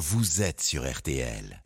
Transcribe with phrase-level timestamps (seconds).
[0.00, 1.62] vous êtes sur RTL.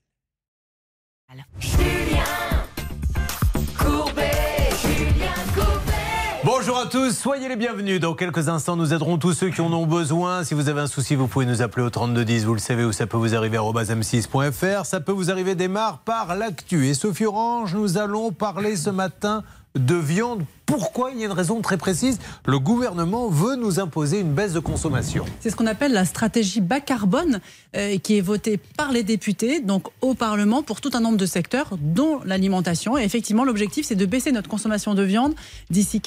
[6.43, 8.01] Bonjour à tous, soyez les bienvenus.
[8.01, 10.43] Dans quelques instants, nous aiderons tous ceux qui en ont besoin.
[10.43, 12.45] Si vous avez un souci, vous pouvez nous appeler au 3210.
[12.45, 14.85] Vous le savez où ça peut vous arriver à m6.fr.
[14.85, 16.89] Ça peut vous arriver démarre par l'actu.
[16.89, 19.45] Et Sophie Orange, nous allons parler ce matin
[19.77, 22.19] de viande pourquoi Il y a une raison très précise.
[22.47, 25.25] Le gouvernement veut nous imposer une baisse de consommation.
[25.41, 27.41] C'est ce qu'on appelle la stratégie bas carbone
[27.77, 31.27] euh, qui est votée par les députés, donc au Parlement, pour tout un nombre de
[31.27, 32.99] secteurs, dont l'alimentation.
[32.99, 35.35] Et effectivement, l'objectif, c'est de baisser notre consommation de viande
[35.71, 36.01] d'ici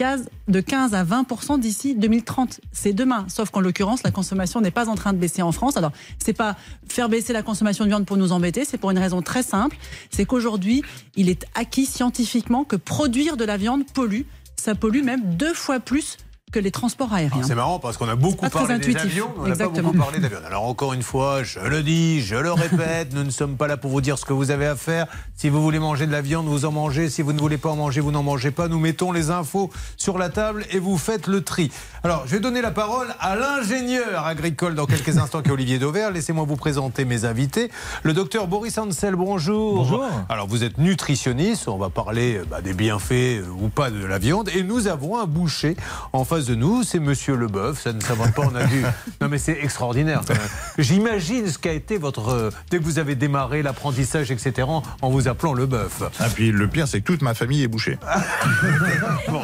[0.47, 2.59] de 15 à 20% d'ici 2030.
[2.71, 3.25] C'est demain.
[3.29, 5.77] Sauf qu'en l'occurrence, la consommation n'est pas en train de baisser en France.
[5.77, 5.91] Alors,
[6.23, 6.55] c'est pas
[6.87, 9.77] faire baisser la consommation de viande pour nous embêter, c'est pour une raison très simple.
[10.11, 10.83] C'est qu'aujourd'hui,
[11.15, 14.23] il est acquis scientifiquement que produire de la viande pollue
[14.57, 16.17] ça pollue même deux fois plus
[16.49, 17.43] que les transports aériens.
[17.43, 20.37] C'est marrant parce qu'on a beaucoup parlé des avions, on n'a pas beaucoup parlé d'avions.
[20.47, 23.75] Alors encore une fois, je le dis, je le répète, nous ne sommes pas là
[23.75, 25.07] pour vous dire ce que vous avez à faire.
[25.35, 27.09] Si vous voulez manger de la viande, vous en mangez.
[27.09, 28.69] Si vous ne voulez pas en manger, vous n'en mangez pas.
[28.69, 31.69] Nous mettons les infos sur la table et vous faites le tri.
[32.03, 35.79] Alors, je vais donner la parole à l'ingénieur agricole dans quelques instants qui est Olivier
[35.79, 36.11] Dauvert.
[36.11, 37.69] Laissez-moi vous présenter mes invités.
[38.03, 39.83] Le docteur Boris Ansel, bonjour.
[39.83, 40.05] Bonjour.
[40.29, 44.17] Alors, vous êtes nutritionniste, on va parler bah, des bienfaits euh, ou pas de la
[44.17, 44.49] viande.
[44.55, 45.75] Et nous avons un boucher
[46.13, 47.81] en face de nous, c'est Monsieur Leboeuf.
[47.81, 48.83] Ça ne s'invente pas, on a vu.
[49.21, 50.21] Non, mais c'est extraordinaire.
[50.77, 52.29] J'imagine ce qu'a été votre.
[52.29, 54.67] Euh, dès que vous avez démarré l'apprentissage, etc.,
[55.01, 56.01] en vous appelant Leboeuf.
[56.01, 57.97] Et ah, puis le pire, c'est que toute ma famille est bouchée.
[59.29, 59.41] bon.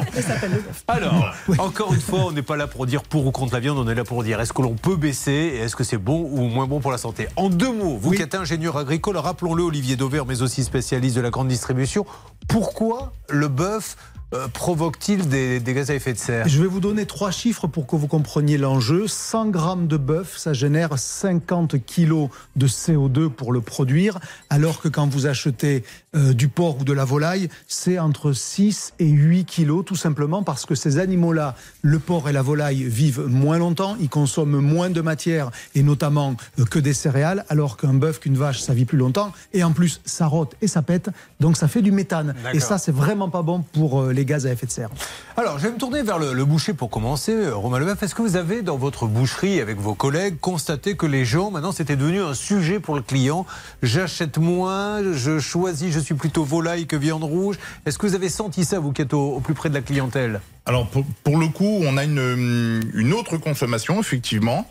[0.88, 3.80] Alors, encore une fois, on n'est pas là pour dire pour ou contre la viande,
[3.80, 6.30] on est là pour dire est-ce que l'on peut baisser et est-ce que c'est bon
[6.31, 7.27] ou moins bon pour la santé.
[7.36, 11.21] En deux mots, vous qui êtes ingénieur agricole, rappelons-le, Olivier Dauvert, mais aussi spécialiste de
[11.21, 12.05] la grande distribution,
[12.47, 13.95] pourquoi le bœuf
[14.34, 17.86] euh, provoque-t-il des, gaz à effet de serre Je vais vous donner trois chiffres pour
[17.86, 19.08] que vous compreniez l'enjeu.
[19.08, 24.88] 100 grammes de bœuf, ça génère 50 kilos de CO2 pour le produire, alors que
[24.88, 25.84] quand vous achetez
[26.16, 30.44] euh, du porc ou de la volaille, c'est entre 6 et 8 kilos, tout simplement
[30.44, 34.89] parce que ces animaux-là, le porc et la volaille, vivent moins longtemps, ils consomment moins
[34.89, 38.86] de matière, et notamment euh, que des céréales, alors qu'un bœuf, qu'une vache, ça vit
[38.86, 42.33] plus longtemps, et en plus, ça rote et ça pète, donc ça fait du méthane.
[42.54, 44.89] Et ça, c'est vraiment pas bon pour les gaz à effet de serre.
[45.38, 47.50] Alors, je vais me tourner vers le, boucher pour commencer.
[47.50, 51.26] Romain Leboeuf, est-ce que vous avez, dans votre boucherie, avec vos collègues, constaté que les
[51.26, 53.45] gens, maintenant, c'était devenu un sujet pour le client?
[53.82, 57.58] J'achète moins, je choisis, je suis plutôt volaille que viande rouge.
[57.86, 60.42] Est-ce que vous avez senti ça, vous qui êtes au, plus près de la clientèle?
[60.66, 60.88] Alors,
[61.23, 64.67] pour, le coup, on a une, une autre consommation, effectivement.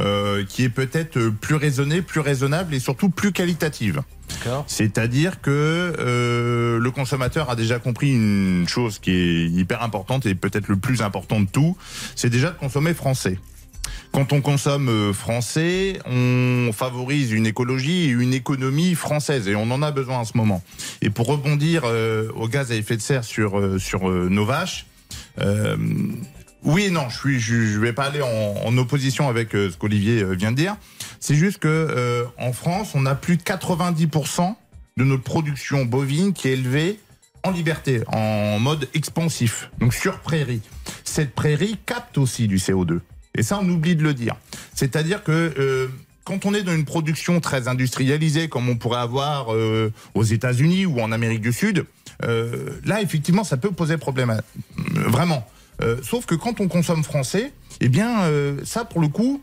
[0.00, 4.02] Euh, qui est peut-être plus raisonnée, plus raisonnable et surtout plus qualitative.
[4.66, 10.34] C'est-à-dire que euh, le consommateur a déjà compris une chose qui est hyper importante et
[10.34, 11.76] peut-être le plus important de tout,
[12.14, 13.38] c'est déjà de consommer français.
[14.12, 19.70] Quand on consomme euh, français, on favorise une écologie et une économie française et on
[19.70, 20.62] en a besoin en ce moment.
[21.02, 24.86] Et pour rebondir euh, au gaz à effet de serre sur sur nos vaches,
[26.64, 30.50] oui et non, je suis, je, vais pas aller en, opposition avec ce qu'Olivier vient
[30.50, 30.76] de dire.
[31.20, 34.54] C'est juste que euh, en France, on a plus de 90%
[34.98, 36.98] de notre production bovine qui est élevée
[37.42, 40.60] en liberté, en mode expansif, donc sur prairie.
[41.04, 43.00] Cette prairie capte aussi du CO2.
[43.34, 44.36] Et ça, on oublie de le dire.
[44.74, 45.88] C'est-à-dire que euh,
[46.24, 50.84] quand on est dans une production très industrialisée, comme on pourrait avoir euh, aux États-Unis
[50.84, 51.86] ou en Amérique du Sud,
[52.20, 54.40] là, effectivement, ça peut poser problème.
[54.76, 55.46] vraiment.
[56.02, 58.30] Sauf que quand on consomme français, eh bien,
[58.64, 59.40] ça, pour le coup,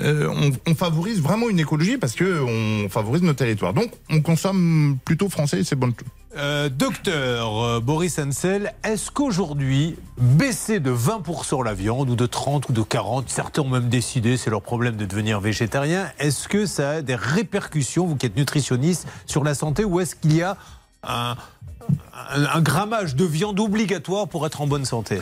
[0.00, 3.74] euh, on, favorise vraiment une écologie parce que on favorise nos territoires.
[3.74, 5.92] Donc, on consomme plutôt français c'est bon.
[6.38, 12.70] Euh, docteur euh, Boris Ansel, est-ce qu'aujourd'hui, baisser de 20% la viande, ou de 30
[12.70, 16.64] ou de 40, certains ont même décidé, c'est leur problème de devenir végétarien, est-ce que
[16.64, 20.42] ça a des répercussions, vous qui êtes nutritionniste, sur la santé, ou est-ce qu'il y
[20.42, 20.56] a
[21.02, 25.18] un grammage de viande obligatoire pour être en bonne santé?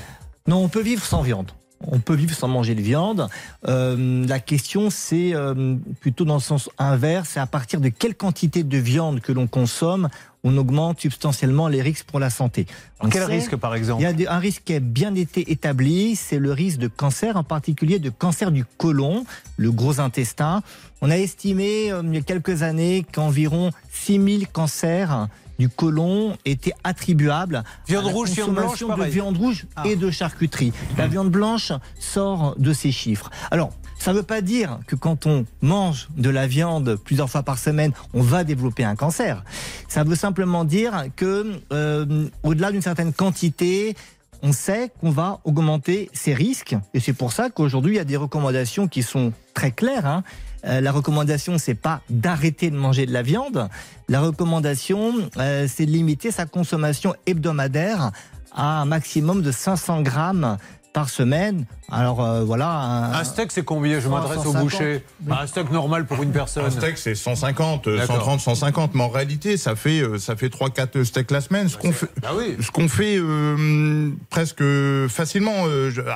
[0.46, 1.52] Non, on peut vivre sans viande
[1.86, 3.28] on peut vivre sans manger de viande.
[3.66, 8.14] Euh, la question, c'est euh, plutôt dans le sens inverse, c'est à partir de quelle
[8.14, 10.08] quantité de viande que l'on consomme,
[10.42, 12.66] on augmente substantiellement les risques pour la santé.
[13.10, 16.38] Quel risque, par exemple Il y a un risque qui a bien été établi, c'est
[16.38, 19.24] le risque de cancer, en particulier de cancer du côlon,
[19.56, 20.62] le gros intestin.
[21.02, 25.28] On a estimé euh, il y a quelques années qu'environ 6000 cancers
[25.60, 29.82] du côlon était attribuable viande à la rouge, consommation de viande rouge ah.
[29.86, 30.72] et de charcuterie.
[30.96, 33.30] La viande blanche sort de ces chiffres.
[33.50, 37.42] Alors, ça ne veut pas dire que quand on mange de la viande plusieurs fois
[37.42, 39.44] par semaine, on va développer un cancer.
[39.86, 43.94] Ça veut simplement dire que euh, au-delà d'une certaine quantité,
[44.42, 46.74] on sait qu'on va augmenter ces risques.
[46.94, 50.06] Et c'est pour ça qu'aujourd'hui, il y a des recommandations qui sont très claires.
[50.06, 50.24] Hein.
[50.62, 53.68] La recommandation, c'est pas d'arrêter de manger de la viande.
[54.08, 58.12] La recommandation, c'est de limiter sa consommation hebdomadaire
[58.52, 60.58] à un maximum de 500 grammes
[60.92, 61.66] par semaine.
[61.90, 62.68] Alors euh, voilà.
[63.14, 64.00] Un, steak, c'est combien?
[64.00, 65.04] Je m'adresse au boucher.
[65.30, 66.64] Un steak normal pour une personne.
[66.64, 68.94] Un steak, c'est 150, 130, 150.
[68.94, 71.68] Mais en réalité, ça fait euh, ça fait 3-4 steaks la semaine.
[71.68, 72.56] Ce bah, qu'on fait, bah oui.
[72.60, 74.64] ce qu'on fait euh, presque
[75.08, 75.66] facilement.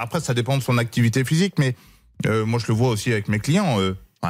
[0.01, 1.77] après, ça dépend de son activité physique, mais
[2.27, 3.79] moi, je le vois aussi avec mes clients.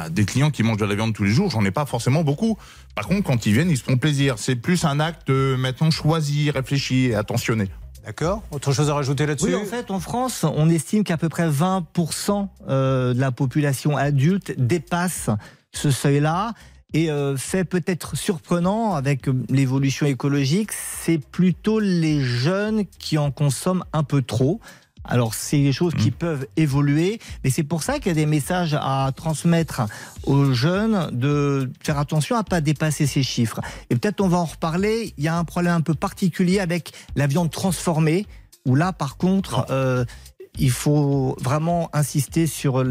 [0.09, 2.57] Des clients qui mangent de la viande tous les jours, j'en ai pas forcément beaucoup.
[2.95, 4.35] Par contre, quand ils viennent, ils se font plaisir.
[4.37, 7.69] C'est plus un acte maintenant choisi, réfléchi et attentionné.
[8.05, 8.43] D'accord.
[8.51, 9.47] Autre chose à rajouter là-dessus?
[9.47, 13.97] Oui, en fait, en France, on estime qu'à peu près 20% euh, de la population
[13.97, 15.29] adulte dépasse
[15.71, 16.53] ce seuil-là.
[16.93, 23.83] Et euh, fait peut-être surprenant avec l'évolution écologique, c'est plutôt les jeunes qui en consomment
[23.91, 24.61] un peu trop.
[25.07, 26.13] Alors, c'est des choses qui mmh.
[26.13, 29.83] peuvent évoluer, mais c'est pour ça qu'il y a des messages à transmettre
[30.23, 33.61] aux jeunes de faire attention à pas dépasser ces chiffres.
[33.89, 35.13] Et peut-être on va en reparler.
[35.17, 38.25] Il y a un problème un peu particulier avec la viande transformée,
[38.65, 40.05] où là, par contre, euh,
[40.59, 42.83] il faut vraiment insister sur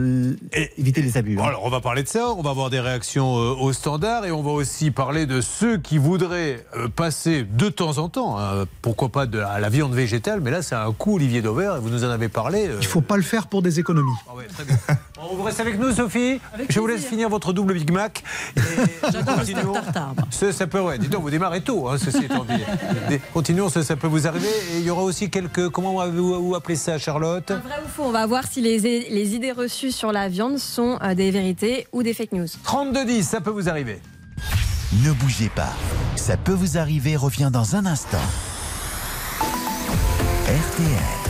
[0.77, 1.39] éviter les abus.
[1.39, 1.45] Hein.
[1.45, 4.33] Alors on va parler de ça, on va avoir des réactions euh, au standard et
[4.33, 8.65] on va aussi parler de ceux qui voudraient euh, passer de temps en temps, hein,
[8.83, 11.91] pourquoi pas de, à la viande végétale, mais là c'est un coup Olivier Dauvert, vous
[11.91, 12.67] nous en avez parlé.
[12.67, 12.79] Euh.
[12.81, 14.11] Il ne faut pas le faire pour des économies.
[14.29, 14.77] Ah ouais, très bien.
[15.31, 18.23] on vous reste avec nous Sophie, je vous laisse finir votre double Big Mac.
[19.13, 20.15] J'adore le tartare.
[20.31, 23.19] Ça, peut, ouais, dis donc, vous démarrez tôt, hein, ceci étant dit.
[23.33, 24.49] Continuons, ça, ça peut vous arriver.
[24.73, 28.05] Et il y aura aussi quelques, comment vous, vous appelez ça Charlotte vrai ou faux
[28.05, 31.87] On va voir si les, les idées reçues sur la viande sont euh, des vérités
[31.93, 32.47] ou des fake news.
[32.67, 34.01] 32-10, ça peut vous arriver.
[35.05, 35.73] Ne bougez pas.
[36.17, 38.19] Ça peut vous arriver, revient dans un instant.
[40.47, 41.24] RTL.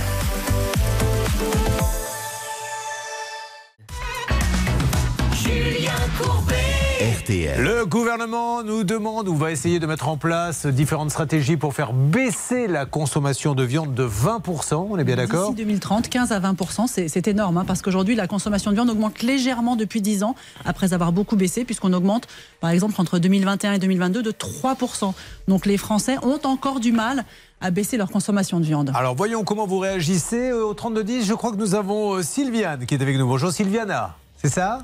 [7.27, 11.95] Le gouvernement nous demande ou va essayer de mettre en place différentes stratégies pour faire
[11.95, 14.89] baisser la consommation de viande de 20%.
[14.91, 15.53] On est bien d'accord?
[15.53, 19.23] D'ici 2030, 15 à 20%, c'est énorme hein, parce qu'aujourd'hui la consommation de viande augmente
[19.23, 20.35] légèrement depuis 10 ans
[20.67, 22.29] après avoir beaucoup baissé puisqu'on augmente
[22.61, 25.15] par exemple entre 2021 et 2022 de 3%.
[25.49, 27.25] Donc les Français ont encore du mal
[27.63, 28.93] à baisser leur consommation de viande.
[28.95, 31.25] Alors voyons comment vous réagissez au 32-10.
[31.25, 33.27] Je crois que nous avons euh, Sylviane qui est avec nous.
[33.27, 34.81] Bonjour Sylviana, c'est ça?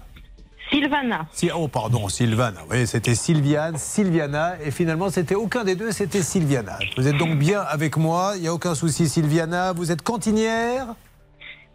[0.71, 1.27] Sylvana.
[1.55, 2.61] oh, pardon, Sylvana.
[2.71, 4.55] Oui, c'était Sylviane, Sylviana.
[4.65, 6.79] Et finalement, c'était aucun des deux, c'était Sylviana.
[6.97, 8.35] Vous êtes donc bien avec moi.
[8.37, 9.73] Il n'y a aucun souci, Sylviana.
[9.73, 10.87] Vous êtes cantinière?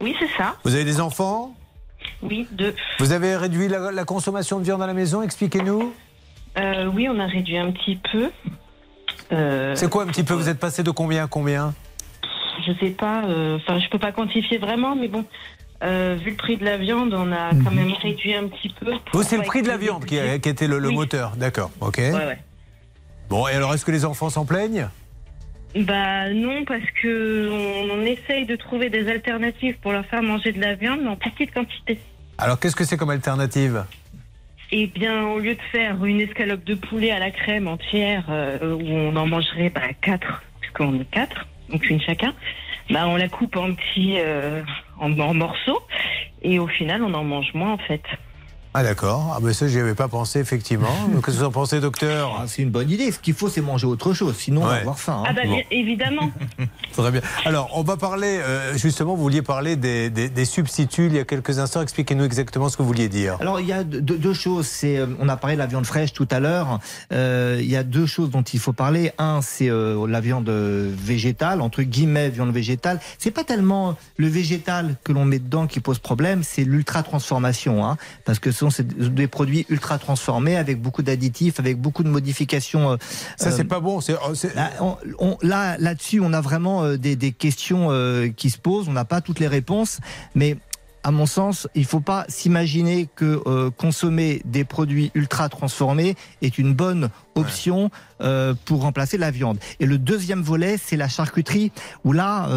[0.01, 0.55] Oui, c'est ça.
[0.63, 1.53] Vous avez des enfants?
[2.21, 2.73] Oui, deux.
[2.99, 5.93] Vous avez réduit la, consommation de viande à la maison Expliquez-nous.
[6.57, 8.31] Euh, oui, on a réduit un petit peu.
[9.31, 10.33] Euh, c'est quoi un petit peu?
[10.33, 11.73] Vous êtes passé de combien à combien?
[12.65, 13.25] Je sais pas.
[13.25, 15.25] Euh, enfin, je peux pas quantifier vraiment, mais bon,
[15.83, 17.75] euh, vu le prix de la viande, on a quand mhm.
[17.75, 18.93] même réduit un petit peu.
[19.13, 22.01] Oh, c'est le prix de la viande qui, a, était le, moteur, d'accord, ok.
[23.29, 24.87] Bon, et alors est-ce que les enfants s'en plaignent?
[25.75, 27.49] Bah non, parce que
[27.91, 31.17] on, essaye de trouver des alternatives pour leur faire manger de la viande, mais en
[31.17, 31.99] petite quantité.
[32.37, 33.83] Alors qu'est-ce que c'est comme alternative?
[34.71, 38.73] Eh bien, au lieu de faire une escalope de poulet à la crème entière, euh,
[38.73, 42.33] où on en mangerait bah, quatre, puisqu'on est quatre, donc une chacun,
[42.89, 44.63] bah, on la coupe en petits, euh,
[44.99, 45.81] en, morceaux,
[46.41, 48.03] et au final, on en mange moins en fait.
[48.77, 50.89] Ah d'accord, ah ben ça j'y avais pas pensé effectivement.
[51.13, 53.61] Qu'est-ce que vous en pensez docteur ah, C'est une bonne idée, ce qu'il faut c'est
[53.61, 55.23] manger autre chose, sinon on va avoir faim.
[55.25, 55.29] Hein.
[55.29, 56.29] Ah bah évidemment.
[56.91, 57.21] Très bien.
[57.45, 61.23] Alors on va parler, euh, justement vous vouliez parler des, des, substituts il y a
[61.23, 63.37] quelques instants, expliquez-nous exactement ce que vous vouliez dire.
[63.39, 66.11] Alors il y a deux, choses, c'est, euh, on a parlé de la viande fraîche
[66.11, 66.81] tout à l'heure,
[67.13, 69.13] euh, il y a deux choses dont il faut parler.
[69.17, 72.99] Un c'est la viande végétale, entre guillemets viande végétale.
[73.19, 77.85] C'est pas tellement le végétal que l'on met dedans qui pose problème, c'est l'ultra transformation,
[77.85, 82.91] hein, parce que c'est des produits ultra transformés avec beaucoup d'additifs, avec beaucoup de modifications.
[82.91, 82.97] Euh,
[83.37, 83.99] ça, c'est euh, pas bon.
[83.99, 84.71] Oh, là,
[85.19, 87.89] on, là, là-dessus, on a vraiment euh, des, des questions
[88.35, 88.87] qui se posent.
[88.89, 89.99] On n'a pas toutes les réponses,
[90.33, 90.57] mais
[91.05, 96.57] à mon sens, il ne faut pas s'imaginer que consommer des produits ultra transformés est
[96.57, 97.91] une bonne option
[98.65, 99.59] pour remplacer la viande.
[99.79, 101.71] Et le deuxième volet, c'est la charcuterie,
[102.03, 102.49] où là,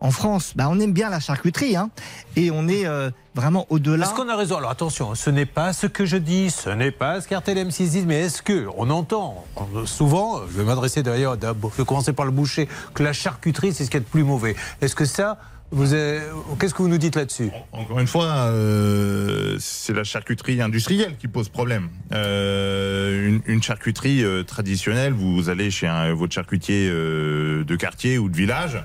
[0.00, 1.90] en France, bah, on aime bien la charcuterie, hein,
[2.36, 4.06] et on est euh, vraiment au-delà.
[4.06, 4.56] Est-ce qu'on a raison?
[4.56, 7.90] Alors attention, ce n'est pas ce que je dis, ce n'est pas ce qu'RTL M6
[7.90, 9.44] dit, mais est-ce que on entend?
[9.86, 13.84] Souvent, je vais m'adresser d'ailleurs, je vais commencer par le boucher, que la charcuterie c'est
[13.84, 14.54] ce qui est le plus mauvais.
[14.80, 15.38] Est-ce que ça,
[15.70, 15.84] vous
[16.58, 17.50] qu'est-ce que vous nous dites là-dessus?
[17.72, 21.88] Encore une fois, euh, c'est la charcuterie industrielle qui pose problème.
[22.12, 28.82] Euh, une, charcuterie traditionnelle, vous allez chez votre charcutier de quartier ou de village.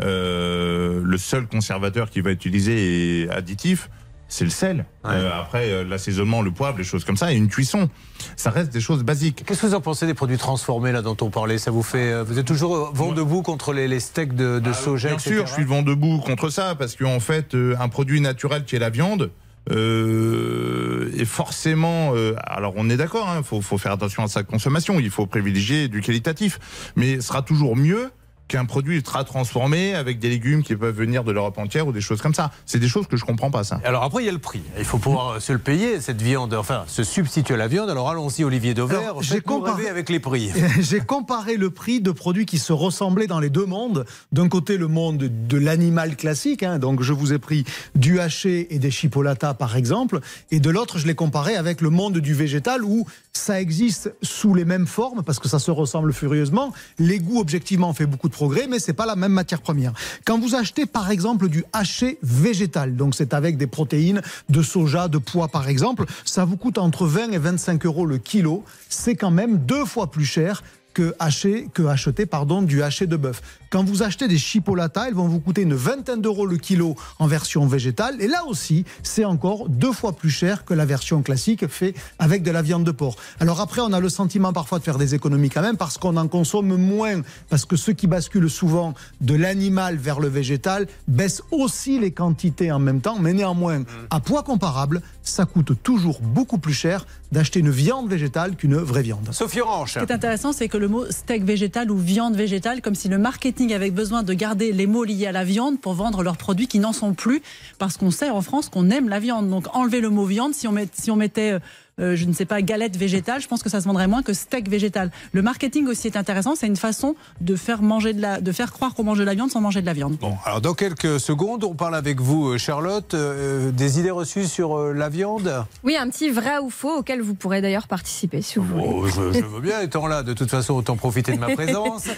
[0.00, 3.90] Euh, le seul conservateur qui va utiliser est additif.
[4.28, 4.84] C'est le sel.
[5.06, 7.88] Euh, après, euh, l'assaisonnement, le poivre, les choses comme ça, et une cuisson.
[8.36, 9.42] Ça reste des choses basiques.
[9.46, 11.56] Qu'est-ce que vous en pensez des produits transformés là dont on parlait?
[11.56, 14.74] Ça vous fait, euh, vous êtes toujours vent debout contre les, steaks de, de ah,
[14.74, 18.64] soja Bien sûr, je suis vent debout contre ça parce qu'en fait, un produit naturel
[18.64, 19.30] qui est la viande.
[19.70, 24.42] Euh, et forcément, alors on est d'accord, il hein, faut, faut, faire attention à sa
[24.42, 26.58] consommation, il faut privilégier du qualitatif,
[26.96, 28.10] mais ce sera toujours mieux
[28.48, 32.00] qu'un produit ultra transformé avec des légumes qui peuvent venir de l'Europe entière ou des
[32.00, 32.50] choses comme ça.
[32.66, 33.80] C'est des choses que je comprends pas ça.
[33.84, 34.62] Alors après il y a le prix.
[34.78, 37.90] Il faut pouvoir se le payer cette viande, enfin se substituer à la viande.
[37.90, 39.20] Alors allons-y Olivier Dauvert.
[39.20, 40.50] J'ai comparé avec les prix.
[40.80, 44.06] J'ai comparé le prix de produits qui se ressemblaient dans les deux mondes.
[44.32, 46.78] D'un côté le monde de l'animal classique, hein.
[46.78, 47.64] donc je vous ai pris
[47.94, 51.90] du haché et des chipolatas par exemple, et de l'autre je l'ai comparé avec le
[51.90, 56.12] monde du végétal où ça existe sous les mêmes formes parce que ça se ressemble
[56.12, 56.72] furieusement.
[56.98, 59.92] Les goûts objectivement fait beaucoup de progrès, mais c'est pas la même matière première.
[60.24, 65.08] Quand vous achetez par exemple du haché végétal, donc c'est avec des protéines de soja,
[65.08, 68.62] de pois par exemple, ça vous coûte entre 20 et 25 euros le kilo.
[68.88, 70.62] C'est quand même deux fois plus cher
[70.94, 73.42] que, hacher, que acheter pardon, du haché de bœuf.
[73.70, 77.26] Quand vous achetez des chipolatas, elles vont vous coûter une vingtaine d'euros le kilo en
[77.26, 78.16] version végétale.
[78.18, 82.42] Et là aussi, c'est encore deux fois plus cher que la version classique fait avec
[82.42, 83.16] de la viande de porc.
[83.40, 86.16] Alors après, on a le sentiment parfois de faire des économies quand même parce qu'on
[86.16, 87.20] en consomme moins.
[87.50, 92.72] Parce que ceux qui basculent souvent de l'animal vers le végétal baissent aussi les quantités
[92.72, 93.18] en même temps.
[93.18, 98.56] Mais néanmoins, à poids comparable, ça coûte toujours beaucoup plus cher d'acheter une viande végétale
[98.56, 99.28] qu'une vraie viande.
[99.32, 99.92] Sophie Orange.
[99.92, 103.08] Ce qui est intéressant, c'est que le mot steak végétal ou viande végétale, comme si
[103.08, 106.36] le marketing avait besoin de garder les mots liés à la viande pour vendre leurs
[106.36, 107.42] produits qui n'en sont plus,
[107.78, 109.50] parce qu'on sait en France qu'on aime la viande.
[109.50, 111.58] Donc enlever le mot viande, si on, met, si on mettait
[112.00, 114.32] euh, je ne sais pas, galette végétale, je pense que ça se vendrait moins que
[114.32, 115.10] steak végétal.
[115.32, 118.72] Le marketing aussi est intéressant, c'est une façon de faire manger de la, de faire
[118.72, 120.16] croire qu'on mange de la viande sans manger de la viande.
[120.16, 124.46] Bon, alors dans quelques secondes, on parle avec vous, euh, Charlotte, euh, des idées reçues
[124.46, 125.64] sur la viande?
[125.84, 129.12] Oui, un petit vrai ou faux auquel vous pourrez d'ailleurs participer si vous oh, voulez.
[129.40, 132.08] Je, veux bien, étant là, de toute façon, autant profiter de ma présence.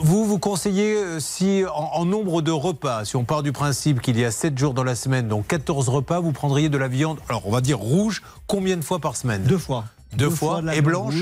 [0.00, 4.24] vous, vous conseillez si en, nombre de repas, si on part du principe qu'il y
[4.24, 7.46] a 7 jours dans la semaine, donc 14 repas, vous prendriez de la viande, alors
[7.46, 9.84] on va dire rouge combien de fois par semaine Deux fois.
[10.16, 11.14] Deux, fois, et blanche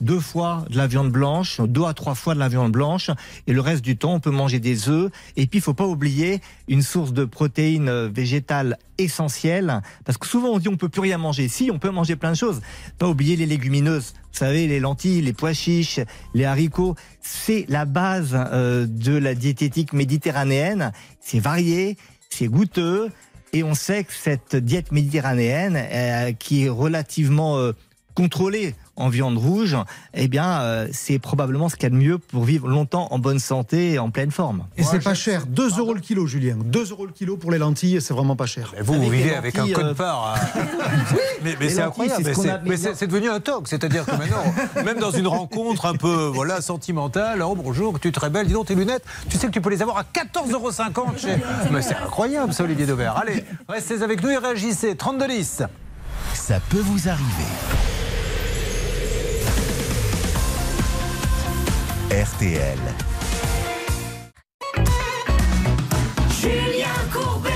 [0.00, 3.10] Deux fois de la viande blanche, deux à trois fois de la viande blanche,
[3.46, 5.12] et le reste du temps, on peut manger des œufs.
[5.36, 10.48] Et puis, il faut pas oublier une source de protéines végétales essentielle, parce que souvent
[10.48, 11.46] on dit on peut plus rien manger.
[11.46, 12.60] Si, on peut manger plein de choses.
[12.98, 14.14] Pas oublier les légumineuses.
[14.32, 16.00] Vous savez, les lentilles, les pois chiches,
[16.34, 20.90] les haricots, c'est la base euh, de la diététique méditerranéenne.
[21.20, 21.96] C'est varié,
[22.30, 23.10] c'est goûteux,
[23.54, 27.72] et on sait que cette diète méditerranéenne, euh, qui est relativement euh,
[28.14, 29.76] contrôlée en viande rouge,
[30.14, 33.18] eh bien, euh, c'est probablement ce qu'il y a de mieux pour vivre longtemps en
[33.18, 34.64] bonne santé et en pleine forme.
[34.76, 35.46] Et c'est pas cher.
[35.46, 36.56] 2 euros le kilo, Julien.
[36.64, 38.72] 2 euros le kilo pour les lentilles, c'est vraiment pas cher.
[38.80, 40.36] vous, vous vivez avec un code part.
[40.36, 40.60] Hein.
[41.42, 42.24] mais, c'est incroyable.
[42.66, 43.68] Mais c'est devenu un toc.
[43.68, 44.44] C'est-à-dire que maintenant,
[44.84, 48.52] même dans une rencontre un peu voilà, sentimentale, oh bonjour, tu es très belle, dis
[48.52, 50.70] donc tes lunettes, tu sais que tu peux les avoir à 14,50 euros
[51.16, 51.36] chez.
[51.70, 53.16] Mais c'est incroyable ça, Olivier Dauvert.
[53.16, 54.96] Allez, restez avec nous et réagissez.
[54.96, 55.64] 32 listes.
[56.32, 57.93] Ça peut vous arriver.
[62.22, 62.78] RTL.
[66.30, 67.53] Julien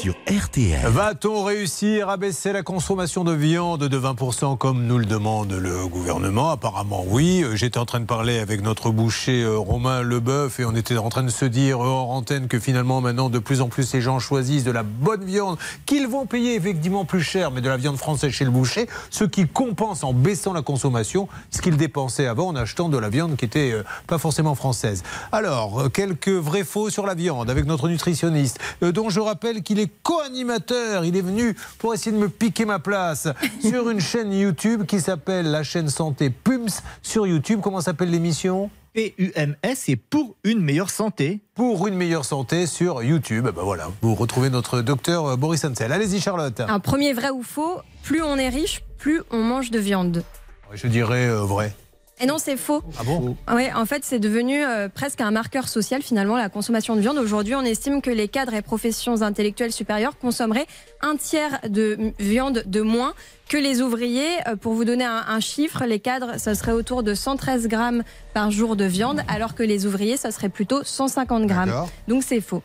[0.00, 0.86] sur RTL.
[0.86, 5.86] Va-t-on réussir à baisser la consommation de viande de 20% comme nous le demande le
[5.88, 6.48] gouvernement?
[6.48, 7.44] Apparemment oui.
[7.52, 11.10] J'étais en train de parler avec notre boucher euh, Romain Leboeuf et on était en
[11.10, 14.18] train de se dire hors antenne que finalement maintenant de plus en plus les gens
[14.18, 17.98] choisissent de la bonne viande qu'ils vont payer effectivement plus cher mais de la viande
[17.98, 22.48] française chez le boucher, ce qui compense en baissant la consommation ce qu'ils dépensaient avant
[22.48, 25.02] en achetant de la viande qui était euh, pas forcément française.
[25.30, 29.78] Alors, euh, quelques vrais faux sur la viande avec notre nutritionniste dont je rappelle qu'il
[29.78, 31.04] est co-animateur.
[31.04, 33.28] Il est venu pour essayer de me piquer ma place
[33.60, 37.60] sur une chaîne YouTube qui s'appelle la chaîne Santé Pums sur YouTube.
[37.62, 41.40] Comment s'appelle l'émission P-U-M-S et pour une meilleure santé.
[41.54, 43.44] Pour une meilleure santé sur YouTube.
[43.44, 45.92] Ben voilà, vous retrouvez notre docteur euh, Boris Ansel.
[45.92, 46.60] Allez-y Charlotte.
[46.60, 50.24] Un premier vrai ou faux, plus on est riche, plus on mange de viande.
[50.72, 51.74] Je dirais euh, vrai.
[52.20, 52.82] Et non, c'est faux.
[52.98, 53.34] Ah bon?
[53.50, 57.16] Oui, en fait, c'est devenu euh, presque un marqueur social finalement, la consommation de viande.
[57.16, 60.66] Aujourd'hui, on estime que les cadres et professions intellectuelles supérieures consommeraient
[61.00, 63.14] un tiers de viande de moins
[63.48, 64.28] que les ouvriers.
[64.46, 68.02] Euh, pour vous donner un, chiffre, les cadres, ça serait autour de 113 grammes
[68.34, 71.72] par jour de viande, alors que les ouvriers, ça serait plutôt 150 grammes.
[72.06, 72.62] Donc c'est faux.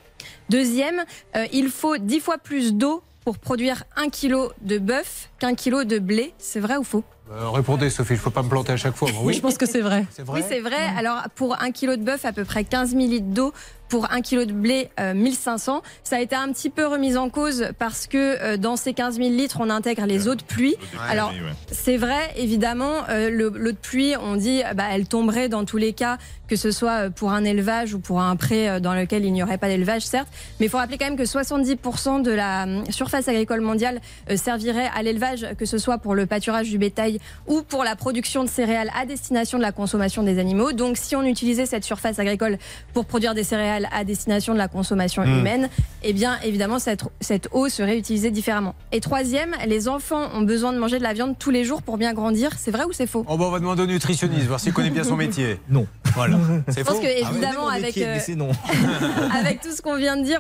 [0.50, 1.06] Deuxième,
[1.38, 5.86] euh, il faut 10 fois plus d'eau pour produire un kilo de bœuf qu'un kilo
[5.86, 6.34] de blé.
[6.38, 7.06] C'est vrai ou faux?
[7.32, 9.10] Euh, répondez Sophie, il ne faut pas me planter à chaque fois.
[9.22, 10.06] Oui, je pense que c'est vrai.
[10.28, 10.78] Oui, c'est vrai.
[10.98, 13.54] Alors pour un kilo de bœuf, à peu près 15 000 litres d'eau
[13.90, 15.82] pour un kilo de blé 1500.
[16.04, 19.30] Ça a été un petit peu remis en cause parce que dans ces 15 000
[19.30, 20.76] litres, on intègre les eaux de pluie.
[21.10, 21.34] Alors,
[21.72, 26.18] c'est vrai, évidemment, l'eau de pluie, on dit, bah, elle tomberait dans tous les cas
[26.48, 29.44] que ce soit pour un élevage ou pour un pré euh, dans lequel il n'y
[29.44, 30.28] aurait pas d'élevage, certes.
[30.60, 34.38] Mais il faut rappeler quand même que 70% de la euh, surface agricole mondiale euh,
[34.38, 38.44] servirait à l'élevage, que ce soit pour le pâturage du bétail ou pour la production
[38.44, 40.72] de céréales à destination de la consommation des animaux.
[40.72, 42.58] Donc si on utilisait cette surface agricole
[42.94, 45.40] pour produire des céréales à destination de la consommation mmh.
[45.40, 45.70] humaine,
[46.04, 48.76] eh bien évidemment cette, cette eau serait utilisée différemment.
[48.92, 51.98] Et troisième, les enfants ont besoin de manger de la viande tous les jours pour
[51.98, 52.52] bien grandir.
[52.58, 53.26] C'est vrai ou c'est faux?
[53.28, 55.60] Oh, On va demander au nutritionniste, voir s'il connaît bien son métier.
[55.70, 55.88] Non.
[56.14, 56.38] Voilà.
[56.68, 58.18] Je pense que ah évidemment avec euh,
[59.38, 60.40] avec tout ce qu'on vient de dire,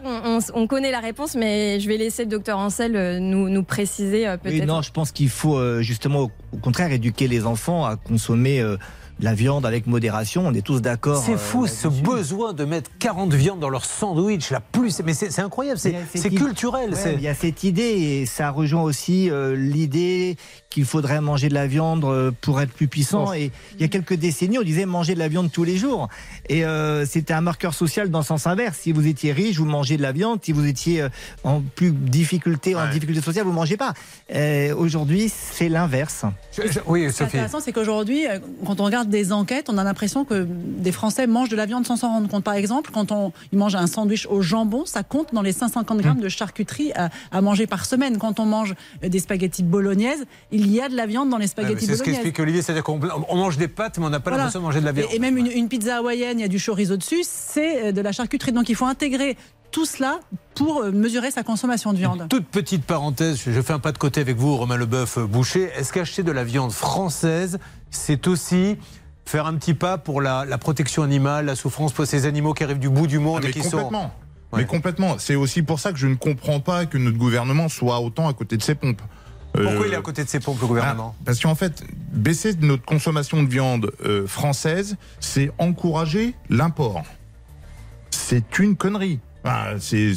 [0.54, 4.28] on, connaît la réponse, mais je vais laisser le docteur Ansel euh, nous, nous préciser
[4.28, 4.66] euh, peut-être.
[4.66, 8.64] non, je pense qu'il faut justement au contraire éduquer les enfants à consommer
[9.19, 11.24] la viande avec modération, on est tous d'accord.
[11.24, 15.01] C'est fou ce besoin de mettre 40 viandes dans leur sandwich, la plus.
[15.03, 16.95] Mais c'est incroyable, c'est culturel.
[17.13, 20.38] il y a cette idée et ça rejoint aussi l'idée
[20.75, 23.31] qu'il faudrait manger de la viande euh, pour être plus puissant.
[23.34, 26.10] Et il y a quelques décennies, on disait manger de la viande tous les jours.
[26.50, 28.79] Et euh, c'était un marqueur social dans le sens inverse.
[28.79, 30.39] Si vous étiez riche, vous mangez de la viande.
[30.43, 31.10] Si vous étiez euh,
[31.45, 33.93] en plus difficulté, en difficulté sociale, vous ne mangez pas.
[34.75, 36.25] Aujourd'hui, c'est l'inverse.
[36.88, 38.25] Oui, Ce qui est intéressant, c'est qu'aujourd'hui,
[38.65, 41.86] quand on regarde des enquêtes, on a l'impression que des Français mangent de la viande
[41.86, 42.44] sans s'en rendre compte.
[42.44, 46.00] Par exemple, quand on ils mangent un sandwich au jambon, ça compte dans les 150
[46.00, 46.22] grammes mmh.
[46.22, 48.18] de charcuterie à, à manger par semaine.
[48.18, 51.86] Quand on mange des spaghettis bolognaises, il y a de la viande dans les spaghettis
[51.86, 54.66] C'est ce qu'explique Olivier, c'est-à-dire qu'on mange des pâtes, mais on n'a pas l'impression de
[54.66, 55.10] manger de la viande.
[55.14, 58.12] Et, même une, pizza hawaïenne, il y a du chorizo dessus, c'est euh, de la
[58.12, 58.52] charcuterie.
[58.52, 59.38] Donc il faut intégrer
[59.72, 60.20] tout cela
[60.54, 62.28] pour euh, mesurer sa consommation de viande.
[62.30, 65.70] toute petite parenthèse, je fais un pas de côté avec vous, Romain Leboeuf euh, Boucher.
[65.78, 68.77] Est-ce qu'acheter de la viande française, c'est aussi
[69.25, 72.80] faire un petit pas pour la, protection animale, la souffrance pour ces animaux qui arrivent
[72.80, 74.13] du bout du monde ah, et qui complètement.
[74.56, 75.18] Mais complètement.
[75.18, 78.34] C'est aussi pour ça que je ne comprends pas que notre gouvernement soit autant à
[78.34, 79.01] côté de ses pompes.
[79.51, 81.15] Pourquoi il est à côté de ses pompes, le gouvernement?
[81.18, 87.04] ah, Parce qu'en fait, baisser notre consommation de viande euh, française, c'est encourager l'import.
[88.10, 89.19] C'est une connerie.
[89.43, 90.13] Ah, c'est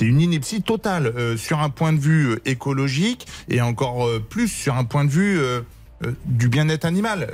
[0.00, 4.74] une ineptie totale euh, sur un point de vue euh, écologique et encore plus sur
[4.74, 5.38] un point de vue
[6.26, 7.28] du bien-être animal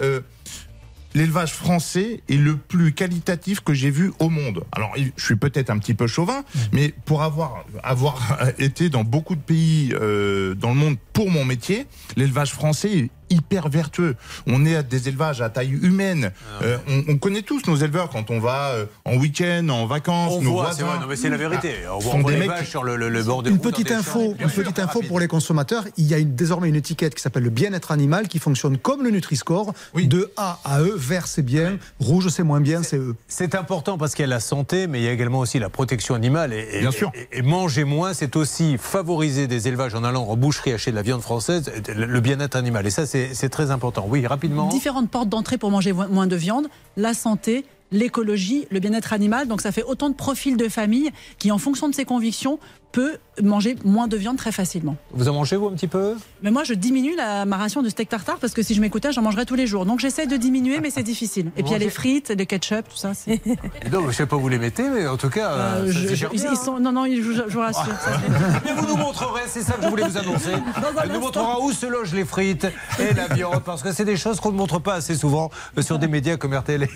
[1.14, 4.64] l'élevage français est le plus qualitatif que j'ai vu au monde.
[4.72, 6.58] Alors, je suis peut-être un petit peu chauvin, mmh.
[6.72, 11.44] mais pour avoir, avoir été dans beaucoup de pays euh, dans le monde pour mon
[11.44, 14.16] métier, l'élevage français hyper vertueux.
[14.46, 16.32] On est à des élevages à taille humaine.
[16.60, 20.34] Ah euh, on, connaît tous nos éleveurs quand on va euh, en week-end, en vacances.
[20.36, 21.74] On voit, c'est vrai, mais c'est la vérité.
[21.86, 22.66] Ah, on voit, des mecs...
[22.66, 25.84] sur le, le, bord de Une petite info, une petite info pour les consommateurs.
[25.96, 29.10] Il y a désormais une étiquette qui s'appelle le bien-être animal qui fonctionne comme le
[29.10, 29.72] Nutri-Score.
[29.94, 33.14] De A à E, vert c'est bien, rouge c'est moins bien, c'est E.
[33.28, 35.70] C'est important parce qu'il y a la santé, mais il y a également aussi la
[35.70, 36.52] protection animale.
[36.52, 37.10] Et, bien sûr.
[37.32, 41.02] Et, manger moins, c'est aussi favoriser des élevages en allant en boucherie acheter de la
[41.02, 42.86] viande française, le bien-être animal.
[42.86, 44.06] Et ça, c'est c'est très important.
[44.08, 44.68] Oui, rapidement.
[44.68, 49.48] Différentes portes d'entrée pour manger moins de viande, la santé, l'écologie, le bien-être animal.
[49.48, 52.58] Donc ça fait autant de profils de famille qui, en fonction de ses convictions,
[52.90, 54.96] peut manger moins de viande très facilement.
[55.12, 56.16] Vous en mangez vous un petit peu?
[56.42, 59.12] Mais moi je diminue la, ma ration de steak tartare parce que si je m'écoutais
[59.12, 59.86] j'en mangerais tous les jours.
[59.86, 61.50] Donc j'essaie de diminuer mais c'est difficile.
[61.56, 63.12] Et puis il y a les frites, le ketchup, tout ça.
[63.92, 65.50] non, je sais pas où vous les mettez mais en tout cas.
[65.52, 65.92] Euh,
[66.32, 67.94] ils, sont, non non, je, je vous rassure.
[68.64, 70.52] mais vous nous montrerez, c'est ça que je voulais vous annoncer.
[71.02, 72.66] Elle nous montrera où se logent les frites
[72.98, 75.82] et la viande parce que c'est des choses qu'on ne montre pas assez souvent euh,
[75.82, 76.88] sur des médias comme RTL.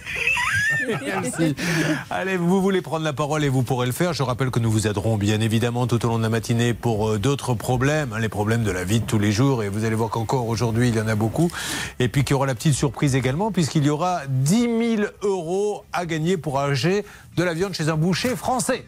[2.10, 4.12] Allez, vous voulez prendre la parole et vous pourrez le faire.
[4.12, 7.08] Je rappelle que nous vous aiderons bien évidemment tout au long de la matinée pour
[7.10, 9.62] euh, d'autres problèmes, hein, les problèmes de la vie de tous les jours.
[9.62, 11.52] Et vous allez voir qu'encore aujourd'hui, il y en a beaucoup.
[12.00, 15.84] Et puis qu'il y aura la petite surprise également, puisqu'il y aura 10 000 euros
[15.92, 17.04] à gagner pour acheter
[17.36, 18.84] de la viande chez un boucher français.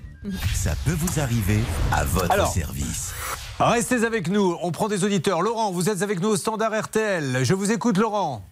[0.52, 1.60] Ça peut vous arriver
[1.92, 3.14] à votre service.
[3.60, 5.40] Restez avec nous, on prend des auditeurs.
[5.40, 7.44] Laurent, vous êtes avec nous au standard RTL.
[7.44, 8.42] Je vous écoute, Laurent.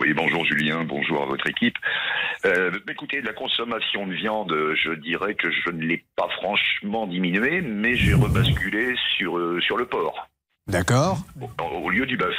[0.00, 1.76] Oui, bonjour Julien, bonjour à votre équipe.
[2.44, 7.60] Euh, écoutez, la consommation de viande, je dirais que je ne l'ai pas franchement diminuée,
[7.60, 10.28] mais j'ai rebasculé sur, euh, sur le porc.
[10.68, 11.18] D'accord.
[11.72, 12.36] Au, lieu du bœuf.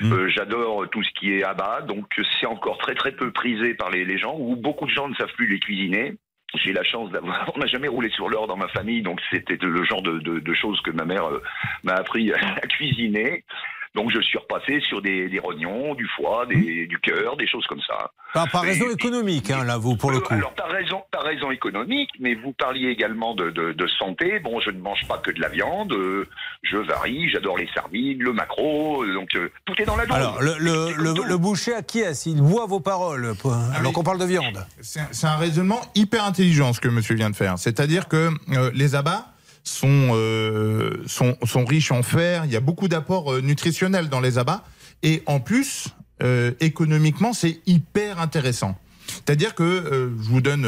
[0.00, 0.12] Hmm.
[0.12, 2.06] Euh, j'adore tout ce qui est abat, donc
[2.40, 5.14] c'est encore très très peu prisé par les, les gens, où beaucoup de gens ne
[5.14, 6.16] savent plus les cuisiner
[6.54, 7.50] j'ai la chance d'avoir.
[7.56, 10.38] On n'a jamais roulé sur l'or dans ma famille, donc c'était le genre de, de,
[10.38, 11.42] de choses que ma mère euh,
[11.82, 13.44] m'a appris à, cuisiner.
[13.94, 17.66] Donc je suis repassé sur des, des rognons, du foie, des, du cœur, des choses
[17.66, 18.10] comme ça.
[18.32, 20.32] Par, par raison économique, hein, là, vous, pour le coup.
[20.32, 24.38] Alors, par raison, par raison économique, mais vous parliez également de, de, de, santé.
[24.38, 26.26] Bon, je ne mange pas que de la viande, euh,
[26.62, 30.16] je varie, j'adore les sardines, le maquereau, euh, donc euh, tout est dans la viande.
[30.16, 34.18] Alors, le, le, le, le boucher acquiesce, il boit vos paroles, ah alors qu'on parle
[34.18, 34.64] de viande.
[34.80, 37.58] C'est un raisonnement hyper intelligent, ce que monsieur vient de faire.
[37.58, 38.30] C'est-à-dire que
[38.72, 39.26] les abats,
[39.64, 42.44] sont, euh, sont, sont riches en fer.
[42.44, 44.64] Il y a beaucoup d'apports euh, nutritionnels dans les abats.
[45.02, 45.88] Et en plus,
[46.22, 48.76] euh, économiquement, c'est hyper intéressant.
[49.06, 50.64] C'est-à-dire que, euh, je vous donne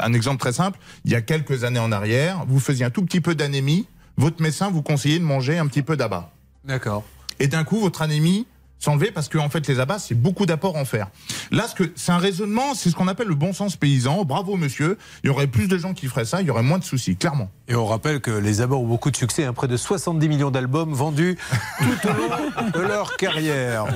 [0.00, 3.04] un exemple très simple, il y a quelques années en arrière, vous faisiez un tout
[3.04, 3.86] petit peu d'anémie,
[4.16, 6.32] votre médecin vous conseillait de manger un petit peu d'abat.
[6.64, 7.04] D'accord.
[7.38, 8.46] Et d'un coup, votre anémie
[8.86, 11.08] s'enlever parce que en fait les abats c'est beaucoup d'apports en fer.
[11.50, 14.24] Là ce que c'est un raisonnement, c'est ce qu'on appelle le bon sens paysan.
[14.24, 16.78] Bravo monsieur, il y aurait plus de gens qui feraient ça, il y aurait moins
[16.78, 17.50] de soucis, clairement.
[17.66, 20.52] Et on rappelle que les abats ont beaucoup de succès, hein, près de 70 millions
[20.52, 21.36] d'albums vendus
[21.80, 23.86] tout au long de leur carrière.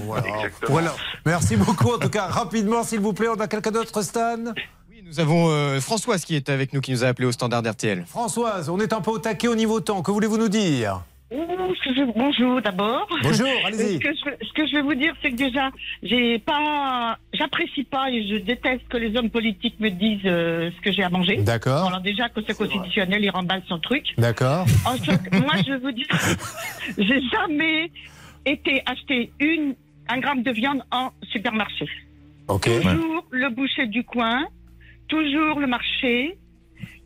[0.68, 0.92] Voilà.
[1.24, 2.26] Merci beaucoup en tout cas.
[2.26, 4.38] Rapidement s'il vous plaît, on a quelqu'un d'autre Stan?
[4.90, 7.62] Oui, Nous avons euh, Françoise qui est avec nous, qui nous a appelé au standard
[7.64, 8.04] RTL.
[8.06, 10.02] Françoise, on est un peu au taquet au niveau temps.
[10.02, 11.02] Que voulez-vous nous dire?
[11.30, 13.08] Bonjour d'abord.
[13.22, 13.98] Bonjour, allez-y.
[14.02, 15.70] Ce, ce que, je veux vous dire, c'est que déjà,
[16.02, 20.80] j'ai pas, j'apprécie pas et je déteste que les hommes politiques me disent euh, ce
[20.82, 21.36] que j'ai à manger.
[21.38, 21.86] D'accord.
[21.86, 24.04] Alors déjà, que c'est constitutionnel, il remballe son truc.
[24.18, 24.66] D'accord.
[24.84, 26.06] moi, je veux vous dire,
[26.98, 27.90] j'ai jamais
[28.46, 29.74] été acheter une,
[30.08, 31.86] un gramme de viande en supermarché.
[32.48, 32.64] Ok.
[32.64, 34.44] Toujours le boucher du coin,
[35.08, 36.36] toujours le marché,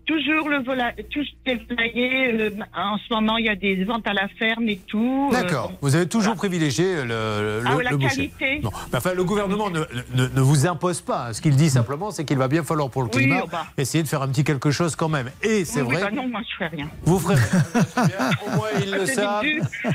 [0.06, 4.28] toujours le volailler, tout euh, en ce moment, il y a des ventes à la
[4.28, 5.30] ferme et tout.
[5.32, 5.72] Euh, D'accord.
[5.80, 8.08] vous avez toujours privilégié le, le, ah, la boucher.
[8.08, 8.62] qualité.
[8.92, 9.80] enfin, le gouvernement ne,
[10.14, 11.32] ne, ne, vous impose pas.
[11.32, 13.66] Ce qu'il dit simplement, c'est qu'il va bien falloir pour le climat oh, bah.
[13.78, 15.30] essayer de faire un petit quelque chose quand même.
[15.42, 16.02] Et c'est oui, vrai.
[16.02, 16.90] Bah non, moi je ferai rien.
[17.04, 18.30] Vous ferez rien.
[18.46, 19.44] Au moins ils le savent.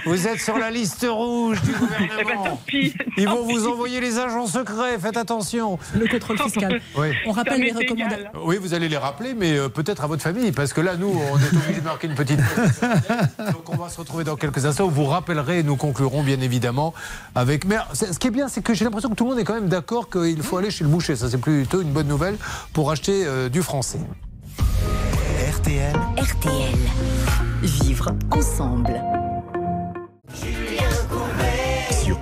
[0.05, 1.89] Vous êtes sur la liste rouge du gouvernement.
[2.19, 3.53] Eh ben, tant pis, Ils vont pis.
[3.53, 4.97] vous envoyer les agents secrets.
[4.99, 5.79] Faites attention.
[5.95, 6.81] Le contrôle fiscal.
[6.97, 7.07] Oui.
[7.25, 8.29] On rappelle les recommandations.
[8.43, 11.07] Oui, vous allez les rappeler, mais euh, peut-être à votre famille, parce que là, nous,
[11.07, 12.39] on est obligé de marquer une petite.
[13.37, 14.87] Donc, on va se retrouver dans quelques instants.
[14.87, 16.93] Vous rappellerez et nous conclurons, bien évidemment,
[17.35, 17.65] avec.
[17.65, 19.53] Mais ce qui est bien, c'est que j'ai l'impression que tout le monde est quand
[19.53, 21.15] même d'accord qu'il faut aller chez le boucher.
[21.15, 22.37] Ça, c'est plutôt une bonne nouvelle
[22.73, 23.99] pour acheter euh, du français.
[25.51, 25.95] RTL.
[26.17, 26.77] RTL.
[27.61, 29.01] Vivre ensemble.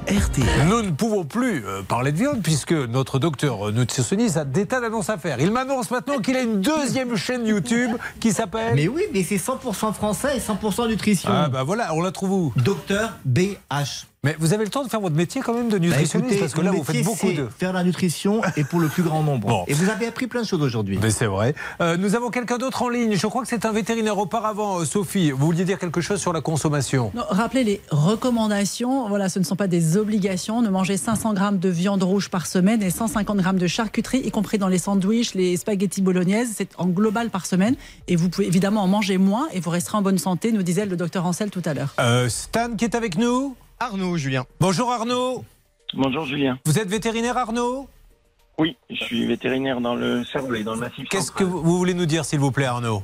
[0.08, 0.68] RTL.
[0.70, 4.80] Nous ne pouvons plus euh, parler de viande puisque notre docteur nutritionniste a des tas
[4.80, 5.38] d'annonces à faire.
[5.42, 7.92] Il m'annonce maintenant qu'il a une deuxième chaîne YouTube
[8.22, 8.76] qui s'appelle.
[8.76, 11.30] Mais oui, mais c'est 100% français et 100% nutrition.
[11.32, 12.54] Ah bah voilà, on la trouve où?
[12.56, 14.06] Docteur BH.
[14.24, 16.40] Mais vous avez le temps de faire votre métier quand même de Bah, nutritionniste écoutez,
[16.40, 17.48] parce que là vous faites beaucoup de.
[17.60, 19.48] faire la nutrition et pour le plus grand nombre.
[19.48, 19.64] Bon.
[19.68, 20.98] Et vous avez appris plein de choses aujourd'hui.
[21.02, 21.54] Mais c'est vrai.
[21.82, 23.16] Euh, nous avons quelqu'un d'autre en ligne.
[23.16, 24.80] Je crois que c'est un vétérinaire auparavant.
[24.80, 27.12] Euh, Sophie, vous vouliez dire quelque chose sur la consommation?
[27.14, 29.08] Non, rappelez les recommandations.
[29.08, 30.64] Voilà, ce ne sont pas des obligations.
[30.64, 34.32] Ne manger 500 grammes de viande rouge par semaine et 150 grammes de charcuterie, y
[34.32, 36.50] compris dans les sandwichs, les spaghettis bolognaises.
[36.58, 37.76] C'est en global par semaine.
[38.08, 40.88] Et vous pouvez évidemment en manger moins et vous resterez en bonne santé, nous disait
[40.88, 41.94] le docteur Ancel tout à l'heure.
[42.00, 43.56] Euh, Stan qui est avec nous.
[43.80, 44.44] Arnaud, Julien.
[44.60, 45.46] Bonjour Arnaud.
[45.94, 46.58] Bonjour Julien.
[46.66, 47.88] Vous êtes vétérinaire Arnaud?
[48.58, 51.08] Oui, je suis vétérinaire dans le Cerblé, dans le massif.
[51.10, 53.04] Qu'est-ce que vous vous voulez nous dire s'il vous plaît Arnaud?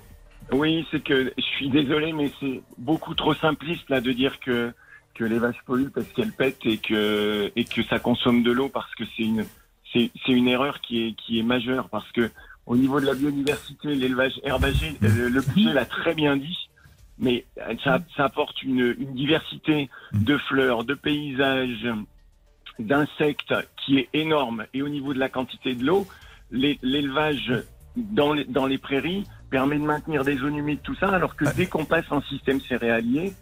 [0.52, 4.74] Oui, c'est que je suis désolé, mais c'est beaucoup trop simpliste là de dire que
[5.14, 8.68] que les vaches polluent parce qu'elles pètent et que et que ça consomme de l'eau
[8.68, 9.46] parce que c'est une
[9.94, 12.32] c'est c'est une erreur qui est qui est majeure parce que
[12.66, 16.58] au niveau de la biodiversité, l'élevage herbagé, le, le budget l'a très bien dit.
[17.20, 17.46] Mais
[17.84, 21.88] ça, ça apporte une, une diversité de fleurs, de paysages,
[22.80, 23.54] d'insectes
[23.86, 24.66] qui est énorme.
[24.74, 26.08] Et au niveau de la quantité de l'eau,
[26.52, 27.54] l'é- l'élevage
[27.96, 31.46] dans les, dans les prairies permet de maintenir des zones humides, tout ça, alors que
[31.56, 33.34] dès qu'on passe en système céréalier,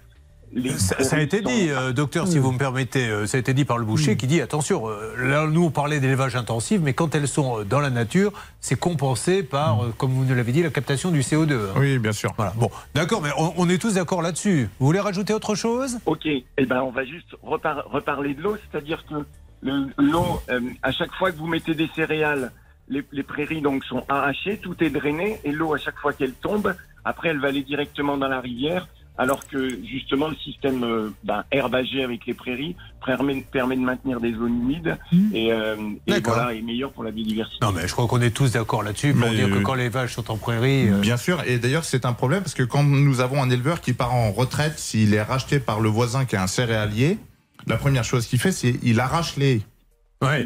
[0.53, 3.39] les ça, ça a été dit, euh, docteur, si vous me permettez, euh, ça a
[3.39, 6.81] été dit par le boucher qui dit attention, euh, là nous on parlait d'élevage intensif,
[6.83, 10.35] mais quand elles sont euh, dans la nature, c'est compensé par, euh, comme vous nous
[10.35, 11.53] l'avez dit, la captation du CO2.
[11.53, 11.73] hein.
[11.77, 12.33] Oui, bien sûr.
[12.35, 12.53] Voilà.
[12.57, 14.69] Bon, d'accord, mais on, on est tous d'accord là-dessus.
[14.79, 15.99] Vous voulez rajouter autre chose?
[16.05, 19.15] Ok, eh ben on va juste repar- reparler de l'eau, c'est-à-dire que
[19.61, 22.51] le- l'eau, euh, à chaque fois que vous mettez des céréales,
[22.89, 26.33] les, les prairies donc sont arrachées, tout est drainé, et l'eau à chaque fois qu'elle
[26.33, 28.87] tombe, après elle va aller directement dans la rivière,
[29.21, 34.19] alors que justement le système euh, ben, herbagé avec les prairies permet, permet de maintenir
[34.19, 34.97] des zones humides
[35.31, 35.75] et, euh,
[36.07, 37.63] et voilà, est meilleur pour la biodiversité.
[37.63, 39.75] Non, mais je crois qu'on est tous d'accord là-dessus pour Mais, dire que euh, quand
[39.75, 40.89] les vaches sont en prairie.
[40.89, 43.79] euh, Bien sûr, et d'ailleurs c'est un problème parce que quand nous avons un éleveur
[43.79, 47.19] qui part en retraite, s'il est racheté par le voisin qui est un céréalier,
[47.67, 49.61] la première chose qu'il fait c'est il arrache les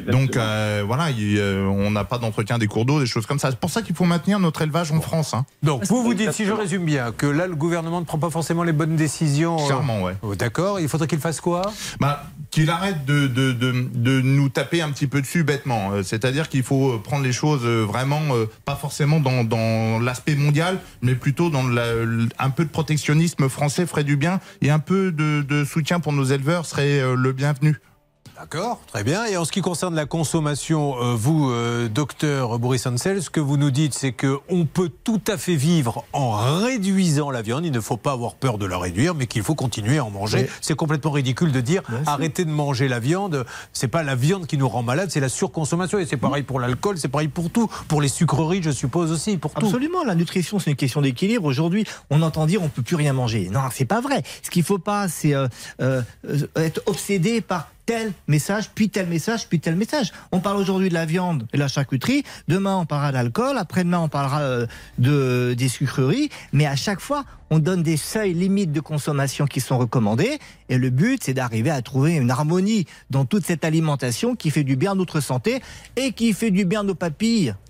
[0.07, 3.51] Donc euh, voilà, euh, on n'a pas d'entretien des cours d'eau, des choses comme ça.
[3.51, 5.33] C'est pour ça qu'il faut maintenir notre élevage en France.
[5.33, 5.45] Hein.
[5.63, 8.29] Donc vous vous dites, si je résume bien, que là le gouvernement ne prend pas
[8.29, 9.57] forcément les bonnes décisions.
[9.59, 10.15] Euh, Clairement, ouais.
[10.37, 10.79] D'accord.
[10.79, 11.61] Il faudrait qu'il fasse quoi?
[11.99, 15.91] Bah, Qu'il arrête de, de, de, de, nous taper un petit peu dessus bêtement.
[16.03, 18.21] C'est-à-dire qu'il faut prendre les choses vraiment,
[18.63, 21.83] pas forcément dans, dans l'aspect mondial, mais plutôt dans la,
[22.39, 26.13] un peu de protectionnisme français ferait du bien et un peu de, de soutien pour
[26.13, 27.77] nos éleveurs serait le bienvenu.
[28.37, 29.25] D'accord, très bien.
[29.25, 33.39] Et en ce qui concerne la consommation, euh, vous, euh, docteur Boris Ansel, ce que
[33.39, 37.65] vous nous dites, c'est qu'on peut tout à fait vivre en réduisant la viande.
[37.65, 40.09] Il ne faut pas avoir peur de la réduire, mais qu'il faut continuer à en
[40.09, 40.49] manger.
[40.59, 43.45] C'est complètement ridicule de dire arrêtez de manger la viande.
[43.71, 45.97] C'est pas la viande qui nous rend malade, c'est la surconsommation.
[45.99, 47.69] Et c'est pareil pour l'alcool, c'est pareil pour tout.
[47.87, 49.65] Pour les sucreries, je suppose aussi, pour tout.
[49.65, 50.03] Absolument.
[50.03, 51.45] La nutrition, c'est une question d'équilibre.
[51.45, 53.49] Aujourd'hui, on entend dire on peut plus rien manger.
[53.49, 54.23] Non, c'est pas vrai.
[54.43, 56.01] Ce qu'il faut pas, c'est euh,
[56.57, 60.11] être obsédé par tel message, puis tel message, puis tel message.
[60.31, 63.99] On parle aujourd'hui de la viande et de la charcuterie, demain on parlera d'alcool, après-demain
[63.99, 64.65] on parlera euh,
[64.97, 69.61] de, des sucreries, mais à chaque fois on donne des seuils limites de consommation qui
[69.61, 74.35] sont recommandés, et le but c'est d'arriver à trouver une harmonie dans toute cette alimentation
[74.35, 75.61] qui fait du bien à notre santé
[75.95, 77.55] et qui fait du bien à nos papilles.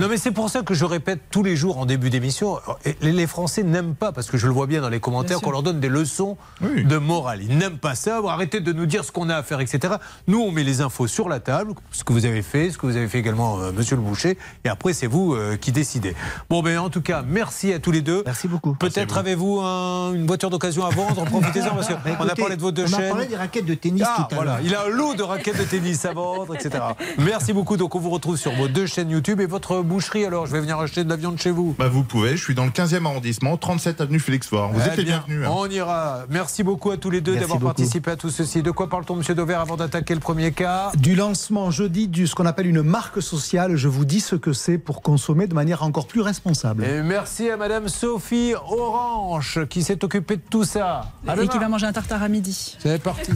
[0.00, 2.58] Non mais c'est pour ça que je répète tous les jours en début d'émission,
[3.00, 5.62] les Français n'aiment pas, parce que je le vois bien dans les commentaires, qu'on leur
[5.62, 7.40] donne des leçons de morale.
[7.42, 9.94] Ils n'aiment pas ça, arrêtez de nous dire ce qu'on a à faire, etc.
[10.26, 12.86] Nous, on met les infos sur la table, ce que vous avez fait, ce que
[12.86, 16.16] vous avez fait également, euh, monsieur le boucher, et après, c'est vous euh, qui décidez.
[16.50, 18.22] Bon, ben, en tout cas, merci à tous les deux.
[18.26, 18.74] Merci beaucoup.
[18.74, 22.72] Peut-être avez-vous une voiture d'occasion à vendre, profitez-en, parce qu'on bah, a parlé de vos
[22.72, 23.00] deux chaînes.
[23.00, 24.58] On a parlé des raquettes de tennis ah, tout à voilà.
[24.64, 26.84] Il a un lot de raquettes de tennis à vendre, etc.
[27.18, 27.76] Merci beaucoup.
[27.76, 30.24] Donc, on vous retrouve sur vos deux chaînes YouTube et votre boucherie.
[30.24, 31.74] Alors, je vais venir acheter de la viande chez vous.
[31.78, 32.36] Bah, vous pouvez.
[32.36, 34.72] Je suis dans le 15e arrondissement, 37 avenue Félix Faure.
[34.72, 35.46] Vous êtes bienvenus.
[35.46, 35.50] Hein.
[35.52, 36.24] On ira.
[36.30, 38.62] Merci beaucoup à tous les deux d'avoir participé à tout ceci.
[38.62, 40.92] De quoi parle-t-on, monsieur Dover, avant d'attaquer le premier cas?
[40.96, 43.76] Du lancement jeudi de ce qu'on appelle une marque sociale.
[43.76, 46.84] Je vous dis ce que c'est pour consommer de manière encore plus responsable.
[46.84, 51.12] Et merci à madame Sophie Orange qui s'est occupée de tout ça.
[51.40, 52.76] Et qui va manger un tartare à midi.
[52.78, 53.32] C'est parti.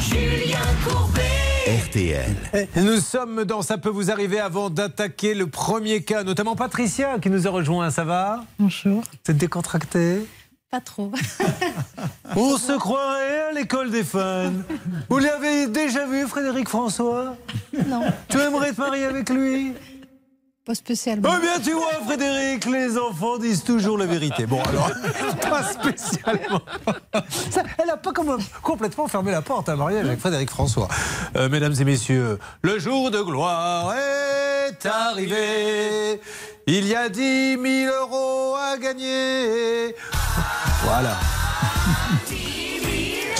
[0.00, 1.22] Julien Courbet.
[1.86, 2.36] RTL.
[2.76, 7.28] Nous sommes dans Ça peut vous arriver avant d'attaquer le premier cas, notamment Patricia qui
[7.30, 7.90] nous a rejoint.
[7.90, 8.44] Ça va?
[8.58, 9.02] Bonjour.
[9.02, 10.26] Vous êtes décontracté
[10.70, 11.12] Pas trop.
[12.36, 14.52] On se croirait à l'école des fans.
[15.08, 17.36] Vous l'avez déjà vu, Frédéric François?
[17.86, 18.02] Non.
[18.28, 19.74] Tu aimerais te marier avec lui?
[20.68, 21.30] Pas spécialement.
[21.34, 24.44] Oh bien, tu vois, Frédéric, les enfants disent toujours la vérité.
[24.44, 24.90] Bon, alors,
[25.40, 26.60] pas spécialement.
[27.50, 30.88] Ça, elle n'a pas comme, complètement fermé la porte à un mariage avec Frédéric François.
[31.36, 36.20] Euh, mesdames et messieurs, le jour de gloire est arrivé.
[36.66, 39.94] Il y a 10 000 euros à gagner.
[40.82, 41.16] Voilà.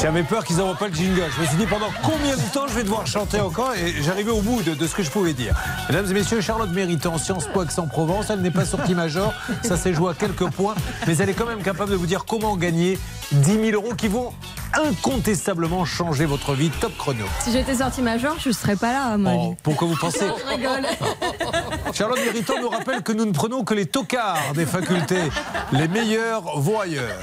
[0.01, 1.25] J'avais peur qu'ils n'envoient pas le jingle.
[1.35, 4.31] Je me suis dit pendant combien de temps je vais devoir chanter encore et j'arrivais
[4.31, 5.57] au bout de, ce que je pouvais dire.
[5.89, 9.93] Mesdames et messieurs, Charlotte Méritant, Sciences Po Aix-en-Provence, elle n'est pas sortie major, ça s'est
[9.93, 10.77] joué à quelques points,
[11.09, 12.97] mais elle est quand même capable de vous dire comment gagner
[13.33, 14.33] 10 000 euros qui vont
[14.75, 16.71] incontestablement changer votre vie.
[16.81, 17.25] Top chrono.
[17.41, 19.33] Si j'étais sortie major, je ne serais pas là, moi.
[19.35, 20.87] Oh, pourquoi vous pensez Je rigole.
[21.95, 25.31] Charlotte Méritant nous rappelle que nous ne prenons que les tocards des facultés.
[25.73, 27.19] Les meilleurs vont ailleurs.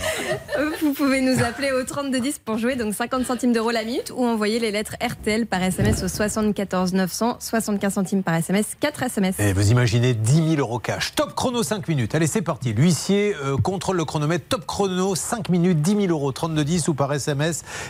[0.82, 4.26] Vous pouvez nous appeler au 3210 pour jouer, donc 50 centimes d'euros la minute, ou
[4.26, 9.40] envoyer les lettres RTL par SMS au 74 900, 75 centimes par SMS, 4 SMS.
[9.40, 11.14] Et vous imaginez 10 000 euros cash.
[11.16, 12.16] Top chrono 5 minutes.
[12.16, 12.74] Allez, c'est parti.
[12.74, 14.46] L'huissier euh, contrôle le chronomètre.
[14.48, 17.35] Top chrono 5 minutes, 10 000 euros, 3210 ou par SMS.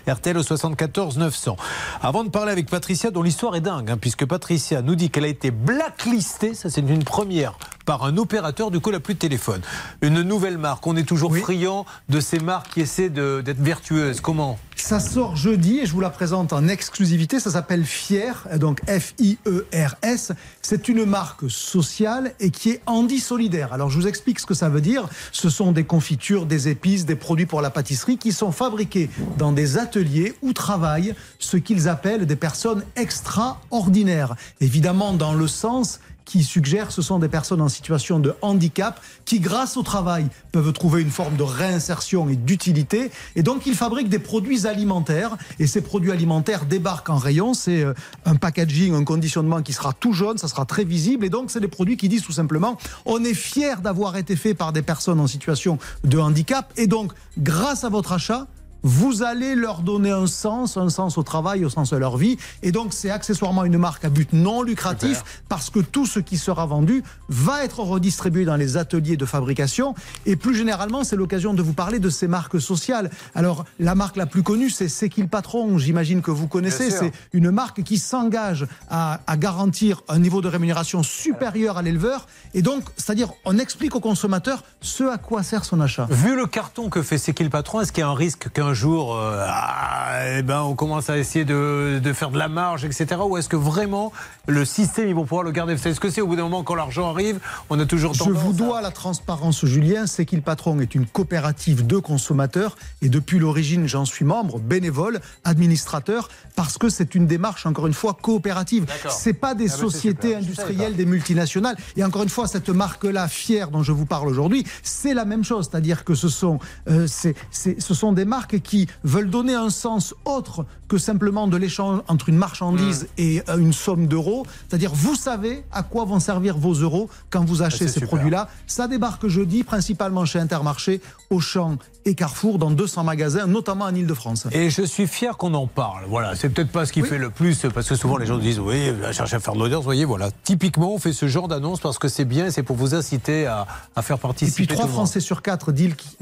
[0.08, 1.58] RTL au 74 900.
[2.01, 5.25] Avant de parler avec Patricia, dont l'histoire est dingue, hein, puisque Patricia nous dit qu'elle
[5.25, 9.19] a été blacklistée, ça c'est une première, par un opérateur, du coup, la plus de
[9.19, 9.62] téléphone.
[10.02, 10.86] Une nouvelle marque.
[10.88, 14.21] On est toujours friand de ces marques qui essaient d'être vertueuses.
[14.21, 14.60] Comment?
[14.76, 17.39] Ça sort jeudi et je vous la présente en exclusivité.
[17.39, 20.34] Ça s'appelle Fier, donc F-I-E-R-S.
[20.62, 23.71] C'est une marque sociale et qui est Andy Solidaire.
[23.71, 25.08] Alors je vous explique ce que ça veut dire.
[25.32, 29.54] Ce sont des confitures, des épices, des produits pour la pâtisserie qui sont fabriqués dans
[29.54, 34.36] des ateliers où travaillent ce qu'ils appellent des personnes extraordinaires.
[34.60, 39.39] Évidemment, dans le sens qui suggère ce sont des personnes en situation de handicap qui,
[39.39, 43.11] grâce au travail, peuvent trouver une forme de réinsertion et d'utilité.
[43.35, 45.38] Et donc, ils fabriquent des produits alimentaires.
[45.59, 47.53] Et ces produits alimentaires débarquent en rayon.
[47.53, 47.93] C'est euh,
[48.25, 51.25] un packaging, un conditionnement qui sera tout jaune, ça sera très visible.
[51.25, 54.53] Et donc, c'est des produits qui disent tout simplement on est fier d'avoir été fait
[54.53, 56.71] par des personnes en situation de handicap.
[56.77, 58.47] Et donc, grâce à votre achat,
[58.86, 62.38] vous allez leur donner un sens, un sens au travail, au sens de leur vie.
[62.62, 66.38] Et donc, c'est accessoirement une marque à but non lucratif parce que tout ce qui
[66.38, 69.95] sera vendu va être redistribué dans les ateliers de fabrication.
[70.28, 73.10] Et plus généralement, c'est l'occasion de vous parler de ces marques sociales.
[73.34, 76.91] Alors, la marque la plus connue, c'est C'est qui le patron J'imagine que vous connaissez.
[76.91, 82.28] C'est une marque qui s'engage à, à garantir un niveau de rémunération supérieur à l'éleveur.
[82.54, 86.06] Et donc, c'est-à-dire, on explique au consommateur ce à quoi sert son achat.
[86.12, 88.50] Vu le carton que fait C'est qui le patron, est-ce qu'il y a un risque
[88.52, 92.47] qu'un jour, euh, ah, eh ben, on commence à essayer de, de, faire de la
[92.47, 93.21] marge, etc.
[93.25, 94.11] Ou est-ce que vraiment
[94.45, 95.73] le système, ils vont pouvoir le garder?
[95.73, 98.39] Est-ce que c'est au bout d'un moment, quand l'argent arrive, on a toujours tendance Je
[98.39, 100.05] vous dois la transparence, Julien.
[100.05, 105.21] C'est qu'il patron est une coopérative de consommateurs et depuis l'origine, j'en suis membre, bénévole,
[105.43, 108.85] administrateur, parce que c'est une démarche, encore une fois, coopérative.
[109.09, 111.77] C'est pas des ah ben, sociétés industrielles, des multinationales.
[111.95, 115.43] Et encore une fois, cette marque-là, fière dont je vous parle aujourd'hui, c'est la même
[115.43, 115.69] chose.
[115.71, 116.59] C'est-à-dire que ce sont,
[116.89, 122.02] euh, ce sont des marques qui veulent donner un sens autre que simplement de l'échange
[122.08, 123.22] entre une marchandise mmh.
[123.22, 124.46] et euh, une somme d'euros.
[124.68, 128.50] C'est-à-dire, vous savez à quoi vont servir vos euros quand vous achetez ces produits-là.
[128.68, 134.48] Ça débarque jeudi, principalement chez Intermarché, Auchan et Carrefour, dans 200 magasins, notamment en Ile-de-France.
[134.52, 136.04] Et je suis fier qu'on en parle.
[136.08, 138.60] Voilà, c'est peut-être pas ce qui fait le plus, parce que souvent les gens disent,
[138.60, 139.80] oui, va chercher à faire de l'audience.
[139.80, 140.30] Vous voyez, voilà.
[140.44, 143.65] Typiquement, on fait ce genre d'annonce parce que c'est bien, c'est pour vous inciter à,
[143.96, 144.63] à, faire participer.
[144.63, 145.72] Et puis, trois Français sur quatre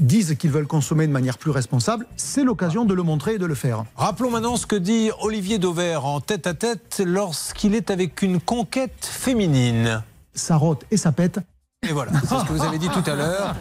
[0.00, 2.06] disent qu'ils veulent consommer de manière plus responsable.
[2.26, 3.84] C'est l'occasion de le montrer et de le faire.
[3.96, 8.40] Rappelons maintenant ce que dit Olivier Dauvert en tête à tête lorsqu'il est avec une
[8.40, 10.02] conquête féminine.
[10.32, 11.38] Ça rote et ça pète.
[11.86, 13.54] Et voilà, c'est ce que vous avez dit tout à l'heure.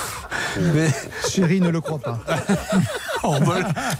[0.74, 0.88] Mais...
[1.28, 2.18] Chérie ne le croit pas.
[3.24, 3.36] Oh,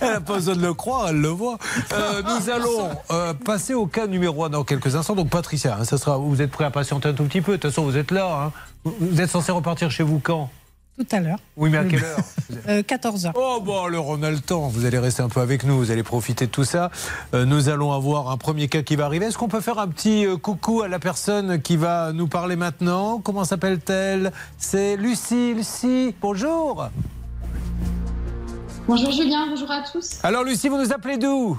[0.00, 1.56] elle n'a pas besoin de le croire, elle le voit.
[1.92, 5.14] Euh, nous allons euh, passer au cas numéro 1 dans quelques instants.
[5.14, 7.52] Donc Patricia, hein, ça sera, vous êtes prêt à patienter un tout petit peu?
[7.52, 8.46] De toute façon, vous êtes là.
[8.46, 8.52] Hein.
[8.84, 10.50] Vous êtes censé repartir chez vous quand?
[10.98, 11.38] Tout à l'heure.
[11.56, 12.04] Oui, mais à quelle
[12.68, 14.68] heure 14 euh, Oh, bon, alors on a le temps.
[14.68, 16.90] Vous allez rester un peu avec nous, vous allez profiter de tout ça.
[17.34, 19.26] Euh, nous allons avoir un premier cas qui va arriver.
[19.26, 22.56] Est-ce qu'on peut faire un petit euh, coucou à la personne qui va nous parler
[22.56, 23.20] maintenant?
[23.20, 24.32] Comment s'appelle-t-elle?
[24.58, 25.54] C'est Lucie.
[25.54, 26.88] Lucie, bonjour.
[28.86, 30.18] Bonjour Julien, bonjour à tous.
[30.22, 31.58] Alors Lucie, vous nous appelez d'où?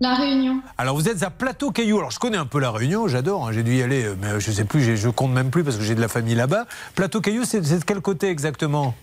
[0.00, 0.60] La Réunion.
[0.78, 1.98] Alors vous êtes à Plateau Caillou.
[1.98, 3.46] Alors je connais un peu la Réunion, j'adore.
[3.46, 3.52] Hein.
[3.52, 5.82] J'ai dû y aller, euh, mais je sais plus, je compte même plus parce que
[5.82, 6.66] j'ai de la famille là-bas.
[6.94, 8.94] Plateau Caillou, c'est de quel côté exactement?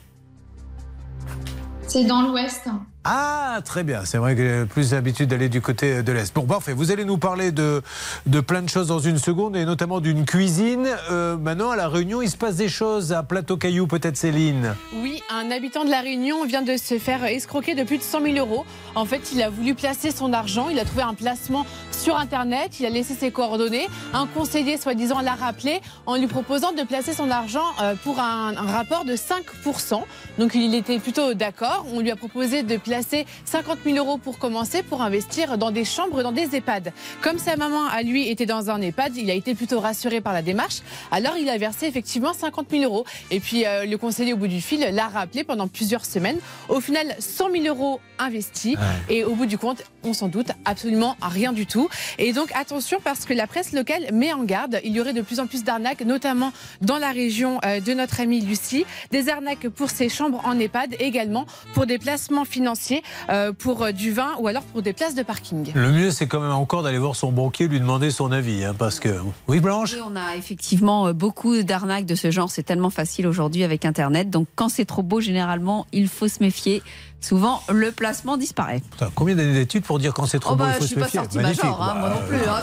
[1.88, 2.68] C'est dans l'ouest.
[3.06, 4.06] Ah, très bien.
[4.06, 6.34] C'est vrai que j'ai plus l'habitude d'aller du côté de l'Est.
[6.34, 6.72] Bon, parfait.
[6.72, 7.82] Vous allez nous parler de,
[8.28, 10.88] de plein de choses dans une seconde et notamment d'une cuisine.
[11.12, 14.74] Euh, maintenant, à La Réunion, il se passe des choses à Plateau Caillou, peut-être Céline?
[15.02, 18.22] Oui, un habitant de La Réunion vient de se faire escroquer de plus de 100
[18.22, 18.64] 000 euros.
[18.96, 20.70] En fait, il a voulu placer son argent.
[20.70, 22.80] Il a trouvé un placement sur Internet.
[22.80, 23.90] Il a laissé ses coordonnées.
[24.14, 28.56] Un conseiller, soi-disant, l'a rappelé en lui proposant de placer son argent euh, pour un,
[28.56, 30.02] un rapport de 5%.
[30.40, 31.86] Donc, il était plutôt d'accord.
[31.94, 35.72] On lui a proposé de placer placer 50 000 euros pour commencer pour investir dans
[35.72, 36.94] des chambres, dans des EHPAD.
[37.24, 40.32] Comme sa maman, à lui, était dans un EHPAD, il a été plutôt rassuré par
[40.32, 40.82] la démarche.
[41.10, 43.04] Alors, il a versé effectivement 50 000 euros.
[43.32, 46.38] Et puis, euh, le conseiller au bout du fil l'a rappelé pendant plusieurs semaines.
[46.70, 48.78] Au final, 100 000 euros investis.
[49.10, 51.90] Et au bout du compte, on s'en doute, absolument rien du tout.
[52.20, 54.80] Et donc, attention, parce que la presse locale met en garde.
[54.84, 58.22] Il y aurait de plus en plus d'arnaques, notamment dans la région euh, de notre
[58.22, 58.86] amie Lucie.
[59.10, 62.83] Des arnaques pour ses chambres en EHPAD, également pour des placements financiers
[63.30, 65.72] euh, pour euh, du vin ou alors pour des places de parking.
[65.74, 68.76] Le mieux, c'est quand même encore d'aller voir son banquier, lui demander son avis, hein,
[68.78, 69.10] parce que
[69.48, 69.96] oui, Blanche?
[70.06, 72.50] on a effectivement euh, beaucoup d'arnaques de ce genre.
[72.50, 74.30] C'est tellement facile aujourd'hui avec Internet.
[74.30, 76.82] Donc, quand c'est trop beau, généralement, il faut se méfier.
[77.22, 78.82] Souvent, le placement disparaît.
[79.16, 81.22] combien d'années d'études pour dire quand c'est trop oh beau, bah, il faut se méfier
[81.24, 82.38] Je suis pas major, hein, moi non plus.
[82.38, 82.62] Hein,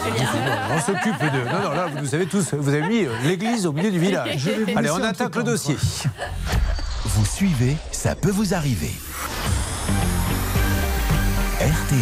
[0.76, 1.50] on s'occupe de.
[1.50, 4.50] Non, non, là, vous savez tous, vous avez mis l'église au milieu du village.
[4.76, 5.76] Allez, on attaque le dossier.
[7.06, 8.92] Vous suivez, ça peut vous arriver.
[11.60, 12.00] RTL.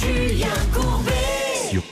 [0.00, 0.48] Julien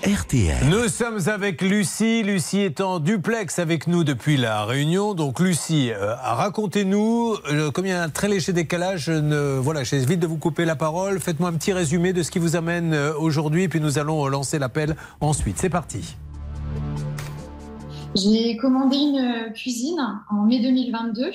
[0.03, 0.67] RTL.
[0.71, 2.23] Nous sommes avec Lucie.
[2.23, 5.13] Lucie est en duplex avec nous depuis la Réunion.
[5.13, 9.83] Donc Lucie, euh, racontez-nous, euh, comme il y a un très léger décalage, ne, voilà,
[9.83, 11.21] vite de vous couper la parole.
[11.21, 14.59] Faites-moi un petit résumé de ce qui vous amène euh, aujourd'hui, puis nous allons lancer
[14.59, 15.59] l'appel ensuite.
[15.59, 16.17] C'est parti.
[18.17, 20.01] J'ai commandé une cuisine
[20.31, 21.31] en mai 2022 euh,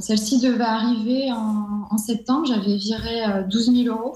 [0.00, 2.46] celle-ci devait arriver en, septembre.
[2.46, 4.14] J'avais viré 12 euh, 000 euros.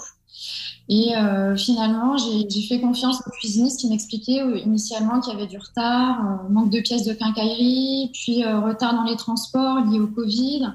[0.89, 5.59] Et euh, finalement, j'ai fait confiance au cuisiniste qui m'expliquait initialement qu'il y avait du
[5.59, 10.73] retard, manque de pièces de quincaillerie, puis retard dans les transports liés au Covid.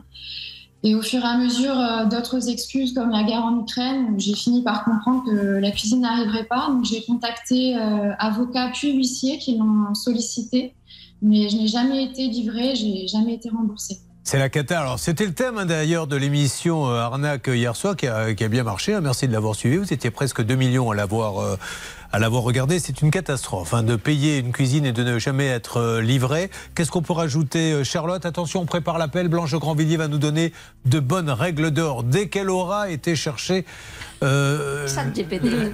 [0.83, 1.75] Et au fur et à mesure
[2.09, 6.45] d'autres excuses comme la guerre en Ukraine, j'ai fini par comprendre que la cuisine n'arriverait
[6.45, 6.67] pas.
[6.69, 7.75] Donc j'ai contacté
[8.19, 10.73] avocat puis huissier qui l'ont sollicité,
[11.21, 13.97] mais je n'ai jamais été livrée, j'ai jamais été remboursée.
[14.29, 14.81] C'est la cata.
[14.81, 18.43] Alors, c'était le thème hein, d'ailleurs de l'émission euh, Arnaque hier soir qui a, qui
[18.43, 18.93] a bien marché.
[18.93, 18.99] hein.
[18.99, 19.77] Merci de l'avoir suivi.
[19.77, 21.41] Vous étiez presque 2 millions à l'avoir.
[21.41, 21.55] euh,
[22.11, 23.73] à l'avoir regardé, c'est une catastrophe.
[23.73, 26.49] hein, de payer une cuisine et de ne jamais être euh, livré.
[26.75, 28.25] Qu'est-ce qu'on peut rajouter, euh, Charlotte?
[28.25, 29.27] Attention, on prépare l'appel.
[29.29, 30.51] Blanche Grandvilliers va nous donner
[30.85, 33.65] de bonnes règles d'or dès qu'elle aura été chercher
[34.23, 34.87] euh,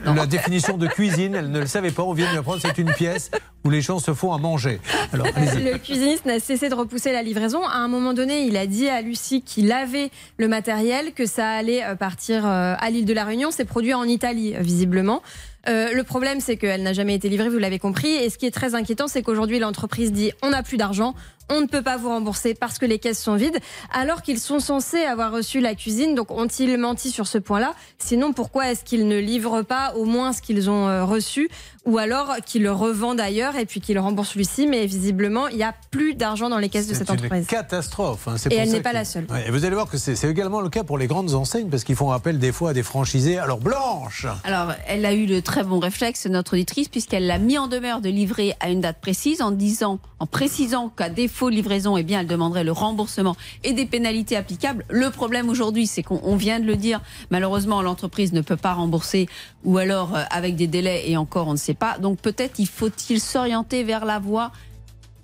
[0.06, 1.36] la définition de cuisine.
[1.36, 2.04] Elle ne le savait pas.
[2.04, 2.60] On vient de lui apprendre.
[2.62, 3.32] C'est une pièce
[3.64, 4.80] où les gens se font à manger.
[5.14, 5.28] Alors.
[5.36, 7.64] Le cuisiniste n'a cessé de repousser la livraison.
[7.66, 11.50] À un moment donné, il a dit à Lucie qu'il avait le matériel, que ça
[11.50, 13.52] allait euh, partir euh, à l'île de la Réunion.
[13.52, 15.22] C'est produit en Italie, euh, visiblement.
[15.70, 18.12] Euh, le problème, c'est qu'elle n'a jamais été livrée, vous l'avez compris.
[18.12, 21.16] Et ce qui est très inquiétant, c'est qu'aujourd'hui, l'entreprise dit on n'a plus d'argent,
[21.50, 23.58] on ne peut pas vous rembourser parce que les caisses sont vides,
[23.94, 26.16] alors qu'ils sont censés avoir reçu la cuisine.
[26.16, 27.74] Donc, ont-ils menti sur ce point-là?
[28.00, 31.50] Sinon, pourquoi est-ce qu'ils ne livrent pas au moins ce qu'ils ont euh, reçu?
[31.86, 35.58] Ou alors qu'ils le revendent ailleurs et puis qu'ils le remboursent Lucie Mais visiblement, il
[35.58, 37.46] n'y a plus d'argent dans les caisses de cette C'est une entreprise.
[37.48, 38.28] catastrophe.
[38.30, 38.36] hein.
[38.46, 39.26] Et pour elle n'est pas que- la seule.
[39.30, 41.68] Ouais, et vous allez voir que c'est c'est également le cas pour les grandes enseignes
[41.70, 43.38] parce qu'ils font appel des fois à des franchisés.
[43.38, 47.58] Alors Blanche Alors, elle a eu le très bon réflexe, notre auditrice, puisqu'elle l'a mis
[47.58, 51.56] en demeure de livrer à une date précise en disant, en précisant qu'à défaut de
[51.56, 54.86] livraison, eh bien, elle demanderait le remboursement et des pénalités applicables.
[54.90, 58.74] Le problème aujourd'hui, c'est qu'on on vient de le dire, malheureusement, l'entreprise ne peut pas
[58.74, 59.28] rembourser
[59.64, 61.98] ou alors euh, avec des délais et encore, on ne sait pas.
[61.98, 64.52] Donc, peut-être il faut-il s'orienter vers la voie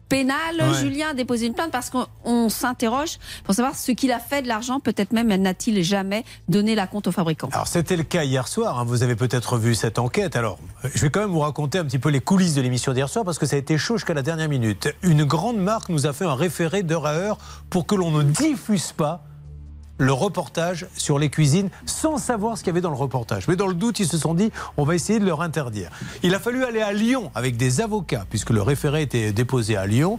[0.09, 0.73] pénale, Ouais.
[0.79, 4.47] Julien, déposer une plainte parce qu'on on s'interroge pour savoir ce qu'il a fait de
[4.47, 4.79] l'argent.
[4.79, 7.49] Peut-être même n'a-t-il jamais donné la compte au fabricant.
[7.51, 8.83] Alors c'était le cas hier soir, hein.
[8.85, 10.35] vous avez peut-être vu cette enquête.
[10.35, 12.91] Alors euh, je vais quand même vous raconter un petit peu les coulisses de l'émission
[12.93, 14.89] d'hier soir parce que ça a été chaud jusqu'à la dernière minute.
[15.03, 17.37] Une grande marque nous a fait un référé d'heure à heure
[17.69, 19.23] pour que l'on ne diffuse pas
[19.99, 23.47] le reportage sur les cuisines sans savoir ce qu'il y avait dans le reportage.
[23.47, 25.91] Mais dans le doute, ils se sont dit, on va essayer de leur interdire.
[26.23, 29.85] Il a fallu aller à Lyon avec des avocats, puisque le référé était déposé à
[29.85, 30.17] Lyon.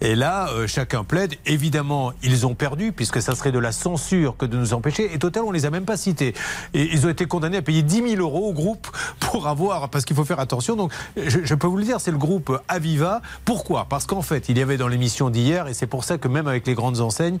[0.00, 1.36] Et là, euh, chacun plaide.
[1.46, 5.14] Évidemment, ils ont perdu, puisque ça serait de la censure que de nous empêcher.
[5.14, 6.34] Et total, on les a même pas cités.
[6.74, 8.88] Et ils ont été condamnés à payer 10 000 euros au groupe
[9.20, 10.74] pour avoir, parce qu'il faut faire attention.
[10.74, 13.22] Donc, je, je peux vous le dire, c'est le groupe Aviva.
[13.44, 13.86] Pourquoi?
[13.88, 16.48] Parce qu'en fait, il y avait dans l'émission d'hier, et c'est pour ça que même
[16.48, 17.38] avec les grandes enseignes,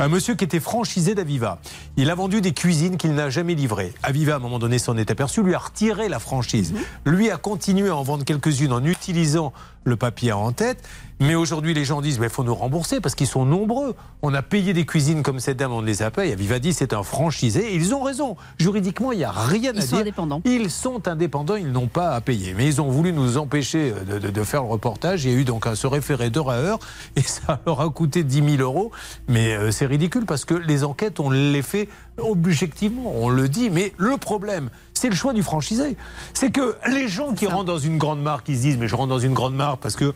[0.00, 1.58] un monsieur qui était franchisé d'Aviva.
[1.98, 3.92] Il a vendu des cuisines qu'il n'a jamais livrées.
[4.02, 6.72] Aviva, à un moment donné, s'en est aperçu, lui a retiré la franchise.
[7.04, 9.52] Lui a continué à en vendre quelques-unes en utilisant
[9.84, 10.82] le papier en tête.
[11.22, 13.94] Mais aujourd'hui, les gens disent il faut nous rembourser parce qu'ils sont nombreux.
[14.22, 16.24] On a payé des cuisines comme cette dame, on ne les a pas.
[16.24, 17.72] Et Aviva dit c'est un franchisé.
[17.72, 18.36] Et ils ont raison.
[18.58, 19.98] Juridiquement, il n'y a rien à Ils sont dire.
[20.00, 20.40] indépendants.
[20.46, 22.54] Ils sont indépendants, ils n'ont pas à payer.
[22.54, 25.24] Mais ils ont voulu nous empêcher de, de- de faire le reportage.
[25.26, 26.78] Il y a eu donc un se référer d'heure à heure
[27.16, 28.90] et ça leur a coûté 10 000 euros.
[29.28, 33.68] Mais euh, c'est ridicule parce que les enquêtes, on les fait objectivement, on le dit.
[33.68, 34.70] Mais le problème,
[35.00, 35.96] c'est le choix du franchisé.
[36.34, 38.94] C'est que les gens qui rentrent dans une grande marque, ils se disent mais je
[38.94, 40.12] rentre dans une grande marque parce que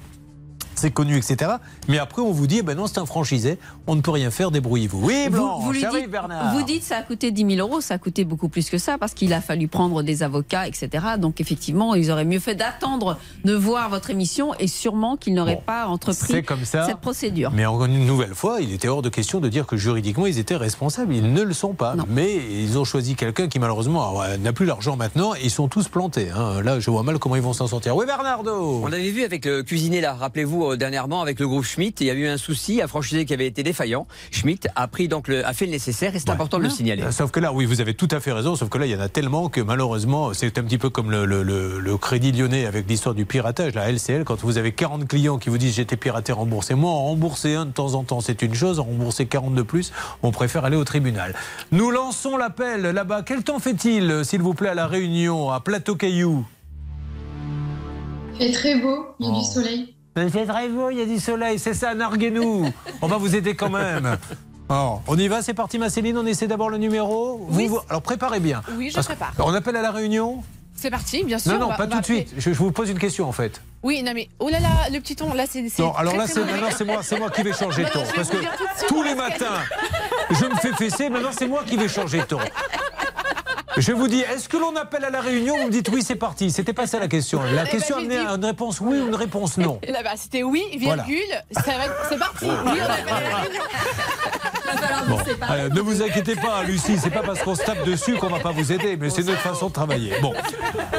[0.75, 1.53] c'est connu, etc.
[1.89, 4.31] Mais après, on vous dit, eh ben non, c'est un franchisé, on ne peut rien
[4.31, 5.05] faire, débrouillez-vous.
[5.07, 6.55] Oui, Blanche, vous, dites, Bernard.
[6.55, 8.99] vous dites ça a coûté 10 000 euros, ça a coûté beaucoup plus que ça
[8.99, 10.89] parce qu'il a fallu prendre des avocats, etc.
[11.18, 15.62] Donc effectivement, ils auraient mieux fait d'attendre de voir votre émission et sûrement qu'ils n'auraient
[15.64, 16.87] pas entrepris C'est comme ça.
[16.87, 17.51] cette procédure.
[17.53, 20.39] Mais encore une nouvelle fois, il était hors de question de dire que juridiquement ils
[20.39, 21.14] étaient responsables.
[21.14, 21.95] Ils ne le sont pas.
[22.09, 25.68] Mais ils ont choisi quelqu'un qui malheureusement euh, n'a plus l'argent maintenant et ils sont
[25.68, 26.31] tous plantés.
[26.31, 26.62] hein.
[26.62, 27.97] Là, je vois mal comment ils vont s'en sortir.
[27.97, 31.65] Oui, Bernardo On avait vu avec le cuisinier là, rappelez-vous euh, dernièrement avec le groupe
[31.65, 34.07] Schmitt, il y a eu un souci, un franchisé qui avait été défaillant.
[34.31, 37.03] Schmitt a pris donc le, a fait le nécessaire et c'est important de le signaler.
[37.03, 38.57] Euh, Sauf que là, oui, vous avez tout à fait raison.
[38.57, 41.11] Sauf que là, il y en a tellement que malheureusement, c'est un petit peu comme
[41.11, 44.25] le, le- le- le crédit lyonnais avec l'histoire du piratage, la LCL.
[44.25, 46.91] Quand vous avez 40 clients qui vous disent j'étais piraté, remboursez-moi.
[46.91, 48.79] En rembourser un de temps en temps, c'est une chose.
[48.81, 49.93] En rembourser 40 de plus,
[50.23, 51.35] on préfère aller au tribunal.
[51.73, 53.23] Nous lançons l'appel là-bas.
[53.25, 56.45] Quel temps fait-il, s'il vous plaît, à la Réunion, à Plateau Caillou
[58.41, 59.39] Il fait très beau, il y a Oh.
[59.39, 59.93] du soleil.
[60.17, 62.71] Beau, il y a du soleil, c'est ça, narguez-nous.
[63.03, 64.17] On va vous aider quand même.
[64.69, 67.37] Alors, on y va, c'est parti, ma Céline, on essaie d'abord le numéro.
[67.49, 67.67] Vous- Oui.
[67.67, 68.62] vous- alors préparez bien.
[68.79, 69.35] Oui, je prépare.
[69.39, 70.43] On appelle à la Réunion
[70.75, 71.53] C'est parti, bien sûr.
[71.53, 72.33] Non, on non, va- pas tout de suite.
[72.39, 73.61] Je, je vous pose une question en fait.
[73.83, 75.62] Oui, non mais oh là là, le petit ton, là c'est.
[75.79, 76.53] Non, alors très, là, c'est mauvais.
[76.53, 78.03] maintenant c'est moi, c'est moi qui vais changer de ton.
[78.17, 78.39] Parce que
[78.89, 79.61] tous les matins,
[80.31, 82.39] je me fais fesser, maintenant c'est moi qui vais changer de ton.
[83.77, 86.14] Je vous dis, est-ce que l'on appelle à la réunion Vous me dites oui, c'est
[86.14, 86.51] parti.
[86.51, 87.43] C'était pas ça la question.
[87.43, 89.81] La Eh ben, question amenait dit- à une réponse oui ou une réponse non.
[89.87, 91.18] Bah, C'était oui, virgule.
[91.51, 92.45] C'est parti.
[92.45, 93.62] Oui, on appelle à la réunion.
[95.09, 95.18] Bon,
[95.75, 98.51] ne vous inquiétez pas, Lucie, c'est pas parce qu'on se tape dessus qu'on va pas
[98.53, 100.12] vous aider, mais c'est notre façon de travailler.
[100.22, 100.33] Bon,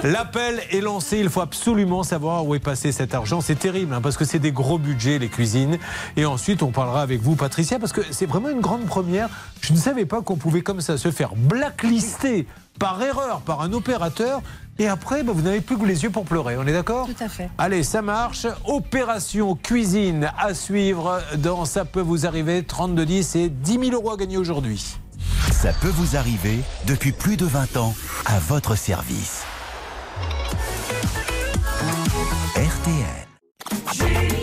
[0.04, 3.42] l'appel est lancé, il faut absolument savoir où est passé cet argent.
[3.42, 5.78] C'est terrible, hein, parce que c'est des gros budgets, les cuisines.
[6.18, 9.30] Et ensuite, on parlera avec vous, Patricia, parce que c'est vraiment une grande première.
[9.62, 12.46] Je ne savais pas qu'on pouvait comme ça se faire blacklister
[12.80, 14.42] par erreur par un opérateur
[14.78, 16.58] Et après, bah, vous n'avez plus que les yeux pour pleurer.
[16.58, 17.08] On est d'accord?
[17.08, 17.50] Tout à fait.
[17.58, 18.46] Allez, ça marche.
[18.66, 22.64] Opération cuisine à suivre dans Ça peut vous arriver.
[22.64, 24.98] 3210 et 10 000 euros à gagner aujourd'hui.
[25.52, 27.96] Ça peut vous arriver depuis plus de 20 ans
[28.26, 29.44] à votre service.
[32.56, 34.35] RTL.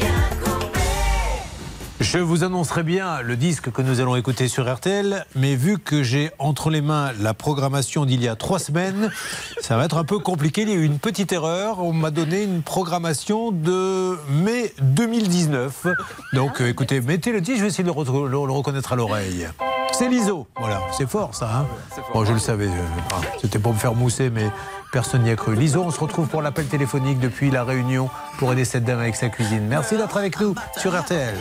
[2.02, 6.02] Je vous annoncerai bien le disque que nous allons écouter sur RTL, mais vu que
[6.02, 9.12] j'ai entre les mains la programmation d'il y a trois semaines,
[9.60, 10.62] ça va être un peu compliqué.
[10.62, 11.78] Il y a eu une petite erreur.
[11.78, 15.86] On m'a donné une programmation de mai 2019.
[16.32, 18.92] Donc euh, écoutez, mettez le disque, je vais essayer de le, re- le- le reconnaître
[18.92, 19.46] à l'oreille.
[19.92, 20.48] C'est l'ISO.
[20.58, 21.50] Voilà, c'est fort ça.
[21.58, 21.66] Hein
[22.12, 22.66] bon, je le savais.
[22.66, 24.50] euh, C'était pour me faire mousser, mais
[24.92, 25.56] personne n'y a cru.
[25.56, 29.16] L'ISO, on se retrouve pour l'appel téléphonique depuis la Réunion pour aider cette dame avec
[29.16, 29.66] sa cuisine.
[29.66, 31.34] Merci d'être avec nous sur RTL.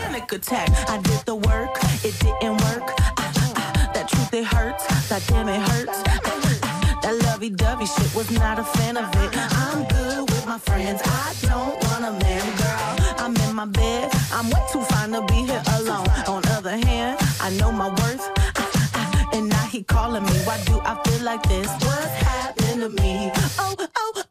[13.53, 14.09] My bed.
[14.33, 16.07] I'm way too fine to be here alone.
[16.27, 18.25] On other hand, I know my worth.
[19.35, 20.31] And now he calling me.
[20.47, 21.67] Why do I feel like this?
[21.67, 22.60] What's happening?
[22.79, 23.31] To me?
[23.59, 24.30] Oh, oh,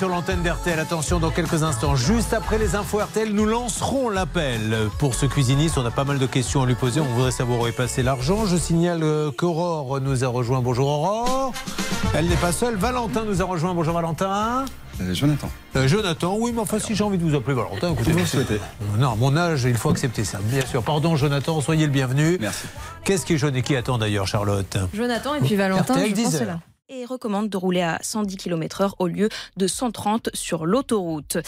[0.00, 0.80] sur l'antenne d'RTL.
[0.80, 5.76] Attention, dans quelques instants, juste après les infos RTL, nous lancerons l'appel pour ce cuisiniste.
[5.76, 7.00] On a pas mal de questions à lui poser.
[7.00, 8.46] On voudrait savoir où est passé l'argent.
[8.46, 10.62] Je signale euh, qu'Aurore nous a rejoint.
[10.62, 11.52] Bonjour Aurore.
[12.14, 12.76] Elle n'est pas seule.
[12.76, 13.74] Valentin nous a rejoint.
[13.74, 14.64] Bonjour Valentin.
[15.12, 15.50] Jonathan.
[15.76, 18.12] Euh, Jonathan, oui, mais enfin, si j'ai envie de vous appeler Valentin, écoutez.
[18.12, 18.58] Vous souhaitez.
[18.98, 20.82] Non, mon âge, il faut accepter ça, bien sûr.
[20.82, 22.38] Pardon, Jonathan, soyez le bienvenu.
[22.40, 22.68] Merci.
[23.04, 24.78] Qu'est-ce qui est jaune et qui attend d'ailleurs, Charlotte?
[24.94, 26.46] Jonathan et puis Valentin, RTL, je pense 10 heures.
[26.46, 26.60] là.
[26.90, 31.38] Et recommande de rouler à 110 km/h au lieu de 130 sur l'autoroute.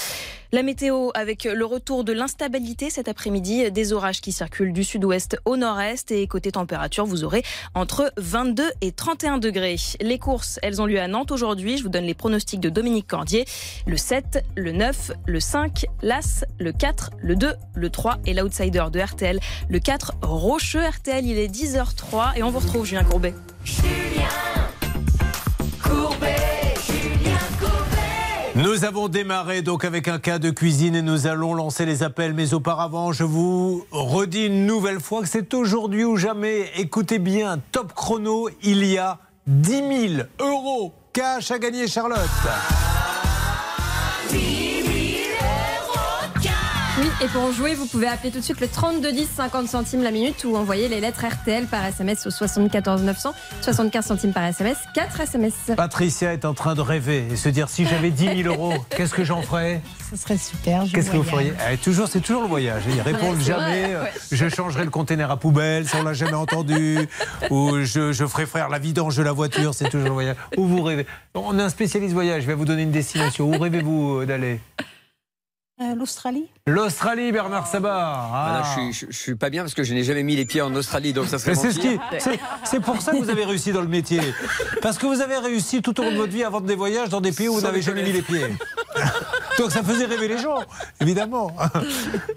[0.52, 5.36] La météo avec le retour de l'instabilité cet après-midi, des orages qui circulent du sud-ouest
[5.44, 7.42] au nord-est et côté température, vous aurez
[7.74, 9.76] entre 22 et 31 degrés.
[10.00, 11.76] Les courses, elles ont lieu à Nantes aujourd'hui.
[11.76, 13.44] Je vous donne les pronostics de Dominique Cordier.
[13.86, 18.84] Le 7, le 9, le 5, l'As, le 4, le 2, le 3 et l'outsider
[18.92, 21.26] de RTL, le 4, Rocheux RTL.
[21.26, 23.34] Il est 10h03 et on vous retrouve, Julien Courbet.
[28.54, 32.34] Nous avons démarré donc avec un cas de cuisine et nous allons lancer les appels.
[32.34, 36.70] Mais auparavant, je vous redis une nouvelle fois que c'est aujourd'hui ou jamais.
[36.76, 42.18] Écoutez bien, top chrono, il y a 10 000 euros cash à gagner, Charlotte.
[47.22, 50.42] Et pour jouer, vous pouvez appeler tout de suite le 3210 50 centimes la minute
[50.44, 55.20] ou envoyer les lettres RTL par SMS au 74 900, 75 centimes par SMS, 4
[55.20, 55.54] SMS.
[55.76, 59.14] Patricia est en train de rêver et se dire si j'avais 10 000 euros, qu'est-ce
[59.14, 59.80] que j'en ferais?
[60.10, 60.84] Ce serait super.
[60.84, 61.52] je Qu'est-ce que vous feriez?
[61.72, 62.82] Eh, toujours, C'est toujours le voyage.
[62.88, 63.82] Ils répondent Ouais, jamais.
[63.82, 64.12] vrai, euh, ouais.
[64.32, 66.98] Je changerai le conteneur à poubelle, ça on l'a jamais entendu.
[67.50, 70.36] Ou je, je ferai frère la vidange de la voiture, c'est toujours le voyage.
[70.56, 71.06] Où vous rêvez?
[71.34, 73.48] On a un spécialiste voyage, je vais vous donner une destination.
[73.48, 74.60] Où rêvez-vous euh, d'aller?
[75.82, 77.92] Euh, L'Australie L'Australie, Bernard Sabat.
[77.92, 78.76] Ah, Ah.
[78.92, 81.12] je, je suis pas bien parce que je n'ai jamais mis les pieds en Australie,
[81.12, 83.72] donc ça serait Mais c'est ce qui, c'est, c'est pour ça que vous avez réussi
[83.72, 84.20] dans le métier.
[84.80, 87.08] Parce que vous avez réussi tout au long de votre vie à vendre des voyages
[87.08, 88.46] dans des pays où vous n'avez jamais mis les pieds.
[89.58, 90.60] Donc ça faisait rêver les gens,
[91.00, 91.50] évidemment.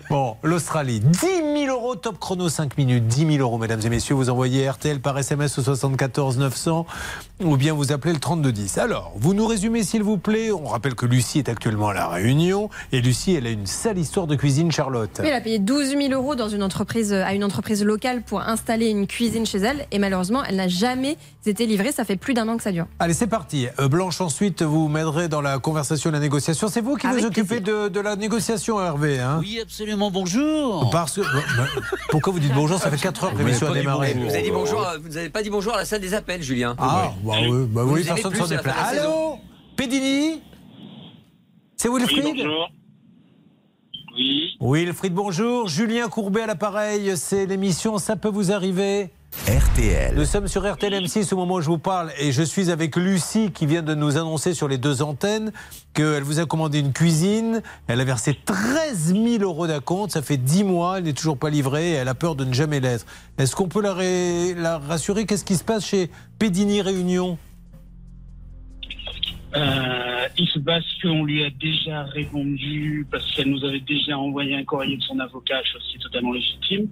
[0.10, 1.00] Bon, l'Australie.
[1.00, 1.20] 10
[1.66, 3.08] 000 euros, top chrono 5 minutes.
[3.08, 4.14] 10 000 euros, mesdames et messieurs.
[4.14, 6.86] Vous envoyez RTL par SMS au 74 900
[7.44, 8.78] ou bien vous appelez le 3210.
[8.78, 10.52] Alors, vous nous résumez s'il vous plaît.
[10.52, 12.70] On rappelle que Lucie est actuellement à La Réunion.
[12.92, 15.20] Et Lucie, elle a une sale histoire de cuisine, Charlotte.
[15.20, 18.42] Oui, elle a payé 12 000 euros dans une entreprise, à une entreprise locale pour
[18.42, 19.88] installer une cuisine chez elle.
[19.92, 21.18] Et malheureusement, elle n'a jamais
[21.52, 21.92] été livrée.
[21.92, 22.86] Ça fait plus d'un an que ça dure.
[23.00, 23.68] Allez, c'est parti.
[23.80, 26.68] Euh, Blanche, ensuite, vous m'aiderez dans la conversation, la négociation.
[26.68, 30.90] C'est vous qui Avec vous occupez de, de la négociation, Hervé hein Oui, absolument, bonjour.
[30.92, 31.22] Parce que.
[31.22, 31.64] bah, bah,
[32.10, 32.80] pourquoi vous dites bonjour?
[32.80, 34.14] Ça fait 4 heures que l'émission a démarré.
[34.14, 36.42] Vous avez dit bonjour, à- vous n'avez pas dit bonjour à la salle des appels,
[36.42, 36.76] Julien.
[36.78, 38.76] Ah, bah oui, bah Vous oui personne plus s'en déplace.
[39.00, 39.38] Allô?
[39.76, 40.42] Pédini
[41.78, 42.46] C'est Wilfried?
[44.18, 44.58] Oui.
[44.62, 45.68] Wilfried, bonjour.
[45.68, 47.18] Julien Courbet à l'appareil.
[47.18, 49.10] C'est l'émission Ça peut vous arriver?
[49.44, 50.16] RTL.
[50.16, 52.96] Nous sommes sur RTL M6 au moment où je vous parle et je suis avec
[52.96, 55.52] Lucie qui vient de nous annoncer sur les deux antennes
[55.94, 57.62] qu'elle vous a commandé une cuisine.
[57.88, 60.10] Elle a versé 13 000 euros d'acompte.
[60.14, 60.98] Ça fait 10 mois.
[60.98, 63.06] Elle n'est toujours pas livrée et elle a peur de ne jamais l'être.
[63.38, 65.28] Est-ce qu'on peut la, ré- la rassurer?
[65.28, 66.10] Qu'est-ce qui se passe chez
[66.40, 67.38] Pédini Réunion?
[69.56, 74.56] Euh, il se passe qu'on lui a déjà répondu parce qu'elle nous avait déjà envoyé
[74.56, 76.88] un courrier de son avocat, chose qui est totalement légitime.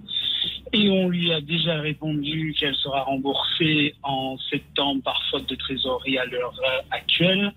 [0.72, 6.18] Et on lui a déjà répondu qu'elle sera remboursée en septembre par faute de trésorerie
[6.18, 7.52] à l'heure euh, actuelle.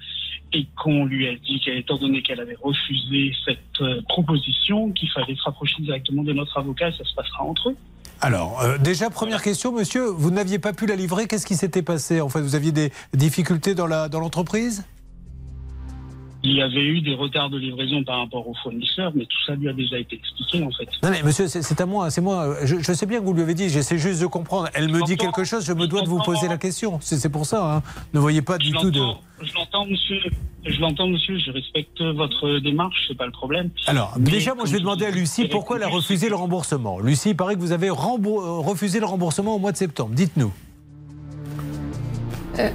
[0.53, 5.35] Et qu'on lui a dit qu'étant donné qu'elle avait refusé cette euh, proposition, qu'il fallait
[5.35, 7.75] se rapprocher directement de notre avocat et ça se passera entre eux.
[8.21, 11.27] Alors, euh, déjà, première question, monsieur, vous n'aviez pas pu la livrer.
[11.27, 12.21] Qu'est-ce qui s'était passé?
[12.21, 14.85] En fait, vous aviez des difficultés dans l'entreprise?
[16.49, 19.55] Il y avait eu des retards de livraison par rapport aux fournisseurs, mais tout ça
[19.55, 20.87] lui a déjà été expliqué en fait.
[21.03, 22.55] Non mais monsieur, c'est à moi, c'est moi.
[22.63, 24.69] Je, je sais bien que vous lui avez dit, j'essaie juste de comprendre.
[24.73, 26.99] Elle me dit quelque chose, je me dois de vous poser la question.
[27.01, 27.75] C'est pour ça.
[27.77, 27.83] hein.
[28.13, 29.01] Ne voyez pas du tout de.
[29.41, 30.19] Je l'entends, monsieur.
[30.65, 31.37] Je l'entends, monsieur.
[31.37, 33.69] Je respecte votre démarche, c'est pas le problème.
[33.85, 36.99] Alors, Mais déjà, moi, je vais demander à Lucie pourquoi elle a refusé le remboursement.
[36.99, 40.11] Lucie, il paraît que vous avez euh, refusé le remboursement au mois de septembre.
[40.13, 40.51] Dites-nous.
[42.59, 42.69] Euh,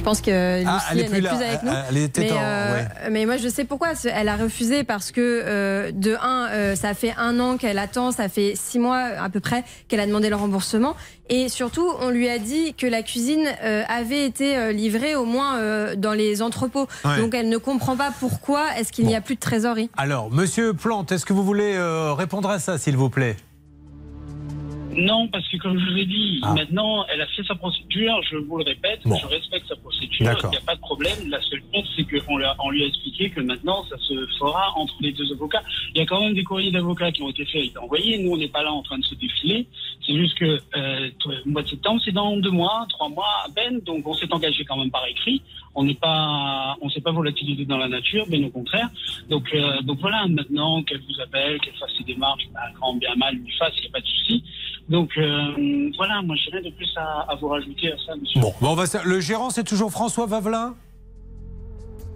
[0.00, 1.34] je pense que Lucie, Ah, elle est elle plus n'est là.
[1.36, 1.72] plus avec nous.
[1.90, 3.10] Elle était mais, en- euh, ouais.
[3.10, 3.88] mais moi, je sais pourquoi.
[4.12, 8.10] Elle a refusé parce que, euh, de un, euh, ça fait un an qu'elle attend,
[8.10, 10.96] ça fait six mois à peu près qu'elle a demandé le remboursement.
[11.28, 13.44] Et surtout, on lui a dit que la cuisine
[13.88, 15.60] avait été livrée au moins
[15.96, 16.88] dans les entrepôts.
[17.04, 17.18] Ouais.
[17.18, 19.90] Donc, elle ne comprend pas pourquoi est-ce qu'il n'y a plus de trésorerie.
[19.96, 21.78] Alors, monsieur Plante, est-ce que vous voulez
[22.16, 23.36] répondre à ça, s'il vous plaît?
[24.96, 26.54] Non, parce que comme je vous ai dit, Ah.
[26.54, 29.16] maintenant, elle a fait sa procédure, je vous le répète, Bon.
[29.16, 31.28] je respecte sa procédure, il n'y a pas de problème.
[31.28, 34.14] La seule chose, c'est qu'on lui, a- on lui a expliqué que maintenant, ça se
[34.38, 35.62] fera entre les deux avocats.
[35.94, 38.18] Il y a quand même des courriers d'avocats qui ont été faits et envoyés.
[38.18, 39.66] Nous, on n'est pas là en train de se défiler.
[40.06, 41.10] C'est juste que euh,
[41.44, 44.32] le mois de septembre, c'est dans deux mois, trois mois à peine, donc on s'est
[44.32, 45.42] engagé quand même par écrit.
[45.74, 48.88] On n'est pas, on s'est pas volatilisé dans la nature, bien au contraire.
[49.28, 53.14] Donc, euh, donc voilà, maintenant qu'elle vous appelle, qu'elle fasse ses démarches, bah, grand bien
[53.16, 54.44] mal lui fasse, il n'y a pas de souci.
[54.88, 58.40] Donc euh, voilà, moi j'ai rien de plus à, à vous rajouter à ça, monsieur.
[58.40, 60.74] Bon, bon, on va le gérant, c'est toujours François Vavelin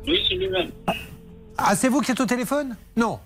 [0.06, 0.70] Oui, c'est lui-même.
[1.56, 2.76] Ah, c'est vous qui êtes au téléphone?
[2.96, 3.20] Non.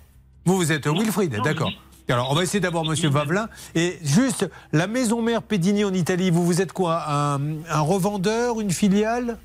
[0.45, 1.71] Vous, vous êtes Wilfried, d'accord.
[2.07, 3.49] Alors, on va essayer d'avoir Monsieur Vavelin.
[3.75, 7.03] Et juste, la maison mère Pédini en Italie, vous, vous êtes quoi?
[7.07, 9.37] Un, un revendeur, une filiale?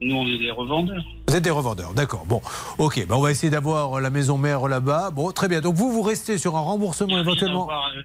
[0.00, 1.04] Nous, on est des revendeurs.
[1.26, 2.24] Vous êtes des revendeurs, d'accord.
[2.26, 2.40] Bon,
[2.78, 5.10] ok, ben on va essayer d'avoir la maison mère là-bas.
[5.10, 5.60] Bon, très bien.
[5.60, 7.64] Donc vous, vous restez sur un remboursement éventuellement.
[7.64, 8.02] Avoir, euh,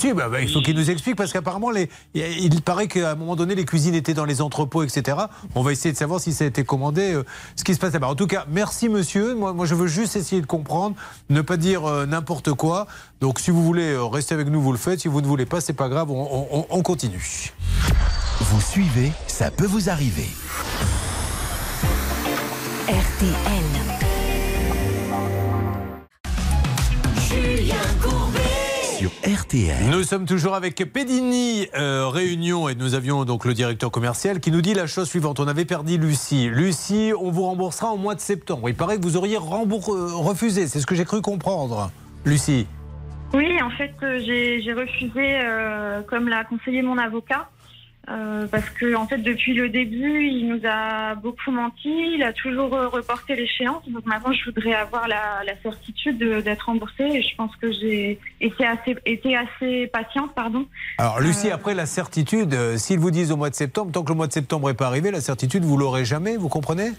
[0.00, 3.14] Si, bah, bah, il faut qu'il nous explique parce qu'apparemment, les- il paraît qu'à un
[3.16, 5.18] moment donné, les cuisines étaient dans les entrepôts, etc.
[5.54, 7.24] On va essayer de savoir si ça a été commandé, euh,
[7.54, 8.08] ce qui se passe là-bas.
[8.08, 9.34] En tout cas, merci monsieur.
[9.34, 10.96] Moi, moi, je veux juste essayer de comprendre,
[11.28, 12.86] ne pas dire euh, n'importe quoi.
[13.20, 15.00] Donc, si vous voulez euh, rester avec nous, vous le faites.
[15.00, 17.52] Si vous ne voulez pas, c'est pas grave, on, on- on continue.
[18.40, 20.30] Vous suivez, ça peut vous arriver.
[22.88, 23.89] RTL.
[29.10, 29.90] Sur RTL.
[29.90, 34.50] Nous sommes toujours avec Pédini euh, Réunion et nous avions donc le directeur commercial qui
[34.50, 35.40] nous dit la chose suivante.
[35.40, 36.48] On avait perdu Lucie.
[36.48, 38.68] Lucie, on vous remboursera au mois de septembre.
[38.68, 40.66] Il paraît que vous auriez rembour- euh, refusé.
[40.68, 41.90] C'est ce que j'ai cru comprendre.
[42.24, 42.66] Lucie.
[43.32, 47.48] Oui, en fait, euh, j'ai j'ai refusé, euh, comme l'a conseillé mon avocat,
[48.08, 51.90] euh, parce que en fait, depuis le début, il nous a beaucoup menti.
[52.14, 53.82] Il a toujours euh, reporté l'échéance.
[53.88, 57.04] Donc maintenant, je voudrais avoir la, la certitude de- d'être remboursée.
[57.04, 60.66] Et je pense que j'ai été assez, été assez patiente, pardon.
[60.98, 64.08] Alors Lucie, après la certitude, euh, s'ils vous disent au mois de septembre, tant que
[64.10, 66.90] le mois de septembre n'est pas arrivé, la certitude, vous l'aurez jamais, vous comprenez?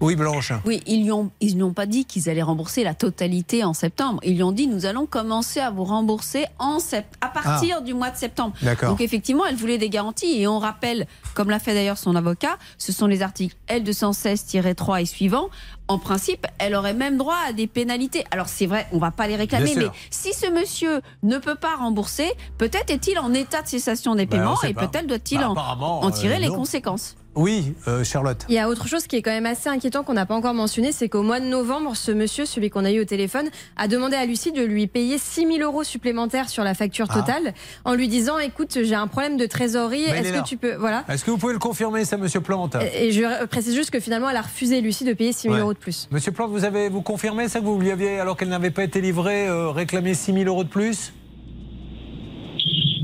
[0.00, 0.52] Oui, Blanche.
[0.66, 4.20] Oui, ils lui ont, ils n'ont pas dit qu'ils allaient rembourser la totalité en septembre.
[4.24, 7.80] Ils lui ont dit nous allons commencer à vous rembourser en sept- à partir Ah.
[7.82, 8.54] du mois de septembre.
[8.62, 8.90] D'accord.
[8.90, 12.58] Donc effectivement, elle voulait des garanties et on rappelle, comme l'a fait d'ailleurs son avocat,
[12.78, 15.48] ce sont les articles L216-3 et suivants.
[15.88, 18.24] En principe, elle aurait même droit à des pénalités.
[18.32, 21.76] Alors c'est vrai, on va pas les réclamer, mais si ce monsieur ne peut pas
[21.76, 22.28] rembourser,
[22.58, 26.10] peut-être est-il en état de cessation des Ben, on paiements et peut-être doit-il Bah, en,
[26.10, 26.56] tirer euh, les non.
[26.56, 27.14] conséquences.
[27.36, 28.46] Oui, euh, Charlotte.
[28.48, 30.54] Il y a autre chose qui est quand même assez inquiétant qu'on n'a pas encore
[30.54, 33.88] mentionné, c'est qu'au mois de novembre, ce monsieur, celui qu'on a eu au téléphone, a
[33.88, 37.14] demandé à Lucie de lui payer 6 000 euros supplémentaires sur la facture Ah.
[37.20, 37.52] totale,
[37.84, 41.26] en lui disant "Écoute, j'ai un problème de trésorerie, est-ce que tu peux voilà." Est-ce
[41.26, 42.74] que vous pouvez le confirmer, ça, Monsieur Plante?
[42.94, 45.60] Et je précise juste que finalement, elle a refusé Lucie de payer 6 000 Ouais.
[45.60, 46.08] euros de plus.
[46.10, 48.84] Monsieur Plante, vous avez vous confirmez ça que vous lui aviez, alors qu'elle n'avait pas
[48.84, 51.12] été livrée, euh, réclamé 6 000 euros de plus?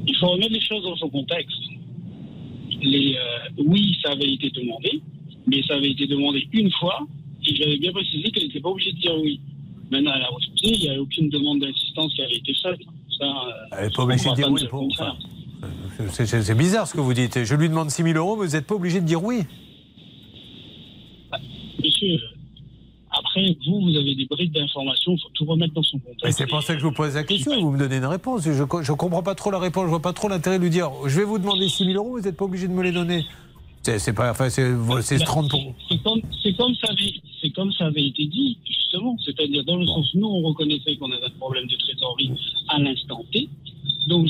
[0.06, 1.56] Il faut remettre les choses dans son contexte.
[2.82, 5.00] Les, euh, oui, ça avait été demandé,
[5.46, 7.06] mais ça avait été demandé une fois,
[7.46, 9.40] et j'avais bien précisé qu'elle n'était pas obligée de dire oui.
[9.90, 12.80] Maintenant, elle a refusé, il n'y a aucune demande d'assistance qui avait été faite.
[13.18, 14.66] Ça, euh, Elle n'est pas obligée de dire oui.
[14.68, 15.16] pour- le contraire.
[16.10, 17.44] C'est- C'est c'est bizarre ce que vous dites.
[17.44, 19.42] Je lui demande 6 000 euros, mais vous n'êtes pas obligé de dire oui?
[21.84, 22.18] Monsieur,
[23.12, 26.24] après, vous, vous avez des brides d'informations, il faut tout remettre dans son contexte.
[26.24, 27.60] Mais c'est pour ça que je vous pose la question.
[27.60, 28.42] Vous me donnez une réponse.
[28.44, 29.84] Je ne comprends pas trop la réponse.
[29.84, 32.18] Je vois pas trop l'intérêt de lui dire je vais vous demander 6 000 euros,
[32.18, 33.24] vous n'êtes pas obligé de me les donner.
[33.82, 34.30] C'est pas.
[34.30, 34.70] Enfin, c'est
[35.02, 35.74] c'est 30 pour.
[35.88, 39.16] C'est comme, ça avait, c'est comme ça avait été dit, justement.
[39.24, 42.30] C'est-à-dire, dans le sens, nous, on reconnaissait qu'on avait un problème de trésorerie
[42.68, 43.48] à l'instant T.
[44.08, 44.26] Donc,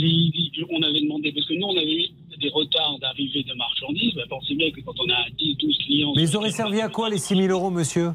[0.70, 2.09] on avait demandé, parce que nous, on avait eu
[2.41, 4.14] des retards d'arrivée de marchandises.
[4.14, 6.12] Ben, pensez bien que quand on a 10, 12 clients.
[6.16, 8.12] Mais ils auraient servi à quoi les 6 000 euros, monsieur?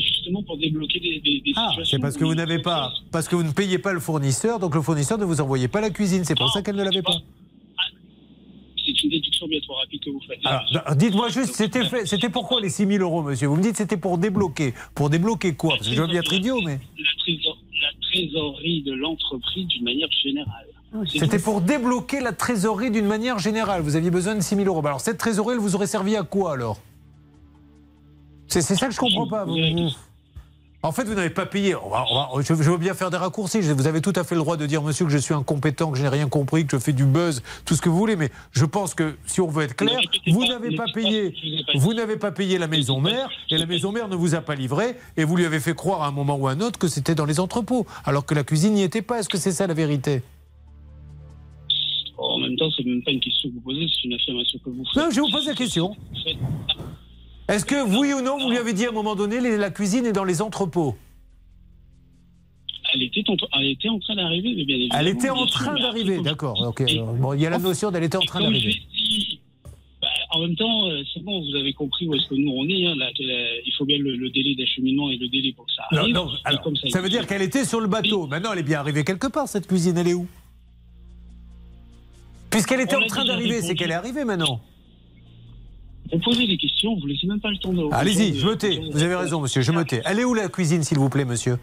[0.00, 1.96] Justement, pour débloquer des, des, des Ah, situations.
[1.96, 4.74] c'est parce que vous n'avez pas, parce que vous ne payez pas le fournisseur, donc
[4.74, 6.24] le fournisseur ne vous envoyait pas la cuisine.
[6.24, 7.14] C'est pour ça qu'elle ne l'avait pas.
[8.84, 10.38] C'est une déduction bien trop rapide que vous faites.
[10.44, 13.46] Alors, dites-moi juste, c'était fait, c'était pourquoi les 6 000 euros, monsieur?
[13.48, 14.72] Vous me dites c'était pour débloquer.
[14.94, 15.74] Pour débloquer quoi?
[15.76, 16.80] Parce que je veux bien être idiot, mais.
[16.98, 20.64] La, trésor- la trésorerie de l'entreprise d'une manière générale.
[21.06, 23.82] C'était pour débloquer la trésorerie d'une manière générale.
[23.82, 24.80] Vous aviez besoin de 6 000 euros.
[24.80, 26.78] Bah alors cette trésorerie, elle vous aurait servi à quoi alors?
[28.48, 29.44] C'est ça que je comprends pas.
[29.44, 29.90] vous- vous-
[30.80, 31.74] En fait, vous n'avez pas payé.
[31.74, 33.62] On va- on va- je, je veux bien faire des raccourcis.
[33.62, 35.90] Je- Vous avez tout à fait le droit de dire, monsieur, que je suis incompétent,
[35.90, 38.14] que je n'ai rien compris, que je fais du buzz, tout ce que vous voulez.
[38.14, 41.34] Mais je pense que si on veut être clair, vous n'avez pas payé.
[41.74, 44.54] Vous n'avez pas payé la maison mère et la maison mère ne vous a pas
[44.54, 46.86] livré et vous lui avez fait croire à un moment ou à un autre que
[46.88, 49.18] c'était dans les entrepôts, alors que la cuisine n'y était pas.
[49.18, 50.22] Est-ce que c'est ça la vérité?
[52.16, 54.70] En même temps, c'est même pas une question que vous posez, c'est une affirmation que
[54.70, 55.02] vous faites.
[55.02, 55.96] Non, je vous pose la question.
[57.48, 60.04] Est-ce que oui ou non, vous lui avez dit à un moment donné, la cuisine
[60.06, 60.96] est dans les entrepôts?
[62.94, 65.00] Elle était, en, elle était en train d'arriver, mais bien évidemment.
[65.00, 66.72] Elle était en train d'arriver, d'accord.
[67.18, 68.80] Bon, il y a la notion d'elle était en train d'arriver.
[70.00, 72.66] bah, en même temps, euh, c'est bon, vous avez compris où est-ce que nous on
[72.68, 72.86] est.
[72.86, 75.72] hein, là, la- il faut bien le, le délai d'acheminement et le délai pour que
[75.72, 76.14] ça Non, arrive.
[76.14, 78.26] non, alors, comme ça veut dire qu'elle était sur le bateau.
[78.26, 79.96] Maintenant, elle est bien arrivée quelque part, cette cuisine.
[79.98, 80.26] Elle est où?
[82.50, 84.60] Puisqu'elle était On en train d'arriver, c'est qu'elle est arrivée maintenant.
[86.12, 87.82] Vous posez des questions, vous laissez même pas le temps de.
[87.92, 88.80] Allez-y, je me tais.
[88.92, 90.00] Vous avez raison, monsieur, je me tais.
[90.04, 91.58] Elle est où la cuisine, s'il vous plaît, monsieur?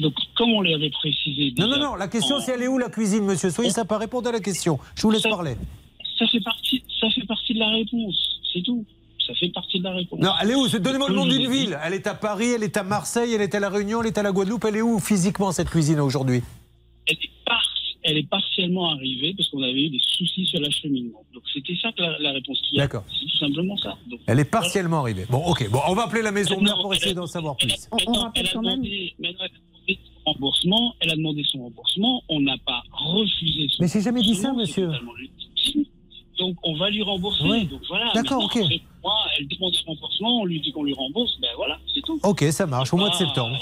[0.00, 1.52] Donc, comme on l'avait précisé.
[1.58, 3.50] Non, non, non, la question en- c'est elle est où la cuisine, monsieur?
[3.50, 4.78] Soyez ça pas répondre à la question.
[4.94, 5.56] Je vous laisse parler.
[6.18, 8.84] Ça fait partie, ça fait partie de la réponse, c'est tout.
[9.26, 10.20] Ça fait partie de la réponse.
[10.20, 10.68] Non, elle est où?
[10.68, 11.76] Donnez-moi le nom d'une ville.
[11.84, 14.18] Elle est à Paris, elle est à Marseille, elle est à La Réunion, elle est
[14.18, 14.64] à la Guadeloupe.
[14.66, 16.42] Elle est où physiquement, cette cuisine, aujourd'hui?
[18.02, 21.22] Elle est partiellement arrivée parce qu'on avait eu des soucis sur l'acheminement.
[21.34, 22.84] Donc c'était ça que la, la réponse qu'il y a.
[22.84, 23.04] D'accord.
[23.12, 23.96] C'est tout simplement ça.
[24.08, 25.26] Donc, Elle est partiellement arrivée.
[25.28, 25.68] Bon, ok.
[25.70, 27.68] Bon, on va appeler la maison mère pour essayer d'en savoir plus.
[27.92, 30.94] Maintenant, elle a demandé- maintenant, elle a demandé son remboursement.
[31.00, 32.22] Elle a demandé son remboursement.
[32.28, 34.90] On n'a pas refusé son Mais j'ai jamais dit ça, monsieur.
[36.38, 37.42] Donc on va lui rembourser.
[37.44, 37.66] Oui.
[37.66, 38.12] Donc voilà.
[38.14, 38.58] D'accord, ok.
[39.02, 40.40] Moi, elle demande son remboursement.
[40.42, 41.36] On lui dit qu'on lui rembourse.
[41.40, 42.20] Ben voilà, c'est tout.
[42.22, 43.58] Ok, ça marche, au mois de septembre.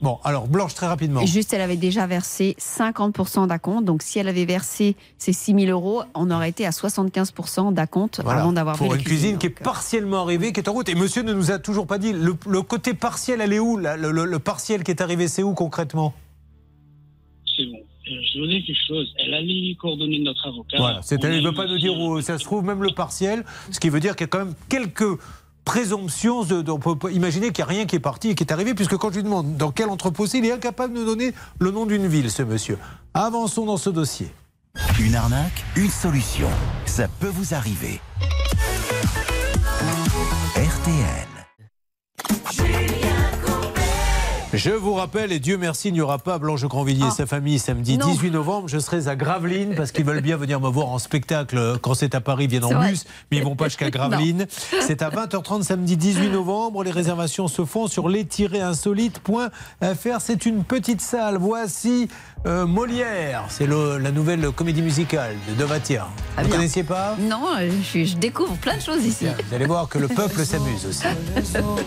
[0.00, 1.26] Bon, alors, Blanche, très rapidement.
[1.26, 3.84] Juste, elle avait déjà versé 50% d'acompte.
[3.84, 8.20] Donc, si elle avait versé ces 6 000 euros, on aurait été à 75% d'acompte
[8.22, 8.42] Voilà.
[8.42, 10.88] avant d'avoir Pour vu la une cuisine qui est partiellement arrivée, qui est en route.
[10.88, 13.76] Et monsieur ne nous a toujours pas dit, le, le côté partiel, elle est où?
[13.76, 16.14] Là le, le- le partiel qui est arrivé, c'est où concrètement?
[17.56, 19.12] Je vais vous dire quelque chose.
[19.18, 20.76] Elle a les coordonnées de notre avocat.
[20.78, 23.78] Voilà, il ne veut pas nous dire où ça se trouve, même le partiel, ce
[23.80, 25.18] qui veut dire qu'il y a quand même quelques
[25.68, 26.44] présomptions.
[26.44, 28.72] De, on peut imaginer qu'il n'y a rien qui est parti et qui est arrivé,
[28.74, 31.70] puisque quand je lui demande dans quel entrepôt c'est, il est incapable de donner le
[31.70, 32.78] nom d'une ville, ce monsieur.
[33.12, 34.32] Avançons dans ce dossier.
[34.98, 36.48] Une arnaque, une solution.
[36.86, 38.00] Ça peut vous arriver.
[44.58, 47.60] Je vous rappelle, et Dieu merci, il n'y aura pas Blanche Grandvilliers et sa famille
[47.60, 48.08] samedi Non.
[48.08, 48.66] 18 novembre.
[48.66, 52.16] Je serai à Gravelines parce qu'ils veulent bien venir me voir en spectacle quand c'est
[52.16, 54.48] à Paris, ils viennent en bus, mais ils vont pas jusqu'à Gravelines.
[54.80, 56.82] C'est à 20h30 samedi 18 novembre.
[56.82, 60.20] Les réservations se font sur les-insolite.fr.
[60.20, 61.36] C'est une petite salle.
[61.38, 62.08] Voici
[62.44, 63.44] euh, Molière.
[63.50, 66.08] C'est la nouvelle comédie musicale de Dovatia.
[66.36, 69.26] Ah Vous ne connaissiez pas Non, euh, je, je découvre plein de choses ici.
[69.48, 71.04] Vous allez voir que le peuple s'amuse aussi.
[71.36, 71.84] Les autres,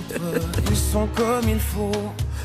[0.70, 1.92] ils sont comme il faut.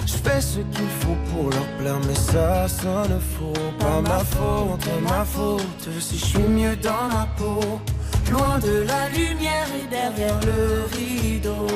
[0.04, 3.52] Je fais ce qu'il faut pour leur plaire, mais ça sonne faux.
[3.78, 7.80] Pas ma faute, ma faute, si je suis mieux dans ma peau.
[8.30, 11.66] Loin de la lumière et derrière le rideau.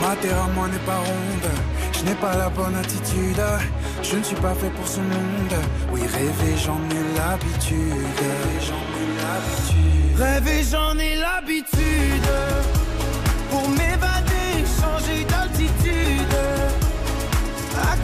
[0.00, 1.50] Ma terre à moi n'est pas ronde,
[1.92, 3.42] je n'ai pas la bonne attitude.
[4.02, 5.54] Je ne suis pas fait pour ce monde.
[5.92, 8.22] Oui, rêver, j'en ai l'habitude.
[8.60, 10.18] J'en ai l'habitude.
[10.18, 12.73] Rêver, j'en ai l'habitude.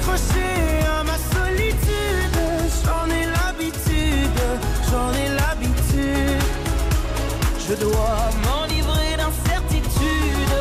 [0.01, 2.39] Accroché à ma solitude.
[2.85, 4.41] J'en ai l'habitude,
[4.91, 6.43] j'en ai l'habitude.
[7.69, 10.57] Je dois m'enivrer d'incertitude.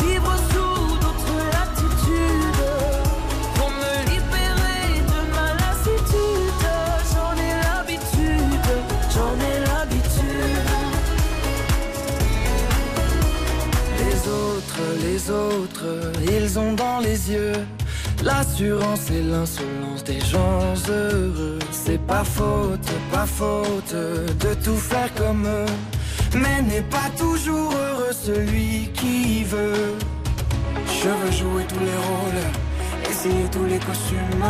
[0.00, 2.64] Vivre sous d'autres latitudes.
[3.56, 6.64] Pour me libérer de ma lassitude.
[7.12, 8.68] J'en ai l'habitude,
[9.14, 10.68] j'en ai l'habitude.
[13.98, 17.52] Les autres, les autres, ils ont dans les yeux
[18.22, 21.58] l'assurance et l'insolence des gens heureux.
[21.70, 25.72] C'est pas faute, pas faute de tout faire comme eux.
[26.34, 29.94] Mais n'est pas toujours heureux celui qui veut.
[30.86, 34.46] Je veux jouer tous les rôles, essayer tous les costumes,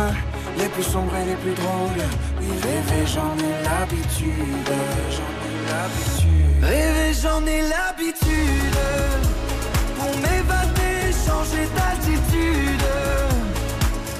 [0.57, 2.05] les plus sombres et les plus drôles.
[2.39, 4.71] Oui, rêver, j'en ai l'habitude,
[5.15, 6.63] j'en ai l'habitude.
[6.63, 8.79] Rêver, j'en ai l'habitude.
[9.97, 12.80] Pour m'évader, changer d'altitude.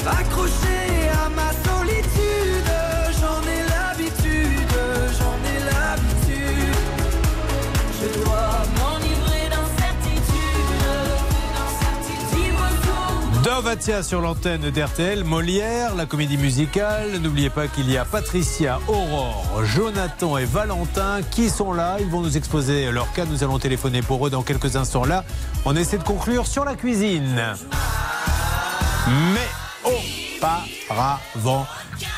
[0.08, 2.72] Accroché à ma solitude.
[3.20, 4.74] J'en ai l'habitude,
[5.20, 6.76] j'en ai l'habitude.
[8.02, 10.24] Je dois m'enivrer d'incertitude.
[13.44, 17.20] Dovatia sur l'antenne d'RTL, Molière, la comédie musicale.
[17.22, 21.98] N'oubliez pas qu'il y a Patricia, Aurore, Jonathan et Valentin qui sont là.
[22.00, 23.26] Ils vont nous exposer leur cas.
[23.26, 25.24] Nous allons téléphoner pour eux dans quelques instants là.
[25.66, 27.40] On essaie de conclure sur la cuisine.
[29.34, 29.48] Mais
[29.84, 31.68] auparavant,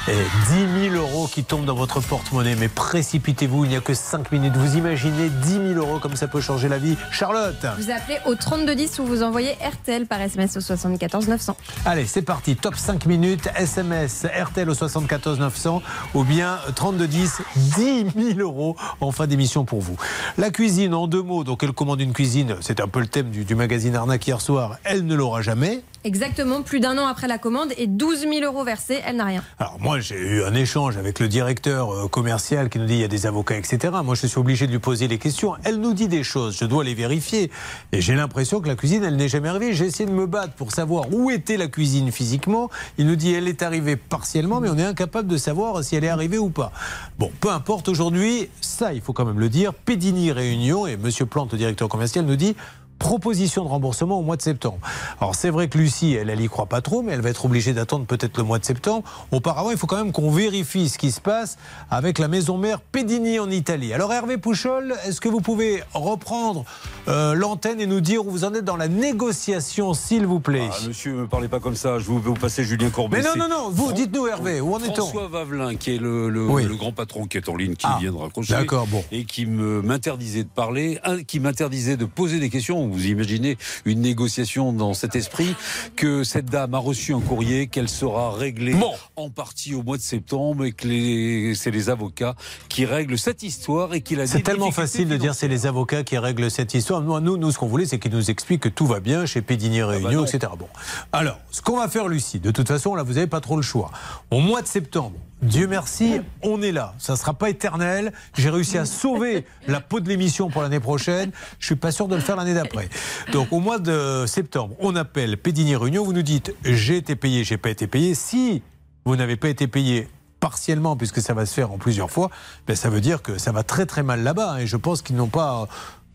[0.08, 2.56] 10 000 euros qui tombent dans votre porte-monnaie.
[2.56, 4.56] Mais précipitez-vous, il n'y a que 5 minutes.
[4.56, 6.98] Vous imaginez 10 000 euros comme ça peut changer la vie.
[7.12, 11.58] Charlotte Vous appelez au 3210 ou vous envoyez RTL par SMS au 74 900.
[11.86, 12.56] Allez, c'est parti.
[12.56, 13.50] Top 5 minutes.
[13.56, 15.82] SMS RTL au 74 900
[16.14, 19.98] ou bien 3210 10 000 euros en fin d'émission pour vous.
[20.38, 21.44] La cuisine, en deux mots.
[21.44, 22.56] Donc, elle commande une cuisine.
[22.62, 24.78] C'est un peu le thème du, du magazine Arnaque hier soir.
[24.84, 25.84] Elle ne l'aura jamais.
[26.06, 29.44] Exactement, plus d'un an après la commande et 12 000 euros versés, elle n'a rien.
[29.58, 33.00] Alors moi j'ai eu un échange avec le directeur euh, commercial qui nous dit il
[33.00, 33.94] y a des avocats etc.
[34.04, 35.56] Moi je suis obligé de lui poser les questions.
[35.64, 37.50] Elle nous dit des choses, je dois les vérifier.
[37.92, 39.74] Et j'ai l'impression que la cuisine elle n'est jamais arrivée.
[39.74, 42.70] J'ai essayé de me battre pour savoir où était la cuisine physiquement.
[42.98, 46.04] Il nous dit elle est arrivée partiellement mais on est incapable de savoir si elle
[46.04, 46.72] est arrivée ou pas.
[47.18, 49.74] Bon peu importe aujourd'hui, ça il faut quand même le dire.
[49.74, 52.56] Pédini Réunion et Monsieur Plante le directeur commercial nous dit
[53.04, 54.78] proposition de remboursement au mois de septembre.
[55.20, 57.44] Alors c'est vrai que Lucie, elle, elle y croit pas trop, mais elle va être
[57.44, 59.04] obligée d'attendre peut-être le mois de septembre.
[59.34, 61.58] Auparavant, il faut quand même qu'on vérifie ce qui se passe
[61.92, 63.92] avec la maison mère Pedini en Italie.
[63.94, 66.64] Alors Hervé Pouchol, est-ce que vous pouvez reprendre
[67.10, 70.70] euh, l'antenne et nous dire où vous en êtes dans la négociation, s'il vous plaît?
[70.72, 72.00] Ah, monsieur, ne me parlez pas comme ça.
[72.00, 73.18] Je vous vais vous passer Julien Courbet.
[73.18, 74.94] Mais non, non, non, vous, Fran- dites-nous Hervé, où en est-on?
[74.94, 76.64] François Vavelin, qui est le, le- Oui.
[76.64, 78.54] le grand patron qui est en ligne, qui Ah, vient de raccrocher.
[78.54, 79.04] d'accord, bon.
[79.12, 82.93] Et qui m'interdisait de parler, qui m'interdisait de poser des questions.
[82.94, 85.56] Vous imaginez une négociation dans cet esprit
[85.96, 88.76] que cette dame a reçu un courrier qu'elle sera réglée
[89.16, 92.36] en partie au mois de septembre et que les- c'est les avocats
[92.70, 96.04] qui règlent cette histoire et qu'il a C'est tellement facile de dire c'est les avocats
[96.04, 97.02] qui règlent cette histoire.
[97.02, 99.42] Nous, nous, nous, ce qu'on voulait, c'est qu'ils nous expliquent que tout va bien chez
[99.42, 100.52] Pédinier Ah bah Réunion, etc.
[100.58, 100.68] Bon.
[101.12, 103.62] Alors, ce qu'on va faire, Lucie, de toute façon, là, vous n'avez pas trop le
[103.62, 103.92] choix.
[104.32, 106.94] Au mois de septembre, Dieu merci, on est là.
[107.00, 108.14] Ça ne sera pas éternel.
[108.38, 111.32] J'ai réussi à sauver la peau de l'émission pour l'année prochaine.
[111.60, 112.88] Je suis pas sûr de le faire l'année d'après.
[113.34, 116.06] Donc, au mois de septembre, on appelle Pédinier Réunion.
[116.06, 118.16] Vous nous dites j'ai été payé, j'ai pas été payé.
[118.16, 118.64] Si
[119.04, 120.08] vous n'avez pas été payé
[120.40, 122.30] partiellement, puisque ça va se faire en plusieurs fois,
[122.66, 124.62] ben ça veut dire que ça va très très mal là-bas.
[124.62, 125.68] Et je pense qu'ils n'ont pas,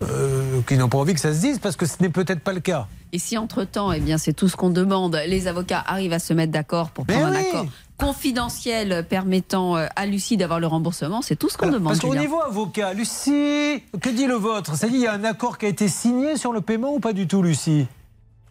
[0.02, 2.54] euh, qu'ils n'ont pas envie que ça se dise, parce que ce n'est peut-être pas
[2.54, 2.86] le cas.
[3.12, 6.32] Et si entre-temps, eh bien, c'est tout ce qu'on demande, les avocats arrivent à se
[6.32, 7.66] mettre d'accord pour prendre un accord
[7.98, 11.88] confidentiel permettant euh, à Lucie d'avoir le remboursement, c'est tout ce qu'on demande.
[11.88, 14.76] Parce qu'au niveau avocat, Lucie, que dit le vôtre?
[14.76, 17.00] Ça dit, il y a un accord qui a été signé sur le paiement ou
[17.00, 17.86] pas du tout, Lucie?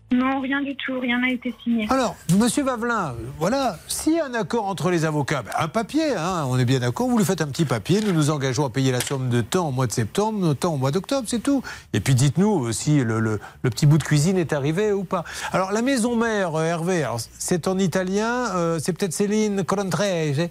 [0.10, 1.86] Non, rien du tout, rien n'a été signé.
[1.90, 6.16] Alors, Monsieur Vavelin, voilà, s'il y a un accord entre les avocats, ben, un papier,
[6.16, 8.70] hein, on est bien d'accord, vous lui faites un petit papier, nous nous engageons à
[8.70, 11.62] payer la somme de temps au mois de septembre, temps au mois d'octobre, c'est tout.
[11.92, 13.40] Et puis dites-nous si le, le,
[13.70, 15.26] petit bout de cuisine est arrivé ou pas.
[15.52, 17.06] Alors, la maison mère, euh, Hervé,
[17.38, 20.48] c'est en italien, euh, c'est peut-être Céline Colontrege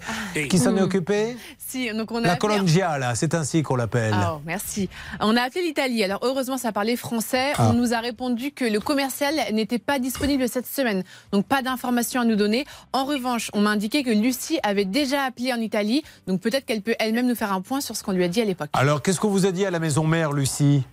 [0.50, 4.14] qui s'en est occupée Si, donc on a La Colongia, là, c'est ainsi qu'on l'appelle.
[4.14, 4.90] Oh, merci.
[5.20, 7.72] On a appelé l'Italie, alors heureusement ça parlait français, on ah.
[7.72, 11.02] nous a répondu que le commercial n'était pas disponible cette semaine.
[11.32, 12.64] Donc pas d'informations à nous donner.
[12.92, 16.02] En revanche, on m'a indiqué que Lucie avait déjà appelé en Italie.
[16.26, 18.40] Donc peut-être qu'elle peut elle-même nous faire un point sur ce qu'on lui a dit
[18.40, 18.70] à l'époque.
[18.72, 20.84] Alors qu'est-ce qu'on vous a dit à la maison mère, Lucie?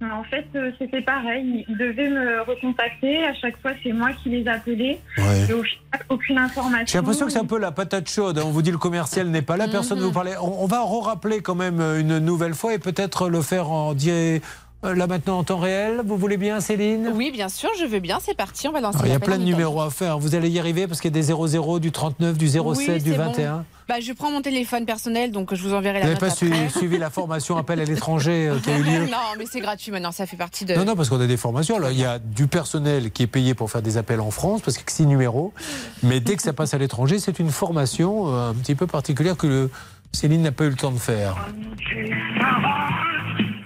[0.00, 1.64] En fait, euh, c'était pareil.
[1.68, 3.24] Ils devaient me recontacter.
[3.24, 5.00] À chaque fois, c'est moi qui les appelais.
[5.16, 6.86] Et au final, aucune information.
[6.86, 8.38] J'ai l'impression que c'est un peu la patate chaude.
[8.38, 10.14] On vous dit le commercial n'est pas là, personne ne vous mhm.
[10.14, 10.36] parlait.
[10.40, 14.44] On, va rappeler quand même une nouvelle fois et peut-être le faire en direct
[14.82, 16.02] là maintenant en temps réel.
[16.04, 17.10] Vous voulez bien, Céline?
[17.14, 18.18] Oui, bien sûr, je veux bien.
[18.20, 19.00] C'est parti, on va lancer.
[19.04, 20.18] Il y a plein de numéros à faire.
[20.18, 23.12] Vous allez y arriver parce qu'il y a des 00, du 39, du 07, du
[23.12, 23.64] 21.
[23.88, 26.98] Bah, je prends mon téléphone personnel, donc je vous enverrai la Vous n'avez pas suivi,
[26.98, 30.12] la formation appel à l'étranger euh, qui a eu lieu Non, mais c'est gratuit maintenant,
[30.12, 30.74] ça fait partie de.
[30.74, 31.78] Non, non, parce qu'on a des formations.
[31.78, 34.60] Là, il y a du personnel qui est payé pour faire des appels en France,
[34.60, 35.54] parce a six numéros.
[36.02, 39.38] Mais dès que ça passe à l'étranger, c'est une formation euh, un petit peu particulière
[39.38, 39.70] que
[40.12, 41.48] Céline n'a pas eu le temps de faire.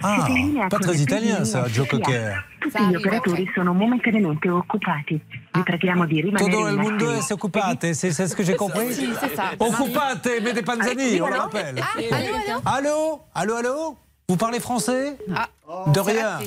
[0.03, 0.27] Ah,
[0.69, 2.43] pas très italien ça, Joe Cocker.
[2.59, 5.21] Tutti gli operatori sono momentaneamente occupati.
[5.53, 8.93] Vi preghiamo di rimanere Todo il mondo è occupate, c'est ce que j'ai compris.
[8.93, 9.51] C'est ça.
[9.57, 11.79] Occupate, mais des panzani, on le rappelle.
[11.79, 13.97] Ah, allô, allô Allô, allô?
[14.27, 15.17] Vous parlez français?
[15.35, 15.47] Ah,
[15.87, 16.39] De rien.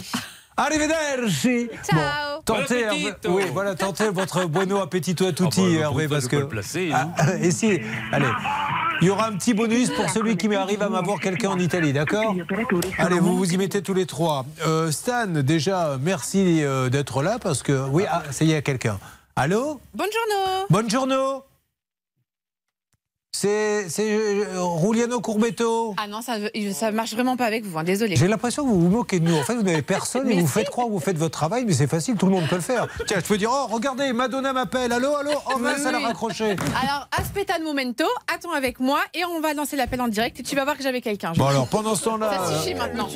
[0.56, 1.68] Arrivederci.
[1.84, 2.42] Ciao.
[2.46, 2.86] Bon, tentez,
[3.28, 6.44] oui, voilà, tentez votre bueno appetito à tutti, ah bah, Hervé, parce que.
[6.44, 7.10] Placer, hein.
[7.18, 7.78] ah, et si,
[8.12, 8.30] allez,
[9.02, 11.92] il y aura un petit bonus pour celui qui m'arrive à m'avoir quelqu'un en Italie,
[11.92, 12.34] d'accord
[12.98, 14.46] Allez, vous vous y mettez tous les trois.
[14.66, 18.98] Euh, Stan, déjà, merci euh, d'être là parce que oui, ah, ça y est, quelqu'un.
[19.36, 20.66] Allô Bonjour.
[20.70, 21.46] Bonjour.
[23.38, 23.86] C'est
[24.56, 25.94] Ruliano Courbetto.
[25.98, 28.16] Ah non, ça ne marche vraiment pas avec vous, hein, désolé.
[28.16, 29.36] J'ai l'impression que vous vous moquez de nous.
[29.36, 31.74] En fait, vous n'avez personne et vous faites croire que vous faites votre travail, mais
[31.74, 32.86] c'est facile, tout le monde peut le faire.
[33.06, 36.56] Tiens, je peux dire, oh, regardez, Madonna m'appelle, allô, allô, oh mince, elle a raccroché.
[36.82, 40.56] Alors, aspetta momento, attends avec moi et on va lancer l'appel en direct et tu
[40.56, 41.32] vas voir que j'avais quelqu'un.
[41.36, 42.30] Bon alors, pendant ce temps-là...
[42.30, 43.08] Ça suffit maintenant.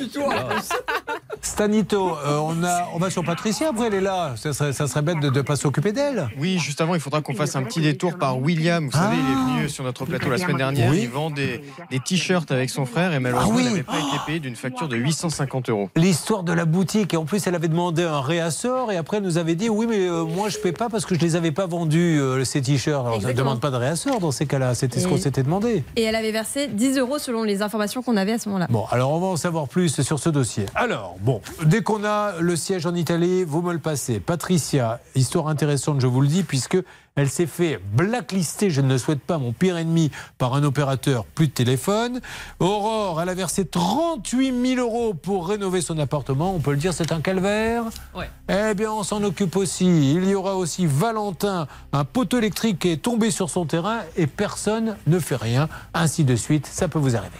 [1.41, 4.35] Stanito, euh, on, a, on va sur Patricia, après elle est là.
[4.35, 6.29] Ça serait, ça serait bête de ne pas s'occuper d'elle.
[6.37, 8.85] Oui, juste avant, il faudra qu'on fasse un petit détour par William.
[8.85, 10.93] Vous savez, il est venu sur notre plateau la semaine dernière.
[10.93, 14.17] Il vend des, des t-shirts avec son frère et malheureusement, ah il n'avait pas été
[14.25, 15.89] payé d'une facture de 850 euros.
[15.95, 17.13] L'histoire de la boutique.
[17.13, 19.85] Et en plus, elle avait demandé un réassort et après, elle nous avait dit Oui,
[19.87, 22.19] mais euh, moi, je ne paie pas parce que je ne les avais pas vendus,
[22.19, 23.05] euh, ces t-shirts.
[23.05, 24.75] Alors, ça ne demande pas de réassort dans ces cas-là.
[24.75, 25.83] C'était ce qu'on s'était demandé.
[25.95, 28.67] Et elle avait versé 10 euros selon les informations qu'on avait à ce moment-là.
[28.69, 30.65] Bon, alors, on va en savoir plus sur ce dossier.
[30.75, 34.19] Alors, bon, dès qu'on a le siège en Italie, vous me le passez.
[34.19, 36.77] Patricia, histoire intéressante, je vous le dis, puisque
[37.15, 41.25] elle s'est fait blacklister, je ne le souhaite pas, mon pire ennemi, par un opérateur,
[41.25, 42.21] plus de téléphone.
[42.59, 46.55] Aurore, elle a versé 38 000 euros pour rénover son appartement.
[46.55, 47.83] On peut le dire, c'est un calvaire.
[48.15, 48.29] Ouais.
[48.49, 50.13] Eh bien, on s'en occupe aussi.
[50.13, 54.27] Il y aura aussi Valentin, un poteau électrique qui est tombé sur son terrain et
[54.27, 55.67] personne ne fait rien.
[55.93, 57.39] Ainsi de suite, ça peut vous arriver.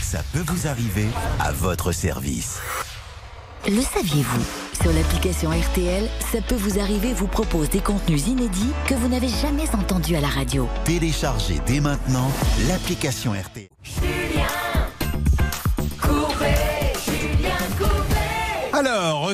[0.00, 1.08] Ça peut vous arriver
[1.40, 2.60] à votre service.
[3.68, 4.44] Le saviez-vous?
[4.80, 9.28] Sur l'application RTL, ça peut vous arriver vous propose des contenus inédits que vous n'avez
[9.28, 10.66] jamais entendus à la radio.
[10.86, 12.30] Téléchargez dès maintenant
[12.66, 13.68] l'application RTL.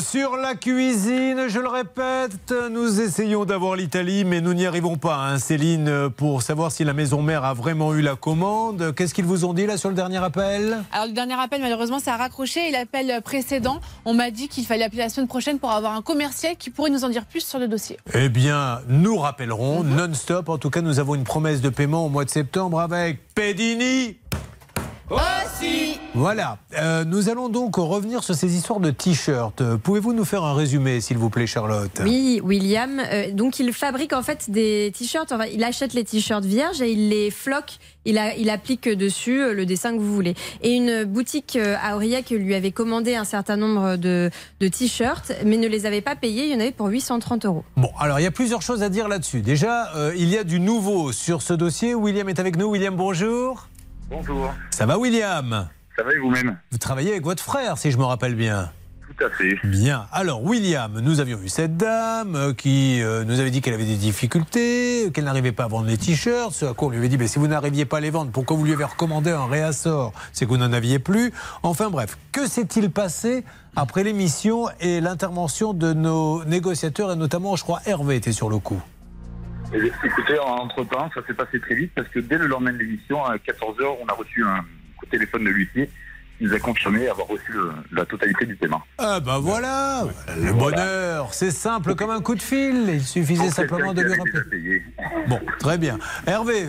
[0.00, 5.16] Sur la cuisine, je le répète, nous essayons d'avoir l'Italie, mais nous n'y arrivons pas,
[5.16, 8.94] hein, Céline, pour savoir si la maison mère a vraiment eu la commande.
[8.94, 10.82] Qu'est-ce qu'ils vous ont dit là sur le dernier appel?
[10.92, 12.68] Alors, le dernier appel, malheureusement, ça a raccroché.
[12.68, 16.02] Et l'appel précédent, on m'a dit qu'il fallait appeler la semaine prochaine pour avoir un
[16.02, 17.98] commercial qui pourrait nous en dire plus sur le dossier.
[18.14, 20.48] Eh bien, nous rappellerons non-stop.
[20.48, 24.16] En tout cas, nous avons une promesse de paiement au mois de septembre avec Pedini.
[25.10, 25.98] Aussi.
[26.14, 26.58] Voilà.
[26.78, 29.62] Euh, nous allons donc revenir sur ces histoires de t-shirts.
[29.76, 32.00] Pouvez-vous nous faire un résumé, s'il vous plaît, Charlotte?
[32.04, 33.00] Oui, William.
[33.00, 35.32] euh, donc, il fabrique en fait des t-shirts.
[35.32, 37.78] Enfin, il achète les t-shirts vierges et il les floque.
[38.06, 40.34] Il, a, il applique dessus euh, le dessin que vous voulez.
[40.62, 44.30] Et une boutique à Aurillac lui avait commandé un certain nombre de,
[44.60, 46.44] de t-shirts, mais ne les avait pas payés.
[46.46, 47.64] Il y en avait pour 830 euros.
[47.76, 49.40] Bon, alors il y a plusieurs choses à dire là-dessus.
[49.42, 51.94] Déjà, euh, il y a du nouveau sur ce dossier.
[51.94, 52.66] William est avec nous.
[52.66, 53.68] William, bonjour.
[54.10, 54.52] Bonjour.
[54.70, 58.04] Ça va, William Ça va et vous-même Vous travaillez avec votre frère, si je me
[58.04, 58.70] rappelle bien.
[59.16, 59.58] Tout à fait.
[59.64, 60.06] Bien.
[60.12, 63.96] Alors, William, nous avions vu cette dame qui euh, nous avait dit qu'elle avait des
[63.96, 66.52] difficultés, qu'elle n'arrivait pas à vendre les t-shirts.
[66.52, 68.30] Ce à quoi on lui avait dit, mais si vous n'arriviez pas à les vendre,
[68.32, 70.12] pourquoi vous lui avez recommandé un réassort?
[70.32, 71.32] C'est que vous n'en aviez plus.
[71.62, 73.44] Enfin bref, que s'est-il passé
[73.76, 78.58] après l'émission et l'intervention de nos négociateurs, et notamment, je crois, Hervé était sur le
[78.58, 78.82] coup?
[79.72, 83.24] Et écoutez, entre-temps, ça s'est passé très vite parce que dès le lendemain de l'émission,
[83.24, 84.58] à 14h, on a reçu un
[84.96, 85.90] coup de téléphone de l'huissier
[86.38, 88.82] qui nous a confirmé avoir reçu le- la totalité du paiement.
[88.98, 90.04] Ah ben voilà,
[90.36, 94.82] le bonheur, c'est simple comme un coup de fil, il suffisait simplement de lui rappeler.
[95.28, 95.98] Bon, très bien.
[96.26, 96.66] Hervé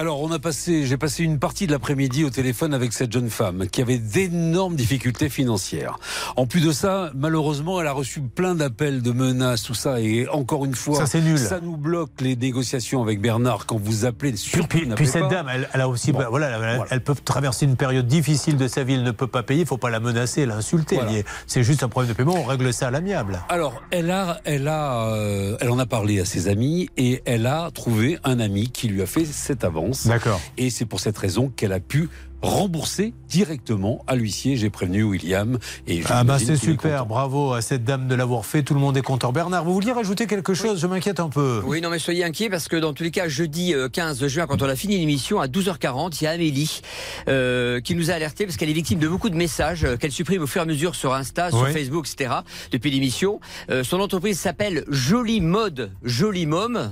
[0.00, 3.28] Alors, on a passé, j'ai passé une partie de l'après-midi au téléphone avec cette jeune
[3.28, 5.98] femme qui avait d'énormes difficultés financières.
[6.36, 10.00] En plus de ça, malheureusement, elle a reçu plein d'appels, de menaces, tout ça.
[10.00, 11.36] Et encore une fois, Ça, c'est nul.
[11.36, 14.36] Ça nous bloque les négociations avec Bernard quand vous appelez.
[14.36, 15.28] Surtout, Puis, puis cette pas.
[15.28, 18.68] dame, elle, elle a aussi, bah, voilà, elle, elle peut traverser une période difficile de
[18.68, 20.94] sa vie, elle ne peut pas payer, il ne faut pas la menacer, l'insulter.
[20.94, 21.12] Voilà.
[21.46, 23.40] C'est juste un problème de paiement, on règle ça à l'amiable.
[23.50, 27.46] Alors, elle a, elle a, euh, elle en a parlé à ses amis et elle
[27.46, 29.89] a trouvé un ami qui lui a fait cette avance.
[30.06, 30.40] D'accord.
[30.56, 32.08] Et c'est pour cette raison qu'elle a pu
[32.42, 34.56] rembourser directement à l'huissier.
[34.56, 38.62] J'ai prévenu William et Ah bah c'est super, bravo à cette dame de l'avoir fait,
[38.62, 39.32] tout le monde est content.
[39.32, 41.62] Bernard, vous vouliez rajouter quelque chose Je m'inquiète un peu.
[41.64, 44.46] Oui, non, mais soyez inquiets parce que dans tous les cas, jeudi euh, 15 juin,
[44.46, 46.80] quand on a fini l'émission à 12h40, il y a Amélie
[47.28, 50.12] euh, qui nous a alerté parce qu'elle est victime de beaucoup de messages euh, qu'elle
[50.12, 51.72] supprime au fur et à mesure sur Insta, sur Oui.
[51.72, 52.34] Facebook, etc.
[52.72, 53.40] depuis l'émission.
[53.70, 56.90] Euh, son entreprise s'appelle Jolie Mode, Jolie Mom,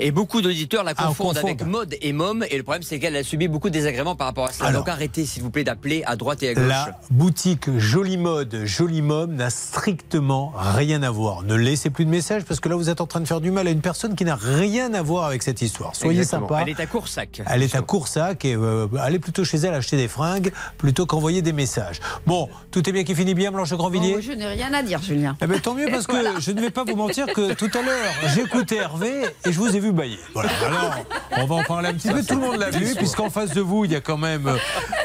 [0.00, 1.46] et beaucoup d'auditeurs la Ah, on confondent confond.
[1.46, 2.44] avec mode et mom.
[2.50, 4.71] Et le problème, c'est qu'elle a subi beaucoup de désagréments par rapport à ça.
[4.72, 4.84] Alors.
[4.84, 6.66] Donc arrêtez, s'il vous plaît, d'appeler à droite et à gauche.
[6.68, 11.42] La boutique Jolie Mode, Jolie Mom n'a strictement rien à voir.
[11.42, 13.50] Ne laissez plus de messages parce que là vous êtes en train de faire du
[13.50, 15.94] mal à une personne qui n'a rien à voir avec cette histoire.
[15.96, 16.48] Soyez Exactement.
[16.48, 16.62] sympa.
[16.62, 17.42] Elle est à Coursac.
[17.46, 21.42] Elle est à Coursac et euh, allez plutôt chez elle acheter des fringues plutôt qu'envoyer
[21.42, 22.00] des messages.
[22.26, 25.02] Bon, tout est bien qui finit bien, Blanche Grandvilliers Oh, je n'ai rien à dire,
[25.02, 25.36] Julien.
[25.42, 26.32] eh ben, tant mieux parce que Voilà.
[26.38, 29.74] je ne vais pas vous mentir que tout à l'heure j'écoutais Hervé et je vous
[29.74, 30.18] ai vu bailler.
[30.34, 30.50] Voilà.
[30.60, 30.94] Alors
[31.38, 32.22] on va en parler un petit peu.
[32.22, 34.48] Tout le monde l'a vu puisqu'en face de vous il y a quand même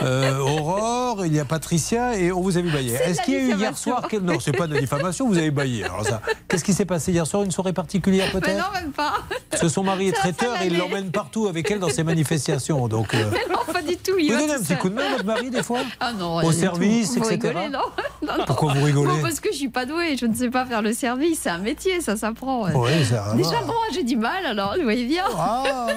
[0.04, 2.94] euh, Aurore, il y a Patricia et on vous a vu bailler.
[3.04, 4.22] Est-ce qu'il y a eu hier soir quel...
[4.22, 5.84] non c'est pas de la diffamation vous avez baillé.
[5.86, 9.14] Alors ça qu'est-ce qui s'est passé hier soir une soirée particulière peut-être non, même pas.
[9.50, 12.88] Parce que son mari est traiteur et il l'emmène partout avec elle dans ses manifestations
[12.88, 13.14] donc.
[13.14, 14.14] euh, Mais non, pas du tout.
[14.20, 16.38] Il vous donnez un petit coup de main à votre mari des fois Ah non,
[16.38, 17.18] Au service.
[17.18, 17.50] Vous etc.
[17.54, 17.80] rigolez, non,
[18.28, 18.46] non, non.
[18.46, 20.82] Pourquoi vous rigolez Bon, Parce que je suis pas douée, je ne sais pas faire
[20.82, 21.40] le service.
[21.44, 22.64] C'est un métier, ça s'apprend.
[22.66, 22.72] ouais.
[22.76, 23.34] Oui, ça.
[23.36, 25.24] Déjà, moi, j'ai du mal, alors, vous voyez bien.
[25.38, 25.88] Ah,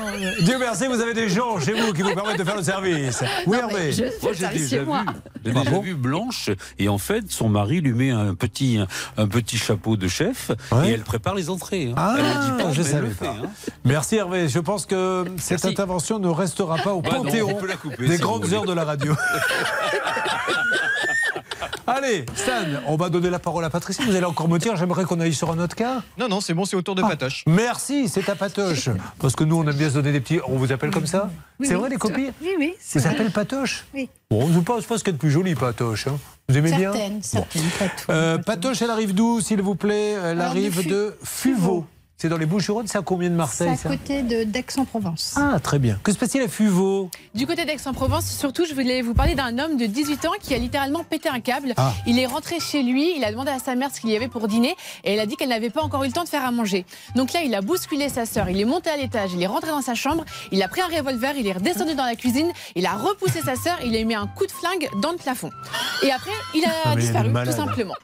[0.41, 3.23] Dieu merci, vous avez des gens chez vous qui vous permettent de faire le service.
[3.51, 3.93] Oui, Hervé.
[3.93, 5.03] je fais Moi, j'ai déjà moi.
[5.03, 5.07] vu,
[5.45, 8.79] j'ai déjà vu Blanche et en fait son mari lui met un petit
[9.17, 10.51] un petit chapeau de chef
[10.85, 11.89] et elle prépare les entrées.
[11.91, 11.95] hein.
[11.97, 13.25] Ah, elle ne dit pas, je savais fait.
[13.25, 13.37] pas.
[13.43, 13.51] hein.
[13.85, 14.49] Merci Hervé.
[14.49, 17.77] Je pense que cette intervention ne restera pas au Bah non, panthéon on peut la
[17.77, 19.15] couper, des si grandes heures de la radio.
[21.87, 22.53] Allez, Stan,
[22.87, 24.05] on va donner la parole à Patricia.
[24.05, 26.03] Vous allez encore me dire, j'aimerais qu'on aille sur un autre cas.
[26.19, 27.45] Non, non, c'est bon, c'est au tour de Patoche.
[27.47, 28.89] Merci, c'est ta patoche.
[29.19, 30.41] Parce que nous, on aime bien se donner des petits.
[30.47, 31.81] On vous appelle comme ça Oui, C'est oui.
[31.81, 32.75] vrai, les copines Oui, oui.
[32.81, 33.15] c'est Vous vrai.
[33.15, 34.09] appelez Patoche Oui.
[34.31, 36.07] Bon, je pense pas ce qu'il y a de plus joli, Patoche.
[36.07, 36.19] hein.
[36.49, 38.11] Vous aimez bien Certaines, certaines, pas tout.
[38.11, 40.13] Euh, Patoche, elle arrive d'où, s'il vous plaît?
[40.13, 41.87] Elle Alors, de arrive Fu- de Fuveau.
[42.21, 45.37] C'est dans les Bouches-du-Rhône, c'est à combien de C'est Marseille à ça côté d'Aix-en-Provence.
[45.39, 45.99] Ah, très bien.
[46.03, 47.09] Que se passe-t-il à Fuveau?
[47.35, 50.59] Du côté d'Aix-en-Provence, surtout, je voulais vous parler d'un homme de 18 ans qui a
[50.59, 51.73] littéralement pété un câble.
[51.79, 51.95] Ah.
[52.07, 54.29] Il est rentré chez lui, il a demandé à sa mère ce qu'il y avait
[54.29, 56.45] pour dîner et elle a dit qu'elle n'avait pas encore eu le temps de faire
[56.45, 56.85] à manger.
[57.17, 59.71] Donc là, il a bousculé sa sœur, il est monté à l'étage, il est rentré
[59.71, 62.85] dans sa chambre, il a pris un revolver, il est redescendu dans la cuisine, il
[62.85, 65.49] a repoussé sa sœur, il a mis un coup de flingue dans le plafond.
[66.03, 67.95] Et après, il a Ah, il disparu, tout simplement.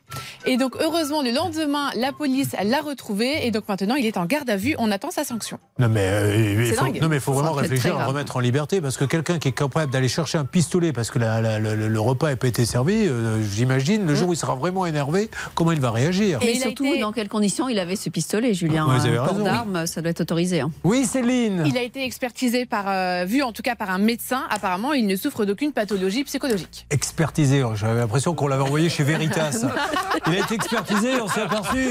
[0.46, 4.24] Et donc, heureusement, le lendemain, la police l'a retrouvé et donc maintenant, il est en
[4.26, 4.74] garde à vue.
[4.78, 5.58] On attend sa sanction.
[5.78, 7.00] Non mais euh, il faut, dingue.
[7.02, 9.52] non mais il faut vraiment réfléchir à remettre en liberté parce que quelqu'un qui est
[9.52, 12.48] capable d'aller chercher un pistolet parce que la- la- le, le- le repas n'a pas
[12.48, 16.38] été servi, euh, j'imagine le jour où il sera vraiment énervé, comment il va réagir
[16.42, 19.44] Et surtout, dans quelles conditions il avait ce pistolet, Julien vous avez Un port raison.
[19.44, 20.60] d'armes, ça doit être autorisé.
[20.60, 20.70] hein.
[20.84, 21.64] Oui, Céline.
[21.66, 24.44] Il a été expertisé par, euh, vu en tout cas par un médecin.
[24.50, 26.86] Apparemment, il ne souffre d'aucune pathologie psychologique.
[26.90, 29.64] Expertisé, j'avais l'impression qu'on l'avait envoyé chez Veritas.
[30.28, 31.88] Il a été expertisé, on s'est aperçu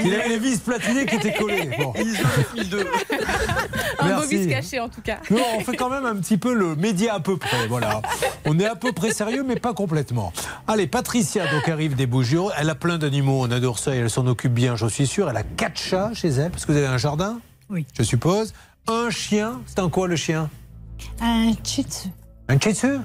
[0.00, 1.70] qu'il avait les vis platinées qui étaient c'est collé.
[1.78, 1.92] Bon.
[4.00, 4.48] Un Merci.
[4.48, 5.18] caché en tout cas.
[5.30, 7.66] Non, on fait quand même un petit peu le média à peu près.
[7.68, 8.00] Voilà.
[8.44, 10.32] On est à peu près sérieux, mais pas complètement.
[10.66, 12.34] Allez, Patricia, donc arrive des Bouches.
[12.58, 15.28] Elle a plein d'animaux, on adore ça et elle s'en occupe bien, j'en suis sûr.
[15.30, 17.86] Elle a quatre chats chez elle, parce que vous avez un jardin Oui.
[17.96, 18.52] Je suppose.
[18.86, 20.48] Un chien, c'est un quoi le chien?
[21.20, 22.08] Un shih tzu.
[22.50, 22.98] Un Shih Tzu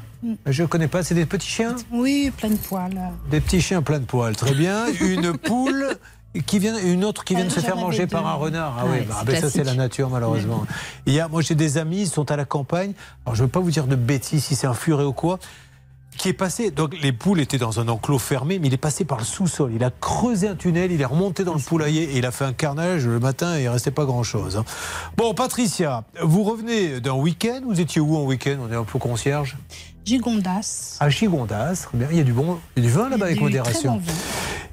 [0.46, 1.76] Je ne connais pas, c'est des petits chiens?
[1.92, 2.98] Oui, plein de poils.
[3.30, 4.86] Des petits chiens plein de poils, très bien.
[5.02, 5.98] Une poule.
[6.48, 8.76] Qui vient, une autre qui vient de se faire manger par un renard.
[8.80, 10.66] Ah Ouais, oui, bah, c'est ben ça c'est la nature malheureusement.
[11.06, 12.94] Il y a, moi j'ai des amis, ils sont à la campagne.
[13.26, 15.38] Alors je ne veux pas vous dire de bêtises si c'est un furet ou quoi.
[16.18, 19.04] Qui est passé, donc les poules étaient dans un enclos fermé, mais il est passé
[19.04, 19.72] par le sous-sol.
[19.76, 22.46] Il a creusé un tunnel, il est remonté dans le poulailler et il a fait
[22.46, 24.58] un carnage le matin et il restait pas grand-chose.
[24.58, 24.66] hein.
[25.18, 27.62] Bon, Patricia, vous revenez d'un week-end?
[27.68, 28.58] Vous étiez où en week-end?
[28.62, 29.58] On est un peu concierge.
[30.06, 30.98] Gigondas.
[31.00, 32.08] À Gigondas, très bien.
[32.12, 33.98] Il y a du bon, il y a du vin là-bas avec modération.
[33.98, 34.14] très bon vin.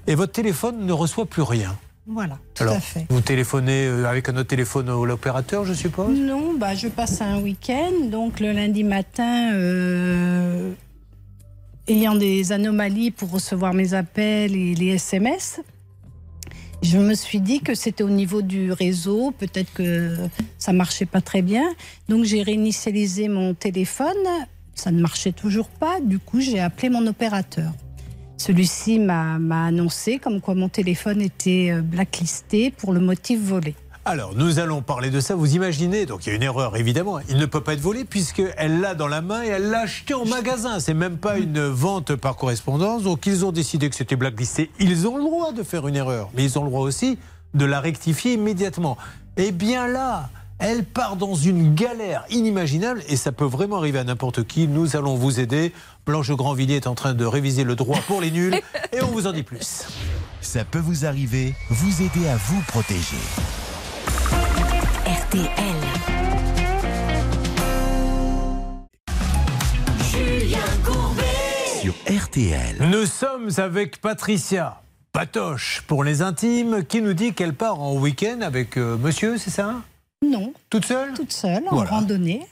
[0.07, 1.77] Et votre téléphone ne reçoit plus rien.
[2.07, 3.07] Voilà, tout Alors, à fait.
[3.09, 6.19] vous téléphonez euh, avec un autre téléphone à l'opérateur, je suppose?
[6.19, 10.73] Non, bah, je passe un week-end, donc le lundi matin, euh,
[11.87, 15.61] ayant des anomalies pour recevoir mes appels et les SMS,
[16.83, 20.17] je me suis dit que c'était au niveau du réseau, peut-être que
[20.59, 21.63] ça marchait pas très bien.
[22.09, 24.17] Donc j'ai réinitialisé mon téléphone,
[24.81, 27.73] ça ne marchait toujours pas, du coup j'ai appelé mon opérateur.
[28.39, 29.35] Celui-ci m'a
[29.67, 33.75] annoncé comme quoi mon téléphone était euh, blacklisté pour le motif volé.
[34.07, 35.35] Alors, nous allons parler de ça.
[35.35, 37.19] Vous imaginez, donc il y a une erreur évidemment.
[37.29, 40.15] Il ne peut pas être volé puisqu'elle l'a dans la main et elle l'a acheté
[40.15, 40.81] en magasin.
[40.81, 43.03] C'est même pas une vente par correspondance.
[43.03, 44.71] Donc, ils ont décidé que c'était blacklisté.
[44.81, 47.19] Ils ont le droit de faire une erreur, mais ils ont le droit aussi
[47.53, 48.97] de la rectifier immédiatement.
[49.37, 50.31] Et bien là,
[50.61, 54.69] elle part dans une galère inimaginable et ça peut vraiment arriver à n'importe qui.
[54.69, 55.73] Nous allons vous aider.
[56.07, 58.55] Blanche Grandvilliers est en train de réviser le droit pour les nuls
[58.93, 59.87] et on vous en dit plus.
[60.41, 63.17] Ça peut vous arriver, vous aider à vous protéger.
[65.07, 65.49] RTL.
[70.11, 71.23] Julien Courbet.
[71.81, 72.77] Sur RTL.
[72.91, 74.83] Nous sommes avec Patricia
[75.13, 79.51] Patoche pour les intimes qui nous dit qu'elle part en week-end avec euh, monsieur, c'est
[79.51, 79.77] ça?
[80.23, 80.53] Non.
[80.69, 81.15] Toute seule?
[81.15, 81.91] Toute seule, en Voilà.
[81.93, 82.47] randonnée.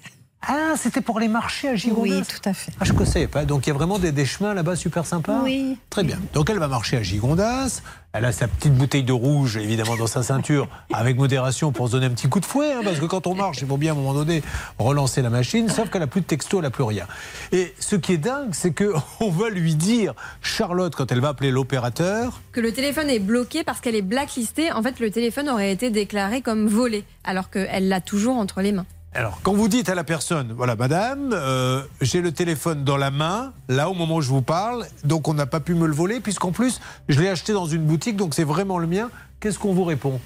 [0.51, 2.73] Ah, c'était pour les marchés à Girondas Oui, tout à fait.
[2.81, 3.45] Ah, je ne savais pas.
[3.45, 5.77] Donc il y a vraiment des, des chemins là-bas super sympas Oui.
[5.91, 6.19] Très bien.
[6.33, 7.83] Donc elle va marcher à Gigondas.
[8.15, 11.93] Elle a sa petite bouteille de rouge, évidemment, dans sa ceinture, avec modération pour se
[11.93, 12.73] donner un petit coup de fouet.
[12.73, 14.43] hein, parce que quand on marche, il faut bien à un moment donné
[14.79, 15.69] relancer la machine.
[15.69, 17.07] Sauf qu'elle a plus de texto, elle n'a plus rien.
[17.53, 21.51] Et ce qui est dingue, c'est qu'on va lui dire, Charlotte, quand elle va appeler
[21.51, 24.73] l'opérateur, que le téléphone est bloqué parce qu'elle est blacklistée.
[24.73, 28.73] En fait, le téléphone aurait été déclaré comme volé, alors qu'elle l'a toujours entre les
[28.73, 28.87] mains.
[29.15, 33.11] Alors, quand vous dites à la personne, voilà, madame, euh, j'ai le téléphone dans la
[33.11, 35.95] main, là, au moment où je vous parle, donc on n'a pas pu me le
[35.95, 39.11] voler, puisqu'en plus, je l'ai acheté dans une boutique, donc c'est vraiment le mien.
[39.41, 40.21] Qu'est-ce qu'on vous répond?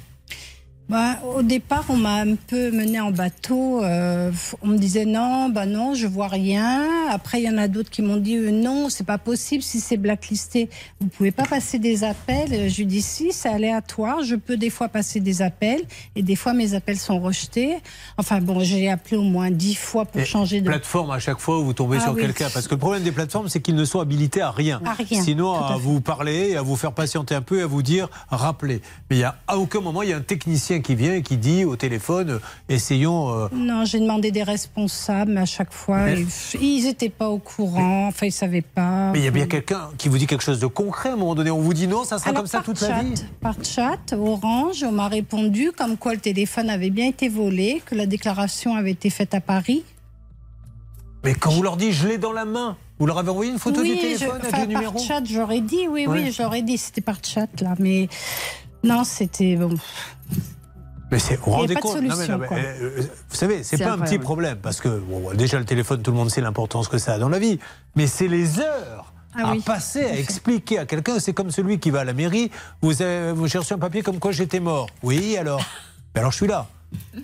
[0.88, 3.82] Bah, au départ, on m'a un peu mené en bateau.
[3.82, 4.30] euh,
[4.60, 6.86] on me disait non, bah non, je vois rien.
[7.08, 9.80] Après, il y en a d'autres qui m'ont dit euh, non, c'est pas possible si
[9.80, 10.68] c'est blacklisté.
[11.00, 12.68] Vous pouvez pas passer des appels.
[12.68, 14.22] Je lui dis si, c'est aléatoire.
[14.22, 15.80] Je peux des fois passer des appels
[16.14, 17.76] et des fois mes appels sont rejetés.
[18.18, 20.66] Enfin bon, j'ai appelé au moins dix fois pour Et changer de.
[20.66, 22.20] Plateforme à chaque fois où vous tombez Ah sur oui.
[22.22, 22.48] quelqu'un.
[22.52, 24.82] Parce que le problème des plateformes, c'est qu'ils ne sont habilités à rien.
[24.84, 27.82] À rien, Sinon, à vous parler, à vous faire patienter un peu, et à vous
[27.82, 28.82] dire, rappelez.
[29.08, 31.22] Mais il y a, à aucun moment, il y a un technicien qui vient et
[31.22, 32.38] qui dit au téléphone, euh,
[32.68, 33.28] essayons.
[33.30, 36.04] euh, Non, j'ai demandé des responsables mais à chaque fois.
[36.06, 36.24] Mais-
[36.60, 38.06] ils n'étaient pas au courant.
[38.08, 39.10] Enfin, ils savaient pas.
[39.12, 41.16] Mais il y a bien quelqu'un qui vous dit quelque chose de concret à un
[41.16, 41.50] moment donné.
[41.50, 43.14] On vous dit non, ça sera Alors, comme ça toute chat, la vie.
[43.40, 47.94] Par chat, Orange, on m'a répondu comme quoi le téléphone avait bien été volé, que
[47.94, 49.84] la déclaration avait été faite à Paris.
[51.24, 53.58] Mais quand vous leur dites, je l'ai dans la main, vous leur avez envoyé une
[53.58, 56.24] photo oui, du téléphone je- avec le numéro Par chat, j'aurais dit, oui, Ouais.
[56.24, 57.74] oui, j'aurais dit, c'était par chat, là.
[57.78, 58.08] Mais
[58.82, 59.54] non, c'était.
[59.56, 59.74] Bon.
[61.12, 62.56] Mais c'est, vous rendez compte Non, mais solution, non, mais, quoi.
[62.56, 66.10] euh, Vous savez, c'est pas un petit problème parce que bon, déjà le téléphone, tout
[66.10, 67.58] le monde sait l'importance que ça a dans la vie,
[67.94, 69.12] mais c'est les heures.
[69.34, 72.12] Ah à oui, passer, à expliquer à quelqu'un, c'est comme celui qui va à la
[72.12, 72.50] mairie,
[72.82, 74.88] vous avez, vous cherchez un papier comme quoi j'étais mort.
[75.02, 75.62] Oui, alors
[76.14, 76.66] Alors je suis là.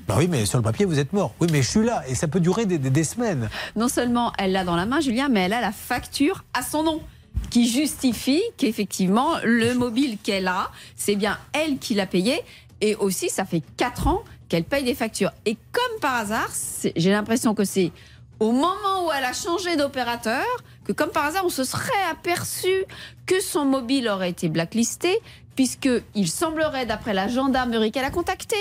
[0.06, 1.35] Bah oui, mais sur le papier, vous êtes mort.
[1.40, 2.02] Oui, mais je suis là.
[2.09, 3.51] Et ça peut durer des, des- des semaines.
[3.77, 6.82] non seulement elle l'a dans la main, Julien, mais elle a la facture à son
[6.82, 7.02] nom
[7.51, 12.40] qui justifie qu'effectivement le mobile qu'elle a, c'est bien elle qui l'a payé.
[12.80, 15.32] Et aussi, ça fait 4 ans qu'elle paye des factures.
[15.46, 16.50] Et comme par hasard,
[16.96, 17.92] j'ai l'impression que c'est
[18.40, 20.44] au moment où elle a changé d'opérateur
[20.84, 22.84] que comme par hasard, on se serait aperçu
[23.26, 25.18] que son mobile aurait été blacklisté,
[25.55, 28.56] puisque il semblerait, d'après la gendarmerie qu'elle a contactée,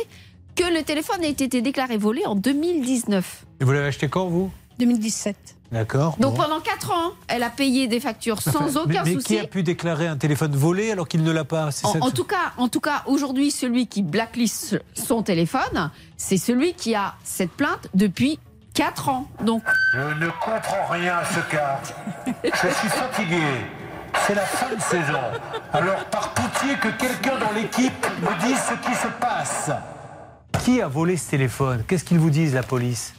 [0.56, 3.46] que le téléphone ait été déclaré volé en 2019.
[3.62, 4.52] Et vous l'avez acheté quand, vous?
[4.80, 5.57] 2017.
[5.72, 6.16] D'accord.
[6.20, 9.26] Donc pendant 4 ans, elle a payé des factures sans aucun mais, mais souci.
[9.36, 11.72] qui a pu déclarer un téléphone volé alors qu'il ne l'a pas?
[11.72, 15.92] C'est En, cette- en tout cas, en tout cas, aujourd'hui, celui qui blacklist son téléphone,
[16.16, 18.40] c'est celui qui a cette plainte depuis
[18.76, 19.28] 4 ans.
[19.44, 19.64] Donc,
[19.94, 21.82] Je ne comprends rien à ce cas.
[22.44, 23.42] Je suis fatigué.
[24.26, 25.20] C'est la fin de saison.
[25.74, 29.70] Alors, par pitié, que quelqu'un dans l'équipe me dise ce qui se passe.
[30.64, 31.84] Qui a volé ce téléphone?
[31.88, 33.14] Qu'est-ce qu'ils vous disent, la police?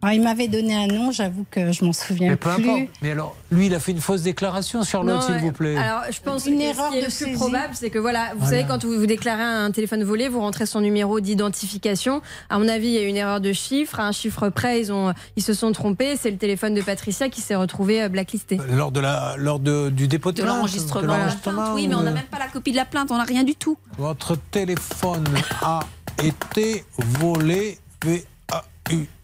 [0.00, 2.70] Alors, il m'avait donné un nom, j'avoue que je m'en souviens Mais peu plus.
[2.70, 2.88] importe.
[3.02, 5.76] Mais alors, lui, il a fait une fausse déclaration, Charlotte, s'il vous plaît.
[5.76, 7.98] Alors, je pense Une que erreur ce qui est de le plus probable, c'est que
[7.98, 8.50] voilà, vous Voilà.
[8.58, 12.22] savez, quand vous, vous déclarez un téléphone volé, vous rentrez son numéro d'identification.
[12.48, 13.98] À mon avis, il y a eu une erreur de chiffre.
[13.98, 16.14] À un chiffre près, ils, ont, ils se sont trompés.
[16.16, 18.58] C'est le téléphone de Patricia qui s'est retrouvé euh, blacklisté.
[18.70, 21.74] Lors, de la, lors de- du dépôt de, de l'enregistrement de de la l'enregistrement, plainte,
[21.74, 23.42] oui, mais on n'a euh, même pas la copie de la plainte, on n'a rien
[23.42, 23.76] du tout.
[23.98, 25.24] Votre téléphone
[25.62, 25.80] a
[26.22, 27.78] été volé.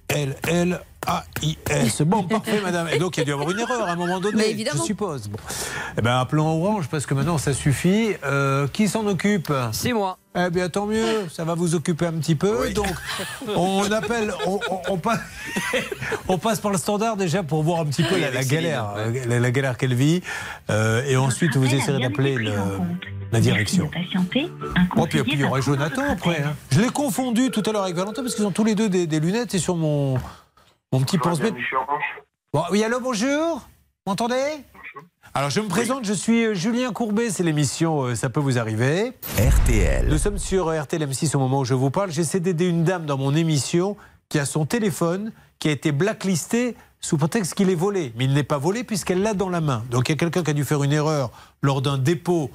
[0.08, 0.80] Elle, elle...
[1.06, 2.02] V-A-U-L-L-A-I-S.
[2.02, 2.88] Bon, parfait, madame.
[2.92, 4.80] Et donc, il y a dû y avoir une erreur à un moment donné, évidemment.
[4.82, 5.28] je suppose.
[5.28, 5.38] Bon.
[5.98, 8.14] Eh bien, appelons Orange, parce que maintenant, ça suffit.
[8.24, 9.52] Euh, qui s'en occupe?
[9.72, 10.18] C'est moi.
[10.36, 11.28] Eh bien, tant mieux.
[11.32, 12.70] Ça va vous occuper un petit peu.
[12.70, 12.86] Donc,
[13.56, 14.32] on appelle.
[14.46, 15.20] On, on- on passe,
[16.28, 19.12] on passe par le standard déjà pour voir un petit peu la, la galère, euh,
[19.28, 20.22] la, la galère qu'elle vit.
[20.70, 22.52] Euh, et ensuite, vous essaierez d'appeler le-
[23.32, 23.90] la direction.
[24.96, 26.42] Oh, puis, puis il y aurait Jonathan après.
[26.42, 26.54] hein.
[26.70, 29.06] Je l'ai confondu tout à l'heure avec Valentin parce qu'ils ont tous les deux des,
[29.06, 30.18] des lunettes et sur mon,
[30.94, 31.54] mon petit pense-bête.
[32.52, 33.56] Bon, oui, allô, bonjour.
[33.56, 34.62] Vous m'entendez
[35.34, 38.60] Alors, je me présente, je suis euh, Julien Courbet, c'est l'émission euh, Ça peut vous
[38.60, 39.12] arriver.
[39.36, 40.06] RTL.
[40.06, 42.12] Nous sommes sur euh, RTL M6 au moment où je vous parle.
[42.12, 43.96] J'essaie d'aider une dame dans mon émission
[44.28, 48.12] qui a son téléphone qui a été blacklisté sous prétexte qu'il est volé.
[48.14, 49.82] Mais il n'est pas volé puisqu'elle l'a dans la main.
[49.90, 52.52] Donc, il y a quelqu'un qui a dû faire une erreur lors d'un dépôt.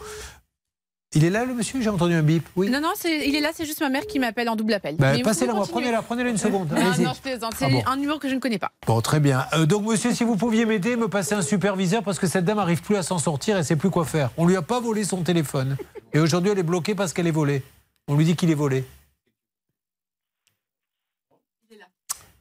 [1.16, 1.82] Il est là, le monsieur?
[1.82, 2.48] J'ai entendu un bip.
[2.56, 2.70] Oui.
[2.70, 4.96] Non, non, il est là, c'est juste ma mère qui m'appelle en double appel.
[4.96, 6.70] Bah, Passez-la prenez-la, prenez-la une seconde.
[6.72, 7.04] Non, Allez-y.
[7.04, 7.54] non, je plaisante.
[7.58, 7.82] C'est Ah bon.
[7.88, 8.72] un numéro que je ne connais pas.
[8.86, 9.46] Bon, très bien.
[9.54, 12.58] Euh, donc, monsieur, si vous pouviez m'aider, me passer un superviseur parce que cette dame
[12.58, 14.30] n'arrive plus à s'en sortir et sait plus quoi faire.
[14.38, 15.78] On lui a pas volé son téléphone.
[16.14, 17.64] Et aujourd'hui, elle est bloquée parce qu'elle est volée.
[18.08, 18.84] On lui dit qu'il est volé.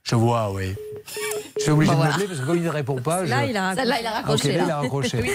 [0.02, 0.74] Je vois, oui.
[1.56, 2.24] Je suis obligé Bon, de voilà.
[2.26, 3.24] parce que comme il ne répond pas.
[3.24, 4.52] Là, je- il a il raccroché.
[4.52, 4.76] là, il là.
[4.76, 5.18] a raccroché.
[5.22, 5.30] Oui.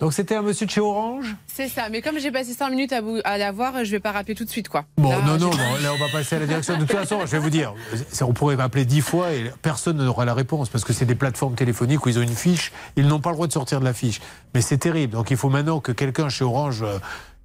[0.00, 1.36] Donc, c'était un monsieur de chez Orange?
[1.46, 4.00] C'est ça, mais comme j'ai passé 5 minutes à, vous, à la voir, je vais
[4.00, 4.86] pas rappeler tout de suite, quoi.
[4.96, 6.74] Bon, Là, non, non, bon, là, on va passer à la direction.
[6.74, 7.74] De toute façon, je vais vous dire,
[8.22, 11.54] on pourrait m'appeler dix fois et personne n'aura la réponse parce que c'est des plateformes
[11.54, 13.92] téléphoniques où ils ont une fiche, ils n'ont pas le droit de sortir de la
[13.92, 14.20] fiche.
[14.54, 15.12] Mais c'est terrible.
[15.12, 16.98] Donc, il faut maintenant que quelqu'un chez Orange, euh,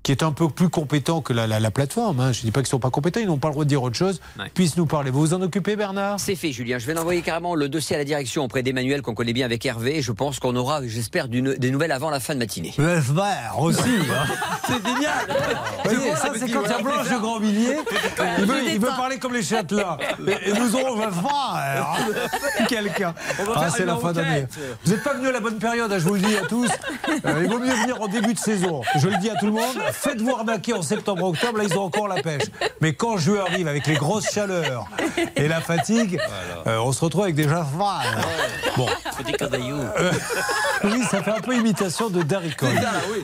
[0.06, 2.52] qui est un peu plus compétent que la, la- la plateforme, hein, je ne dis
[2.52, 4.22] pas qu'ils ne sont pas compétents, ils n'ont pas le droit de dire autre chose,
[4.38, 4.52] Ouais.
[4.54, 5.10] puisse nous parler.
[5.10, 6.20] Vous vous en occupez, Bernard?
[6.20, 6.78] C'est fait, Julien.
[6.78, 9.66] Je vais envoyer carrément le dossier à la direction auprès d'Emmanuel, qu'on connaît bien avec
[9.66, 10.04] Hervé.
[10.04, 11.42] Je pense qu'on aura, j'espère, des
[11.72, 12.76] nouvelles avant la fin de matinée.
[12.78, 13.80] J'espère aussi.
[13.82, 14.26] hein.
[14.68, 15.14] C'est génial
[15.86, 17.78] Vous voyez, ça, c'est quand il y a Blanche de Grandvilliers.
[18.40, 19.98] Il veut, il veut parler comme les châtelains.
[20.28, 21.98] Et, et nous aurons j'espère,
[22.68, 23.14] quelqu'un.
[23.40, 24.46] On va Ah, c'est la fin d'année.
[24.86, 26.70] Vous n'êtes pas venu à la bonne période, hein, je vous le dis à tous.
[27.26, 28.82] Euh, il vaut mieux venir en début de saison.
[29.00, 29.76] Je le dis à tout le monde.
[30.00, 32.44] Faites-vous arnaquer en septembre-octobre, là, ils ont encore la pêche.
[32.82, 34.88] Mais quand juin arrive, avec les grosses chaleurs
[35.36, 36.20] et la fatigue,
[36.68, 37.72] euh, on se retrouve avec des jaffes.
[38.78, 38.88] Bon.
[39.18, 39.76] Petit cadaillou.
[39.76, 40.12] Euh,
[40.84, 42.70] oui, ça fait un peu imitation de Darry Cole.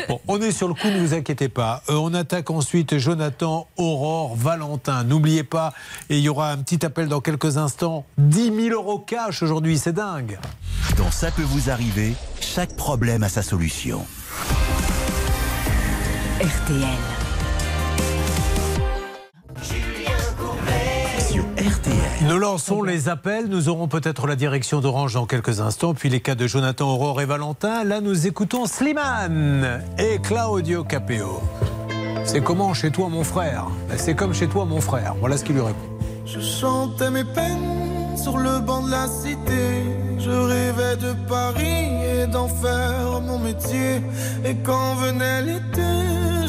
[0.07, 1.83] Bon, on est sur le coup, ne vous inquiétez pas.
[1.89, 5.03] Euh, on attaque ensuite Jonathan, Aurore, Valentin.
[5.03, 5.73] N'oubliez pas,
[6.09, 8.05] et il y aura un petit appel dans quelques instants.
[8.17, 10.39] 10 000 euros cash aujourd'hui, c'est dingue.
[10.97, 14.05] Dans Ça peut vous arriver, chaque problème a sa solution.
[16.41, 16.87] RTL.
[21.29, 22.27] Sur RTL.
[22.27, 23.45] Nous lançons les appels.
[23.47, 27.21] Nous aurons peut-être la direction d'Orange dans quelques instants, puis les cas de Jonathan, Aurore
[27.21, 27.83] et Valentin.
[27.83, 31.43] Là, nous écoutons Slimane et Claudio Capeo.
[32.25, 33.67] C'est comment chez toi, mon frère?
[33.87, 35.13] Ben, C'est comme chez toi, mon frère.
[35.19, 35.77] Voilà ce qu'il lui répond.
[36.25, 37.90] Je chantais mes peines
[38.21, 39.63] sur le banc de la cité.
[40.19, 44.01] Je rêvais de Paris et d'en faire mon métier.
[44.45, 45.91] Et quand venait l'été,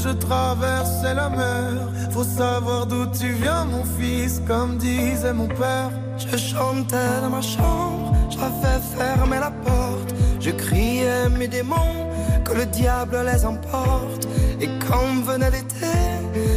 [0.04, 1.72] je traversais la mer.
[2.10, 5.90] Faut savoir d'où tu viens, mon fils, comme disait mon père.
[6.18, 10.10] Je chantais dans ma chambre, j'avais fermé la porte.
[10.40, 12.00] Je criais mes démons,
[12.54, 14.26] le diable les emporte.
[14.60, 15.96] Et quand venait l'été,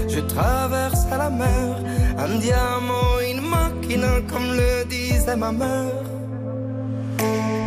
[0.07, 1.77] je traversais la mer.
[2.17, 6.03] Un diamant, une machine, comme le disait ma mère.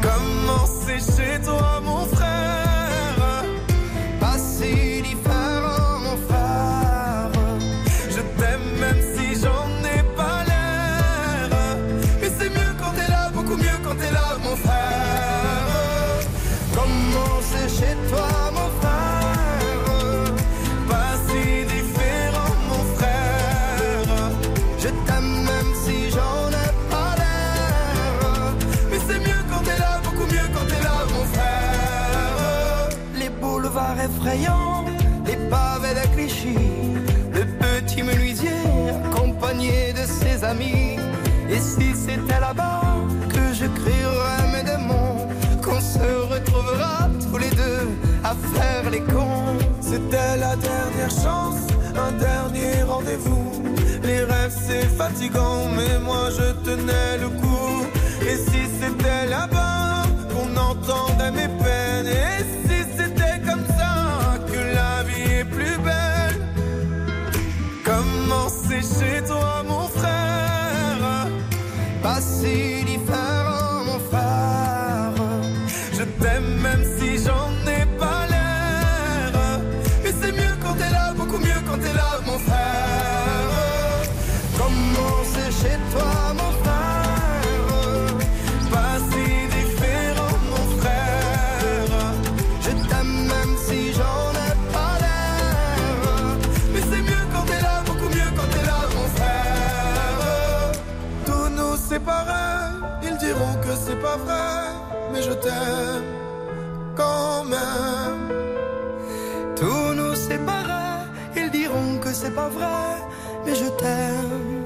[0.02, 2.67] Comment c'est chez toi, mon frère
[34.28, 34.84] effrayant,
[35.26, 36.54] les pavés de Clichy,
[37.32, 38.50] le petit menuisier
[39.04, 40.96] accompagné de ses amis.
[41.48, 42.96] Et si c'était là-bas
[43.28, 45.28] que je crierais mes démons,
[45.62, 47.88] qu'on se retrouvera tous les deux
[48.24, 49.56] à faire les cons.
[49.80, 51.60] C'était la dernière chance,
[51.96, 53.62] un dernier rendez-vous.
[54.02, 57.86] Les rêves c'est fatigant, mais moi je tenais le coup.
[58.22, 61.48] Et si c'était là-bas qu'on entendait mes
[104.08, 104.60] pas vrai,
[105.12, 106.04] mais je t'aime
[106.96, 108.20] quand même.
[109.56, 111.06] Tous nous séparer,
[111.36, 112.88] ils diront que c'est pas vrai,
[113.44, 114.64] mais je t'aime.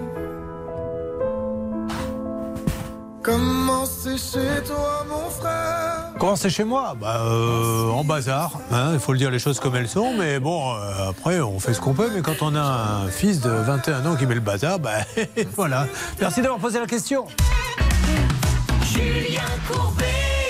[3.22, 6.10] Comment c'est chez toi, mon frère?
[6.18, 6.94] Comment c'est chez moi?
[7.00, 10.40] Bah, euh, En bazar, hein, il faut le dire les choses comme elles sont, mais
[10.40, 13.50] bon, euh, après on fait ce qu'on peut, mais quand on a un fils de
[13.50, 14.90] 21 ans qui met le bazar, bah
[15.56, 15.86] voilà.
[16.20, 17.26] Merci d'avoir posé la question.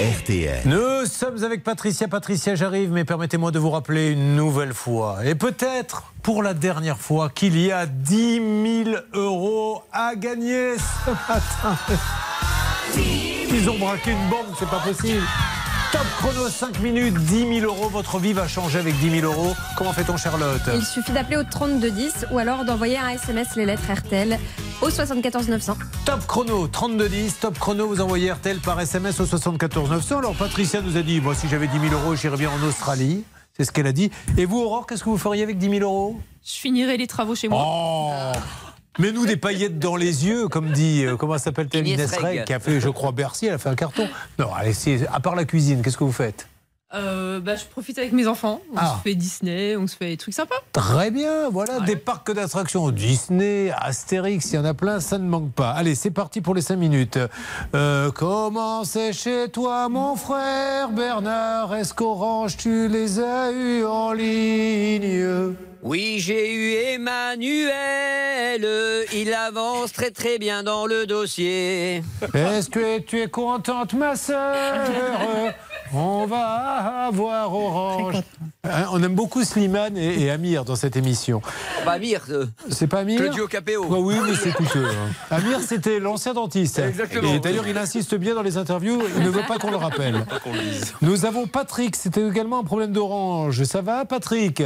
[0.00, 0.62] RTL.
[0.64, 2.08] Nous sommes avec Patricia.
[2.08, 6.98] Patricia, j'arrive, mais permettez-moi de vous rappeler une nouvelle fois, et peut-être pour la dernière
[6.98, 11.76] fois, qu'il y a 10 000 euros à gagner ce matin.
[12.96, 15.22] Ils ont braqué une banque, c'est pas possible.
[15.92, 17.90] Top chrono 5 minutes, 10 000 euros.
[17.90, 19.54] Votre vie va changer avec 10 000 euros.
[19.76, 23.92] Comment fait-on, Charlotte Il suffit d'appeler au 3210 ou alors d'envoyer un SMS les lettres
[23.92, 24.38] RTL
[24.80, 25.76] au 74 900.
[26.06, 30.18] Top chrono 3210, top chrono, vous envoyez RTL par SMS au 74 900.
[30.18, 33.24] Alors Patricia nous a dit, moi si j'avais 10 000 euros, j'irais bien en Australie.
[33.54, 34.10] C'est ce qu'elle a dit.
[34.38, 36.18] Et vous, Aurore, qu'est-ce que vous feriez avec 10 000 euros?
[36.42, 37.62] Je finirai les travaux chez moi.
[37.66, 38.32] Oh
[38.98, 42.60] Mets-nous des paillettes dans les yeux, comme dit, euh, comment s'appelle-t-elle Inès Reg, qui a
[42.60, 44.06] fait, je crois, Bercy, elle a fait un carton.
[44.38, 44.74] Non, allez,
[45.10, 46.46] à part la cuisine, qu'est-ce que vous faites?
[46.94, 48.60] Euh, bah, je profite avec mes enfants.
[48.72, 48.96] On Ah.
[48.98, 50.56] se fait Disney, on se fait des trucs sympas.
[50.72, 52.90] Très bien, voilà, des parcs d'attractions.
[52.90, 55.70] Disney, Astérix, il y en a plein, ça ne manque pas.
[55.70, 57.18] Allez, c'est parti pour les 5 minutes.
[57.74, 61.74] Euh, comment c'est chez toi, mon frère Bernard?
[61.74, 65.54] Est-ce qu'Orange, tu les as eus en ligne?
[65.82, 68.62] Oui, j'ai eu Emmanuel.
[69.14, 72.02] Il avance très très bien dans le dossier.
[72.34, 75.54] Est-ce que tu es contente, ma sœur?
[75.94, 78.16] On va avoir Orange.
[78.64, 81.42] Hein, on aime beaucoup Slimane et, et Amir dans cette émission.
[81.84, 82.22] Bah, Amir.
[82.30, 83.84] euh, C'est pas Amir Claudio Capéo.
[83.86, 84.86] Ouais, oui, mais c'est coûteux.
[84.86, 85.10] hein.
[85.30, 86.78] Amir, c'était l'ancien dentiste.
[86.78, 87.34] Exactement.
[87.34, 90.24] Et d'ailleurs, il insiste bien dans les interviews, il ne veut pas qu'on le rappelle.
[91.02, 93.62] Nous avons Patrick, c'était également un problème d'orange.
[93.64, 94.62] Ça va, Patrick?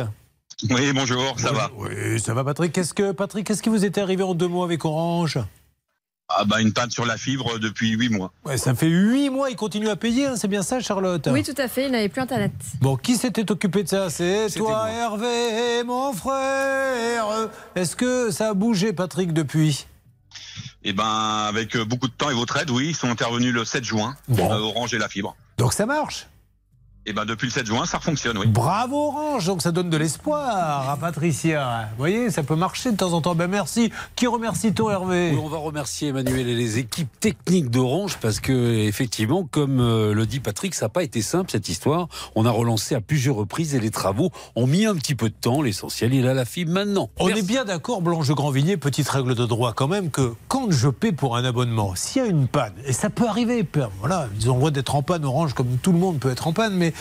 [0.71, 1.71] Oui, bonjour, ça va.
[1.77, 2.73] Oui, ça va, Patrick.
[2.73, 5.39] Qu'est-ce que, Patrick, qu'est-ce qui vous était arrivé en deux mois avec Orange?
[6.29, 8.33] Ah bah une panne sur la fibre depuis 8 mois.
[8.45, 11.45] Ouais, ça fait huit mois, il continue à payer, hein, c'est bien ça, Charlotte Oui,
[11.45, 12.51] tout à fait, il n'avait plus Internet.
[12.81, 14.11] Bon, qui s'était occupé de ça?
[14.11, 17.49] C'est toi, Hervé, mon frère.
[17.77, 19.87] Est-ce que ça a bougé, Patrick, depuis?
[20.83, 21.05] Et ben
[21.49, 24.17] avec euh, beaucoup de temps et votre aide, oui, ils sont intervenus le 7 juin,
[24.29, 24.51] Bon.
[24.53, 25.37] euh, Orange et la fibre.
[25.59, 26.27] Donc ça marche
[27.09, 28.49] Et ben depuis le 7 juin, ça fonctionne, oui.
[28.49, 31.89] Bravo Orange, donc ça donne de l'espoir à Patricia.
[31.93, 33.37] Vous voyez, ça peut marcher de temps en temps.
[33.37, 33.93] Ben merci.
[34.17, 38.53] Qui remercie-t-on Hervé Oui, on va remercier Emmanuel et les équipes techniques d'Orange parce que,
[38.87, 42.09] effectivement, comme euh, le dit Patrick, ça n'a pas été simple cette histoire.
[42.35, 45.35] On a relancé à plusieurs reprises et les travaux ont mis un petit peu de
[45.41, 45.63] temps.
[45.63, 47.09] L'essentiel, il a la fibre maintenant.
[47.21, 50.73] On est bien d'accord, Blanche de Grandvilliers, petite règle de droit quand même, que quand
[50.73, 53.85] je paie pour un abonnement, s'il y a une panne, et ça peut arriver, peu-
[54.01, 56.49] voilà, ils ont le droit d'être en panne, Orange, comme tout le monde peut être
[56.49, 56.93] en panne, mais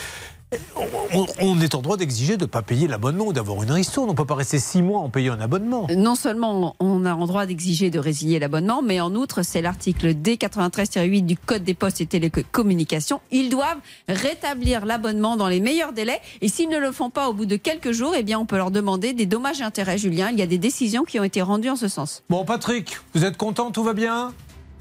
[1.13, 4.09] on, on est en droit d'exiger de ne pas payer l'abonnement ou d'avoir une ristourne.
[4.09, 5.87] On ne peut pas rester six mois en payant un abonnement.
[5.95, 10.09] Non seulement on a en droit d'exiger de résilier l'abonnement, mais en outre, c'est l'article
[10.13, 13.21] D93-8 du Code des postes et télécommunications.
[13.31, 16.21] Ils doivent rétablir l'abonnement dans les meilleurs délais.
[16.41, 18.57] Et s'ils ne le font pas au bout de quelques jours, eh bien, on peut
[18.57, 20.29] leur demander des dommages et intérêts, Julien.
[20.31, 22.23] Il y a des décisions qui ont été rendues en ce sens.
[22.29, 23.71] Bon, Patrick, vous êtes content?
[23.71, 24.33] Tout va bien?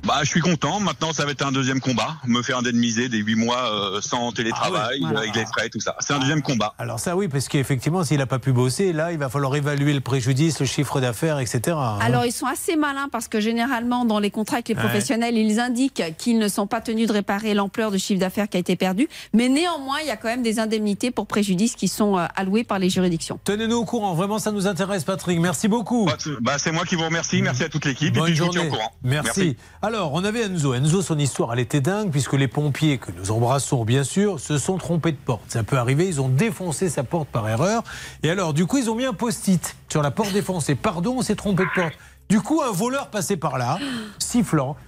[0.07, 0.81] Bah, je suis content.
[0.81, 2.17] Maintenant, ça va être un deuxième combat.
[2.27, 5.17] Me faire indemniser des huit mois euh, sans télétravail, Ah ouais.
[5.17, 5.97] avec les frais, tout ça.
[6.01, 6.75] C'est un deuxième combat.
[6.79, 9.95] Alors ça oui, parce qu'effectivement, s'il n'a pas pu bosser, là, il va falloir évaluer
[9.95, 11.75] le préjudice, le chiffre d'affaires, etc.
[11.79, 11.99] hein.
[12.03, 14.81] Alors, ils sont assez malins parce que généralement, dans les contrats avec les Ouais.
[14.83, 18.59] professionnels, ils indiquent qu'ils ne sont pas tenus de réparer l'ampleur du chiffre d'affaires qui
[18.59, 19.09] a été perdu.
[19.33, 22.65] Mais néanmoins, il y a quand même des indemnités pour préjudice qui sont euh, allouées
[22.65, 23.39] par les juridictions.
[23.45, 26.11] Tenez-nous au courant, vraiment ça nous intéresse Patrick, merci beaucoup.
[26.43, 27.41] Bah, c'est moi qui vous remercie.
[27.41, 28.15] Merci à toute l'équipe.
[28.15, 28.69] Et Bonne puis, je vous journée.
[28.69, 28.93] tiens au courant.
[29.03, 29.57] Merci.
[29.81, 30.75] Alors, on avait Enzo.
[30.75, 34.59] Enzo, son histoire, elle était dingue, puisque les pompiers, que nous embrassons bien sûr, se
[34.59, 35.43] sont trompés de porte.
[35.49, 37.83] Ça peut arriver, ils ont défoncé sa porte par erreur.
[38.23, 40.75] Et alors, du coup, ils ont mis un post-it sur la porte défoncée.
[40.75, 41.95] Pardon, on s'est trompé de porte.
[42.29, 43.79] Du coup, un voleur passait par là,
[44.19, 44.77] sifflant.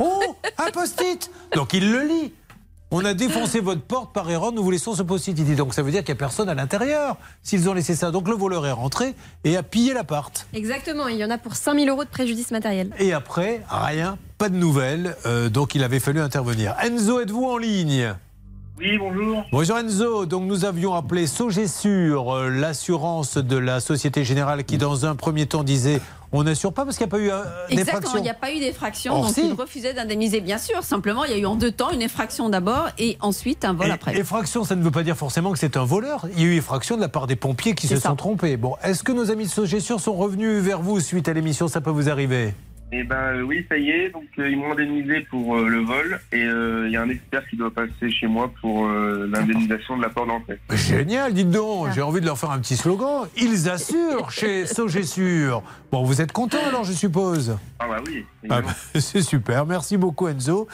[0.00, 2.34] Oh, un post-it Donc, il le lit.
[2.96, 5.36] On a défoncé votre porte par erreur, nous vous laissons ce post-it.
[5.36, 7.96] Il dit donc ça veut dire qu'il n'y a personne à l'intérieur s'ils ont laissé
[7.96, 8.12] ça.
[8.12, 10.46] Donc le voleur est rentré et a pillé l'appart.
[10.52, 12.90] Exactement, il y en a pour 5000 euros de préjudice matériel.
[13.00, 15.16] Et après, rien, pas de nouvelles.
[15.26, 16.76] euh, donc il avait fallu intervenir.
[16.84, 18.14] Enzo, êtes-vous en ligne?
[18.76, 19.44] Oui, bonjour.
[19.52, 25.06] Bonjour Enzo, donc nous avions appelé Sogessur, euh, l'assurance de la Société Générale qui dans
[25.06, 26.00] un premier temps disait
[26.32, 28.18] on n'assure pas parce qu'il n'y a pas eu euh, Exactement, d'effraction.
[28.18, 29.46] il n'y a pas eu d'effraction, donc si.
[29.46, 30.82] ils refusaient d'indemniser, bien sûr.
[30.82, 33.86] Simplement, il y a eu en deux temps une effraction d'abord et ensuite un vol
[33.86, 34.18] Et- après.
[34.18, 36.26] Effraction, ça ne veut pas dire forcément que c'est un voleur.
[36.36, 38.08] Il y a eu effraction de la part des pompiers qui se ça.
[38.08, 38.56] sont trompés.
[38.56, 41.68] Bon, est-ce que nos amis de Sogessur sont revenus vers vous suite à l'émission?
[41.68, 42.52] Ça peut vous arriver
[42.96, 44.10] Eh ben euh, oui, ça y est.
[44.10, 47.08] Donc euh, ils m'ont indemnisé pour euh, le vol et euh, il y a un
[47.08, 50.60] expert qui doit passer chez moi pour euh, l'indemnisation de la porte d'entrée.
[50.70, 53.26] Génial, dites donc, j'ai envie de leur faire un petit slogan.
[53.36, 55.64] Ils assurent chez Sogessur.
[55.90, 57.56] Bon, vous êtes content alors, je suppose?
[57.80, 58.24] Ah bah oui.
[58.48, 58.68] Ah bah,
[59.00, 60.68] c'est super, merci beaucoup Enzo.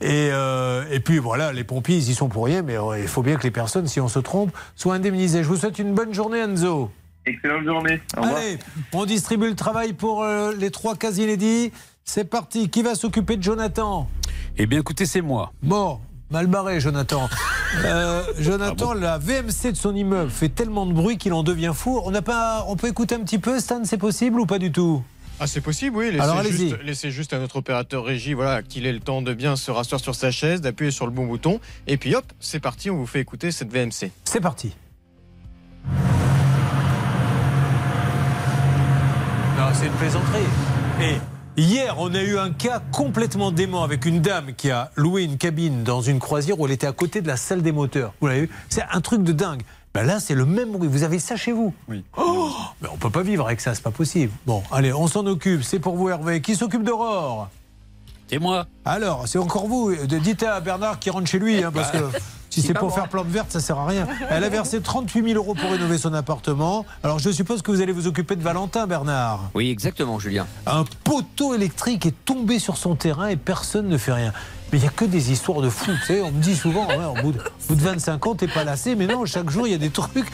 [0.00, 3.06] Et, euh, et puis voilà, les pompiers, ils y sont pour rien, mais euh, il
[3.06, 5.44] faut bien que les personnes, si on se trompe, soient indemnisées.
[5.44, 6.90] Je vous souhaite une bonne journée Enzo.
[7.30, 8.00] Excellente journée.
[8.16, 8.38] Au revoir.
[8.38, 8.58] Allez,
[8.92, 11.70] on distribue le travail pour euh, les trois cas inédits.
[12.04, 14.08] C'est parti, qui va s'occuper de Jonathan?
[14.58, 15.52] Eh bien écoutez, c'est moi.
[15.62, 16.00] Bon,
[16.30, 17.28] mal barré Jonathan.
[17.84, 22.00] Euh, Jonathan, la VMC de son immeuble fait tellement de bruit qu'il en devient fou.
[22.04, 24.72] On, n'a pas, on peut écouter un petit peu, Stan, c'est possible ou pas du
[24.72, 25.04] tout?
[25.38, 26.06] Ah, c'est possible, oui.
[26.06, 26.70] Laissez, Alors, allez-y.
[26.70, 29.70] juste, laissez juste à notre opérateur régie voilà, qu'il ait le temps de bien se
[29.70, 31.60] rasseoir sur sa chaise, d'appuyer sur le bon bouton.
[31.86, 34.10] Et puis hop, c'est parti, on vous fait écouter cette VMC.
[34.24, 34.74] C'est parti.
[39.74, 40.40] C'est une plaisanterie.
[41.00, 41.16] Et
[41.56, 45.38] hier, on a eu un cas complètement dément avec une dame qui a loué une
[45.38, 48.12] cabine dans une croisière où elle était à côté de la salle des moteurs.
[48.20, 48.50] Vous l'avez vu?
[48.68, 49.62] C'est un truc de dingue.
[49.92, 50.88] Ben là, c'est le même bruit.
[50.88, 51.74] Vous avez ça chez vous?
[51.88, 52.04] Oui.
[52.16, 54.32] Oh Mais on peut pas vivre avec ça, c'est pas possible.
[54.46, 55.64] Bon, allez, on s'en occupe.
[55.64, 56.40] C'est pour vous, Hervé.
[56.40, 57.48] Qui s'occupe d'Aurore?
[58.28, 58.66] C'est moi.
[58.84, 59.92] Alors, c'est encore vous.
[60.06, 61.98] De- Dites à Bernard qui rentre chez lui, hein, parce que
[62.50, 62.96] si c'est pour moi.
[62.96, 64.06] faire plante verte, ça sert à rien.
[64.28, 66.84] Elle a versé 38 000 euros pour rénover son appartement.
[67.02, 69.50] Alors, je suppose que vous allez vous occuper de Valentin, Bernard.
[69.54, 70.46] Oui, exactement, Julien.
[70.66, 74.32] Un poteau électrique est tombé sur son terrain et personne ne fait rien.
[74.72, 75.90] Mais il n'y a que des histoires de fous.
[75.90, 78.34] Vous savez, on me dit souvent, ouais, au, bout de, au bout de 25 ans,
[78.36, 78.94] t'es pas lassé.
[78.94, 80.30] Mais non, chaque jour, il y a des trucs.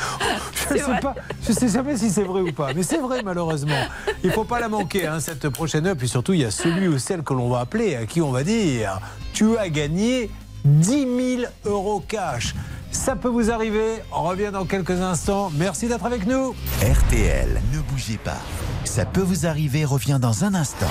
[0.69, 1.15] Je ne sais pas.
[1.47, 2.75] Je sais jamais si c'est vrai ou pas.
[2.75, 3.81] Mais c'est vrai, malheureusement.
[4.25, 5.97] Il faut pas la manquer, hein, cette prochaine heure.
[5.97, 8.31] Puis surtout, il y a celui ou celle que l'on va appeler, à qui on
[8.31, 9.01] va dire
[9.33, 10.31] Tu as gagné
[10.67, 12.55] 10 000 euros cash.
[12.91, 14.03] Ça peut vous arriver.
[14.13, 15.51] On revient dans quelques instants.
[15.57, 16.55] Merci d'être avec nous.
[16.83, 18.41] RTL, ne bougez pas.
[18.85, 20.87] Ça peut vous arriver, revient dans un instant.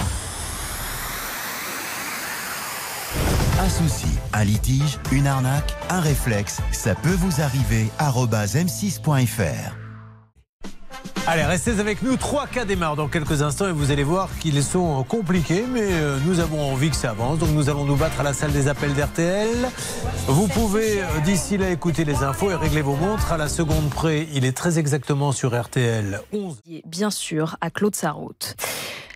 [3.59, 7.89] Un souci, un litige, une arnaque, un réflexe, ça peut vous arriver.
[7.97, 9.84] arobase m6.fr.
[11.27, 12.17] Allez, restez avec nous.
[12.17, 16.17] Trois cas démarrent dans quelques instants et vous allez voir qu'ils sont compliqués, mais euh,
[16.25, 17.39] nous avons envie que ça avance.
[17.39, 19.69] Donc nous allons nous battre à la salle des appels d'RTL.
[20.27, 23.89] Vous pouvez euh, d'ici là écouter les infos et régler vos montres à la seconde
[23.89, 24.27] près.
[24.33, 26.61] Il est très exactement sur RTL 11.
[26.85, 28.55] Bien sûr, à Claude Sarraute.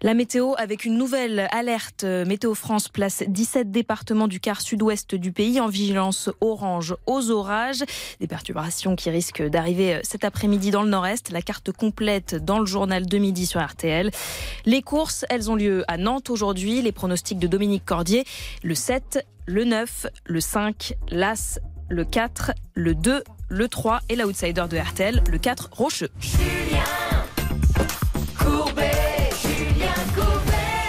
[0.01, 2.05] La météo avec une nouvelle alerte.
[2.05, 7.83] Météo France place 17 départements du quart sud-ouest du pays en vigilance orange aux orages.
[8.21, 11.31] Des perturbations qui risquent d'arriver cet après-midi dans le nord-est.
[11.31, 14.09] La carte complète dans le journal de midi sur RTL.
[14.65, 16.81] Les courses, elles ont lieu à Nantes aujourd'hui.
[16.81, 18.23] Les pronostics de Dominique Cordier.
[18.63, 21.59] Le 7, le 9, le 5, l'As,
[21.89, 26.09] le 4, le 2, le 3 et l'outsider de RTL, le 4, Rocheux.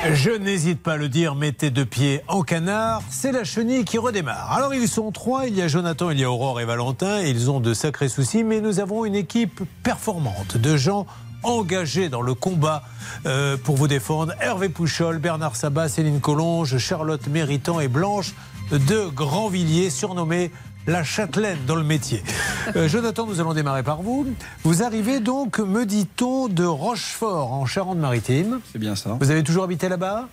[0.09, 3.99] Je n'hésite pas à le dire, mettez deux pieds en canard, c'est la chenille qui
[3.99, 4.51] redémarre.
[4.51, 7.51] Alors ils sont trois, il y a Jonathan, il y a Aurore et Valentin, ils
[7.51, 11.07] ont de sacrés soucis, mais nous avons une équipe performante de gens
[11.43, 12.83] engagés dans le combat
[13.27, 14.33] euh, pour vous défendre.
[14.41, 18.33] Hervé Pouchol, Bernard Sabat, Céline Collonge, Charlotte Méritant et Blanche
[18.71, 20.51] de Grandvilliers, surnommée
[20.87, 22.23] la châtelaine dans le métier.
[22.77, 24.27] Euh, Jonathan, nous allons démarrer par vous.
[24.63, 28.61] Vous arrivez donc, me dit-on, de Rochefort en Charente-Maritime.
[28.71, 29.17] C'est bien ça.
[29.19, 30.29] Vous avez toujours habité là-bas?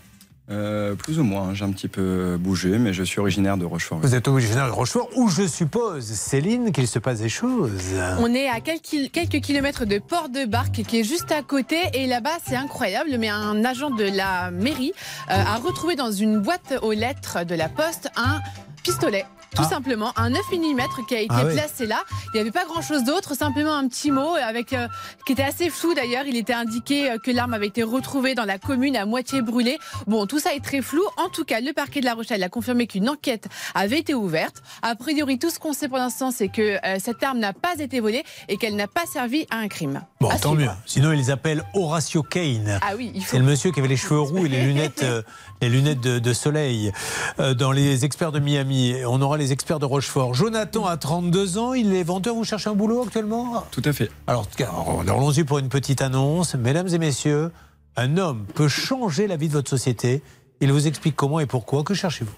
[0.49, 3.99] Euh, plus ou moins, j'ai un petit peu bougé, mais je suis originaire de Rochefort.
[3.99, 7.72] Vous êtes originaire de Rochefort, où je suppose, Céline, qu'il se passe des choses.
[8.19, 11.78] On est à quelques, quelques kilomètres de Port de Barque, qui est juste à côté,
[11.94, 14.94] et là-bas, c'est incroyable, mais un agent de la mairie
[15.30, 18.40] euh, a retrouvé dans une boîte aux lettres de la poste un
[18.84, 19.26] pistolet
[19.56, 19.69] tout Ah.
[19.69, 21.99] simplement un 9 mm qui a été Ah placé là.
[22.28, 24.88] Il n'y avait pas grand chose d'autre, simplement un petit mot avec euh,
[25.26, 26.26] qui était assez flou d'ailleurs.
[26.28, 29.78] Il était indiqué euh, que l'arme avait été retrouvée dans la commune à moitié brûlée.
[30.07, 31.02] Bon, tout ça est très flou.
[31.18, 34.61] En tout cas, le parquet de La Rochelle a confirmé qu'une enquête avait été ouverte.
[34.82, 37.76] A priori, tout ce qu'on sait pour l'instant, c'est que euh, cette arme n'a pas
[37.80, 40.02] été volée et qu'elle n'a pas servi à un crime.
[40.22, 40.72] Bon, À tant suivre.
[40.72, 40.78] mieux.
[40.86, 42.80] Sinon, ils appellent Horatio Kane.
[42.82, 43.32] Ah oui, il faut.
[43.32, 45.22] C'est le monsieur qui avait les cheveux roux et les lunettes, euh,
[45.62, 46.92] les lunettes de, de soleil.
[47.40, 50.34] Euh, dans les experts de Miami, on aura les experts de Rochefort.
[50.34, 52.36] Jonathan a 32 ans, il est vendeur.
[52.36, 53.64] Vous cherchez un boulot actuellement?
[53.72, 54.10] Tout à fait.
[54.28, 54.70] Alors, en tout cas,
[55.12, 56.56] allons-y pour une petite annonce.
[56.56, 57.52] Mesdames et messieurs,
[57.96, 60.22] un homme peut changer la vie de votre société.
[60.62, 61.84] Il vous explique comment et pourquoi.
[61.84, 62.34] Que cherchez-vous?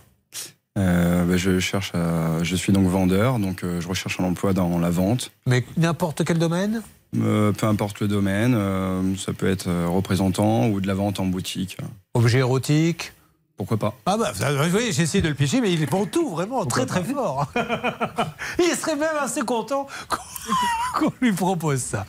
[0.77, 4.53] Euh, bah, je cherche, à- je suis donc vendeur, donc euh, je recherche un emploi
[4.53, 5.31] dans la vente.
[5.45, 6.81] Mais n'importe quel domaine?
[7.17, 11.19] Euh, peu importe le domaine, euh, ça peut être euh, représentant ou de la vente
[11.19, 11.77] en boutique.
[12.13, 13.13] Objet érotique
[13.57, 16.07] Pourquoi pas Ah bah, vous voyez, j'ai essayé de le piéger, mais il est pour
[16.09, 17.47] tout, vraiment, très très fort.
[18.59, 22.05] il serait même assez content qu'on qu'on lui propose ça.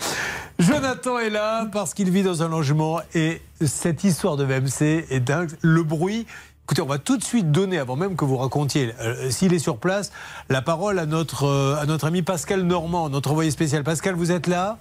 [0.59, 5.20] Jonathan est là parce qu'il vit dans un logement et cette histoire de VMC est
[5.20, 5.51] dingue.
[5.62, 6.27] Le bruit.
[6.64, 9.59] Écoutez, on va tout de suite donner, avant même que vous racontiez, euh, s'il est
[9.59, 10.12] sur place,
[10.48, 13.82] la parole à notre, euh, à notre ami Pascal Normand, notre envoyé spécial.
[13.82, 14.78] Pascal, vous êtes là?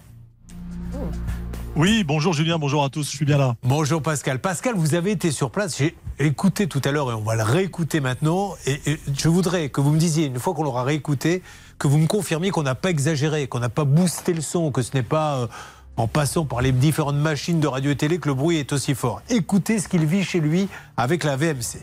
[1.76, 3.56] Oui, bonjour Julien, bonjour à tous, je suis bien là.
[3.64, 4.40] Bonjour Pascal.
[4.40, 5.78] Pascal, vous avez été sur place.
[5.78, 8.56] J'ai écouté tout à l'heure et on va le réécouter maintenant.
[8.66, 11.42] Et, je voudrais que vous me disiez, une fois qu'on l'aura réécouté,
[11.78, 14.82] que vous me confirmiez qu'on n'a pas exagéré, qu'on n'a pas boosté le son, que
[14.82, 15.48] ce n'est pas euh,
[15.96, 18.96] en passant par les différentes machines de radio et télé que le bruit est aussi
[18.96, 19.22] fort.
[19.30, 20.68] Écoutez ce qu'il vit chez lui
[20.98, 21.80] avec la VMC.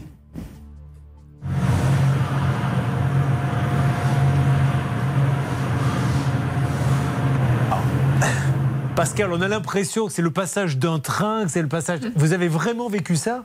[8.97, 12.01] Pascal, on a l'impression que c'est le passage d'un train, que c'est le passage.
[12.16, 13.44] Vous avez vraiment vécu ça?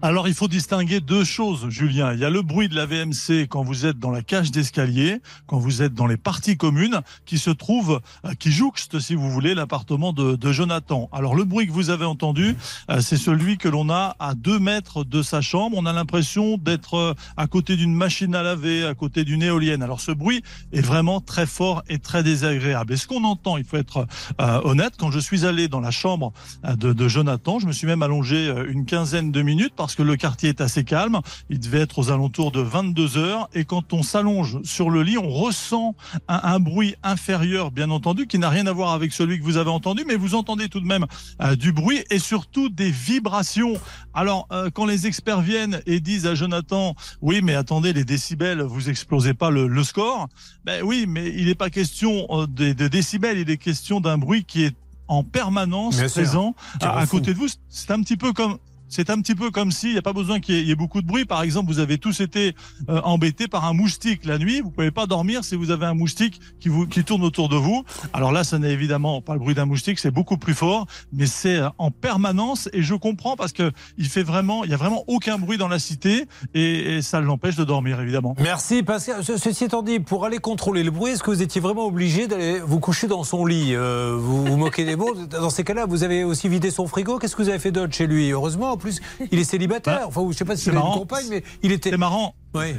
[0.00, 2.12] Alors il faut distinguer deux choses, Julien.
[2.12, 5.20] Il y a le bruit de la VMC quand vous êtes dans la cage d'escalier,
[5.48, 9.28] quand vous êtes dans les parties communes, qui se trouve, euh, qui jouxte, si vous
[9.28, 11.08] voulez, l'appartement de, Jonathan.
[11.10, 12.54] Alors le bruit que vous avez entendu,
[12.90, 15.76] euh, c'est celui que l'on a à deux mètres de sa chambre.
[15.76, 19.82] On a l'impression d'être euh, à côté d'une machine à laver, à côté d'une éolienne.
[19.82, 22.92] Alors ce bruit est vraiment très fort et très désagréable.
[22.92, 24.06] Et ce qu'on entend, il faut être
[24.38, 26.32] honnête, quand je suis allé dans la chambre
[26.64, 30.60] de, Jonathan, je me suis même allongé une quinzaine de minutes que le quartier est
[30.60, 31.20] assez calme.
[31.50, 33.48] Il devait être aux alentours de 22 heures.
[33.54, 35.94] Et quand on s'allonge sur le lit, on ressent
[36.28, 39.56] un, un bruit inférieur, bien entendu, qui n'a rien à voir avec celui que vous
[39.56, 41.06] avez entendu, mais vous entendez tout de même
[41.42, 43.74] euh, du bruit et surtout des vibrations.
[44.14, 48.62] Alors, euh, quand les experts viennent et disent à Jonathan, oui, mais attendez, les décibels,
[48.62, 50.28] vous explosez pas le, le score.
[50.64, 54.18] Ben oui, mais il n'est pas question euh, de, de décibels, il est question d'un
[54.18, 54.76] bruit qui est
[55.08, 57.48] en permanence Bien présent à, côté de vous.
[57.68, 58.58] C'est un petit peu comme
[58.88, 61.02] c'est un petit peu comme si, il n'y a pas besoin qu'il y, ait- beaucoup
[61.02, 61.24] de bruit.
[61.24, 62.54] Par exemple, vous avez tous été
[62.88, 64.60] euh, embêtés par un moustique la nuit.
[64.60, 67.56] Vous pouvez pas dormir si vous avez un moustique qui, vous, qui tourne autour de
[67.56, 67.84] vous.
[68.12, 71.26] Alors là, ce n'est évidemment pas le bruit d'un moustique, c'est beaucoup plus fort, mais
[71.26, 72.68] c'est euh, en permanence.
[72.72, 75.68] Et je comprends parce que il fait vraiment, il y a vraiment aucun bruit dans
[75.68, 78.34] la cité et, ça l'empêche de dormir, évidemment.
[78.40, 79.24] Merci Pascal.
[79.24, 82.26] Ce- Ceci étant dit, pour aller contrôler le bruit, est-ce que vous étiez vraiment obligé
[82.26, 85.14] d'aller vous coucher dans son lit Euh, Vous vous moquez des mots?
[85.30, 87.18] Dans ces cas-là, vous avez aussi vidé son frigo.
[87.18, 88.30] Qu'est-ce que vous avez fait d'autre chez lui?
[88.30, 89.00] Heureusement, en plus,
[89.30, 90.06] il est célibataire.
[90.08, 91.90] Enfin, je sais pas c'est s'il a une compagne, mais il était.
[91.90, 92.34] C'est marrant.
[92.54, 92.74] Oui.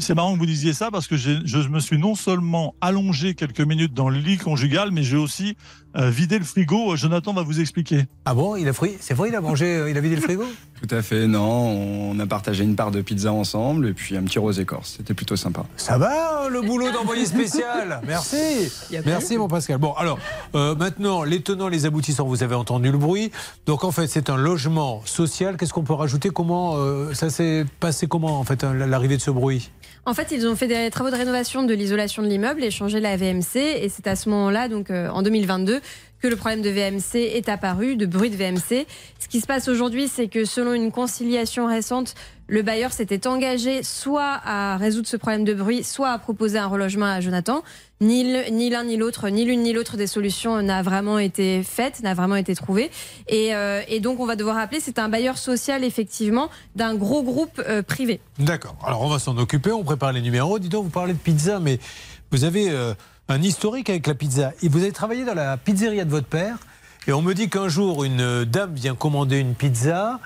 [0.00, 3.60] C'est marrant que vous disiez ça parce que je me suis non seulement allongé quelques
[3.60, 5.56] minutes dans le lit conjugal, mais j'ai aussi
[5.96, 6.96] euh, vidé le frigo.
[6.96, 8.06] Jonathan va vous expliquer.
[8.24, 8.96] Ah bon, il a pris.
[9.00, 10.44] C'est vrai, il a mangé, euh, il a vidé le frigo?
[10.86, 12.10] Tout à fait, non.
[12.10, 14.94] On a partagé une part de pizza ensemble et puis un petit rosé corse.
[14.98, 15.64] C'était plutôt sympa.
[15.76, 18.00] Ça va, le boulot d'envoyé spécial?
[18.06, 18.36] Merci
[19.04, 19.78] Merci, mon Pascal.
[19.78, 20.18] Bon, alors,
[20.54, 23.30] euh, maintenant, les tenants, les aboutissants, vous avez entendu le bruit.
[23.66, 25.56] Donc, en fait, c'est un logement social.
[25.56, 26.30] Qu'est-ce qu'on peut rajouter?
[26.30, 29.70] Comment euh, ça s'est passé Comment, en fait, hein, l'arrivée de ce bruit?
[30.08, 33.00] En fait, ils ont fait des travaux de rénovation de l'isolation de l'immeuble et changé
[33.00, 33.56] la VMC.
[33.56, 35.80] Et c'est à ce moment-là, donc euh, en 2022,
[36.26, 38.84] que le problème de VMC est apparu, de bruit de VMC.
[39.20, 42.16] Ce qui se passe aujourd'hui, c'est que selon une conciliation récente,
[42.48, 46.66] le bailleur s'était engagé soit à résoudre ce problème de bruit, soit à proposer un
[46.66, 47.62] relogement à Jonathan.
[48.00, 52.14] Ni l'un ni l'autre, ni l'une ni l'autre des solutions n'a vraiment été faite, n'a
[52.14, 52.90] vraiment été trouvée.
[53.28, 57.62] Et, euh, donc, on va devoir appeler, c'est un bailleur social, effectivement, d'un gros groupe
[57.68, 58.18] euh, privé.
[58.40, 58.74] D'accord.
[58.84, 59.70] Alors, on va s'en occuper.
[59.70, 60.58] On prépare les numéros.
[60.58, 61.78] Dis donc, vous parlez de pizza, mais
[62.32, 62.94] vous avez euh,
[63.28, 64.52] un historique avec la pizza.
[64.62, 66.58] Et vous avez travaillé dans la pizzeria de votre père.
[67.06, 70.20] Et on me dit qu'un jour, une dame vient commander une pizza.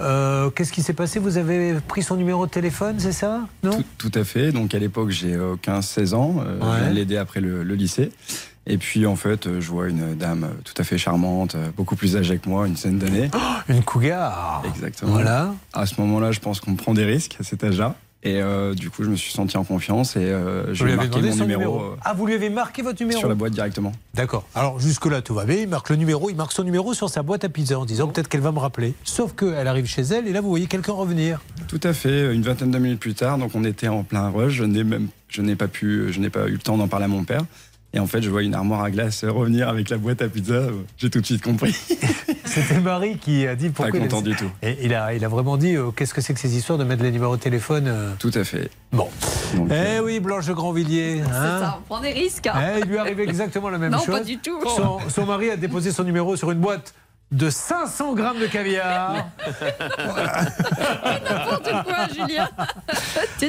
[0.00, 1.20] Euh, Qu'est-ce qui s'est passé?
[1.20, 3.42] Vous avez pris son numéro de téléphone, c'est ça?
[3.62, 3.82] Non?
[3.98, 4.50] Tout, tout, à fait.
[4.50, 6.36] Donc à l'époque, j'ai 15-16 ans.
[6.44, 6.88] Euh, ouais.
[6.88, 8.10] Je l'aider après le, le, lycée.
[8.66, 12.38] Et puis en fait, je vois une dame tout à fait charmante, beaucoup plus âgée
[12.38, 13.30] que moi, une dizaine d'années.
[13.34, 15.12] Oh, une cougar Exactement.
[15.12, 15.54] Voilà.
[15.72, 17.94] À ce moment-là, je pense qu'on prend des risques à cet âge-là.
[18.24, 20.96] Et euh, du coup, je me suis senti en confiance et euh, je lui ai
[20.96, 21.42] marqué mon numéro.
[21.42, 21.82] numéro.
[22.02, 23.92] Ah, vous lui avez marqué votre numéro Sur la boîte directement.
[24.14, 24.46] D'accord.
[24.54, 25.56] Alors jusque-là, tout va bien.
[25.56, 28.08] Il marque le numéro, il marque son numéro sur sa boîte à pizza en disant
[28.08, 28.94] peut-être qu'elle va me rappeler.
[29.04, 31.42] Sauf qu'elle arrive chez elle et là, vous voyez quelqu'un revenir.
[31.68, 32.34] Tout à fait.
[32.34, 34.54] Une vingtaine de minutes plus tard, donc on était en plein rush.
[34.54, 37.04] Je n'ai même, je n'ai pas pu, je n'ai pas eu le temps d'en parler
[37.04, 37.42] à mon père.
[37.94, 40.66] Et en fait, je vois une armoire à glace revenir avec la boîte à pizza.
[40.98, 41.74] J'ai tout de suite compris.
[42.44, 43.92] C'était Marie qui a dit pourquoi.
[43.92, 44.50] Pas content du tout.
[44.62, 46.84] Et il a, il a vraiment dit euh, qu'est-ce que c'est que ces histoires de
[46.84, 48.12] mettre les numéros de téléphone euh...
[48.18, 48.68] Tout à fait.
[48.92, 49.08] Bon.
[49.54, 50.00] Donc, eh euh...
[50.04, 51.20] oui, Blanche de Grandvilliers.
[51.22, 52.48] Hein c'est ça, on prend des risques.
[52.48, 52.54] Hein.
[52.76, 54.08] Eh, il lui arrivait exactement la même non, chose.
[54.08, 54.58] Non, pas du tout.
[54.64, 56.94] Son, son mari a déposé son numéro sur une boîte
[57.34, 59.28] de 500 grammes de caviar.
[61.28, 62.48] N'importe quoi, Julien.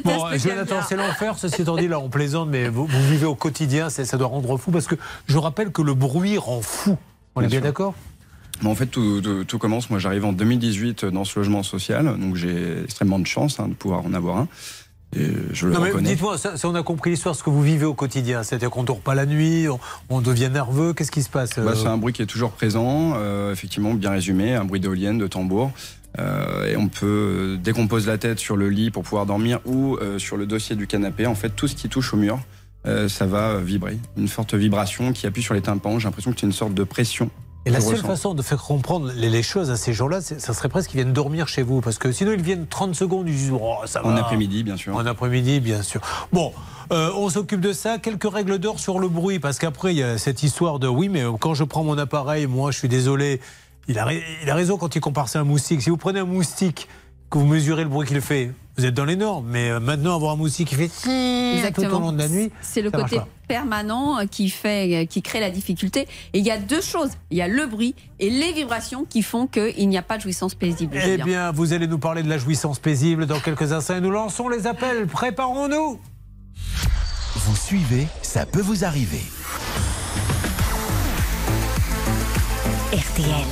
[0.04, 1.38] bon, Jonathan, c'est l'enfer.
[1.38, 4.58] Ceci étant dit, là, on plaisante, mais vous, vous vivez au quotidien, ça doit rendre
[4.58, 4.96] fou parce que
[5.28, 6.98] je rappelle que le bruit rend fou.
[7.36, 7.94] On bien est bien d'accord?
[8.62, 9.90] Bon, en fait, tout, tout, tout, commence.
[9.90, 13.74] Moi, j'arrive en 2018 dans ce logement social, donc j'ai extrêmement de chance hein, de
[13.74, 14.48] pouvoir en avoir un.
[15.16, 16.10] Et je le non, reconnais.
[16.10, 18.44] Dites-moi, ça, ça, on a compris l'histoire, ce que vous vivez au quotidien.
[18.44, 19.80] C'est-à-dire qu'on ne dort pas la nuit, on,
[20.10, 20.94] on devient nerveux.
[20.94, 24.12] Qu'est-ce qui se passe bah, C'est un bruit qui est toujours présent, euh, effectivement, bien
[24.12, 25.72] résumé, un bruit d'éolienne, de tambour.
[26.20, 30.18] Euh, et on peut décomposer la tête sur le lit pour pouvoir dormir ou euh,
[30.18, 31.26] sur le dossier du canapé.
[31.26, 32.40] En fait, tout ce qui touche au mur,
[32.88, 33.98] euh, ça va vibrer.
[34.18, 36.00] Une forte vibration qui appuie sur les tympans.
[36.00, 37.30] J'ai l'impression que c'est une sorte de pression.
[37.66, 40.70] Et la seule façon de faire comprendre les, les choses à ces gens-là, ça serait
[40.70, 41.82] presque qu'ils viennent dormir chez vous.
[41.82, 44.10] Parce que sinon, ils viennent 30 secondes, ils disent oh, ça va.
[44.10, 44.96] En après-midi, bien sûr.
[44.96, 46.00] En après-midi, bien sûr.
[46.32, 46.54] Bon,
[46.92, 47.98] euh, on s'occupe de ça.
[47.98, 49.40] Quelques règles d'or sur le bruit.
[49.40, 52.46] Parce qu'après, il y a cette histoire de oui, mais quand je prends mon appareil,
[52.46, 53.42] moi, je suis désolé.
[53.88, 55.82] Il a, il a raison quand il compare ça à un moustique.
[55.82, 56.88] Si vous prenez un moustique,
[57.30, 59.48] que vous mesurez le bruit qu'il fait, vous êtes dans les normes.
[59.50, 60.92] Mais maintenant, avoir un moustique qui fait
[61.56, 61.90] Exactement.
[61.90, 65.50] tout au long de la nuit, c'est le côté permanent qui fait, qui crée la
[65.50, 66.08] difficulté.
[66.34, 67.12] Et il y a deux choses.
[67.32, 70.24] Il y a le bruit et les vibrations qui font qu'il n'y a pas de
[70.24, 70.98] jouissance paisible.
[71.04, 73.98] Eh bien, vous allez nous parler de la jouissance paisible dans quelques instants.
[73.98, 75.08] Et nous lançons les appels.
[75.08, 76.00] Préparons-nous.
[77.36, 79.22] Vous suivez, ça peut vous arriver.
[82.94, 83.46] RTL.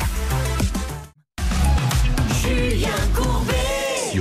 [2.42, 3.63] Julien Courbet.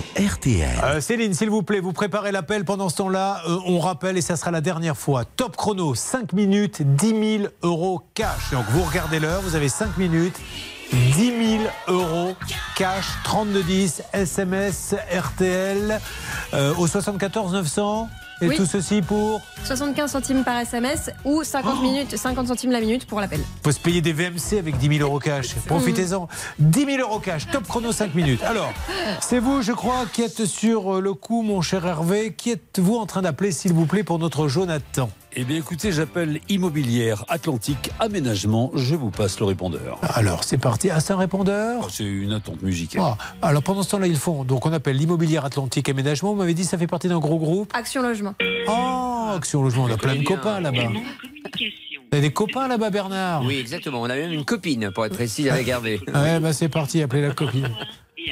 [0.01, 0.81] RTL.
[0.85, 3.43] Euh, Céline, s'il vous plaît, vous préparez l'appel pendant ce temps-là.
[3.47, 5.25] Euh, on rappelle, et ça sera la dernière fois.
[5.25, 8.53] Top chrono, 5 minutes, 10 000 euros cash.
[8.53, 10.41] Donc vous regardez l'heure, vous avez 5 minutes.
[10.93, 12.35] 10 000 euros
[12.77, 16.01] cash, 3210, SMS, RTL,
[16.77, 18.09] au 74 900.
[18.41, 18.57] Et Oui.
[18.57, 23.21] tout ceci pour 75 centimes par SMS ou 50 minutes, 50 centimes la minute pour
[23.21, 23.41] l'appel.
[23.63, 25.55] faut se payer des VMC avec 10 000 euros cash.
[25.67, 26.29] Profitez-en.
[26.59, 27.47] 10 000 euros cash.
[27.51, 28.43] Top chrono 5 minutes.
[28.43, 28.73] Alors,
[29.21, 32.35] c'est vous, je crois, qui êtes sur le coup, mon cher Hervé.
[32.37, 35.09] Qui êtes-vous en train d'appeler, s'il vous plaît, pour notre Jonathan?
[35.35, 38.71] Eh bien, écoutez, j'appelle Immobilière Atlantique Aménagement.
[38.75, 39.99] Je vous passe le répondeur.
[40.03, 40.91] Alors, c'est parti.
[40.91, 43.03] Ah, c'est un répondeur Oh, C'est une attente musicale.
[43.03, 44.45] Ah, alors pendant ce temps-là, ils font.
[44.45, 46.33] Donc on appelle l'immobilière Atlantique Aménagement.
[46.33, 47.71] Vous m'avez dit ça fait partie d'un gros groupe.
[47.75, 48.35] Action logement.
[48.69, 50.89] Oh, Action Logement, on a plein de copains là-bas.
[50.89, 53.43] Vous avez des copains là-bas, Bernard?
[53.43, 54.03] Oui, exactement.
[54.03, 56.01] On a même une copine, pour être précis, avec Hervé.
[56.15, 57.71] Ouais, bah c'est parti, appelez la copine.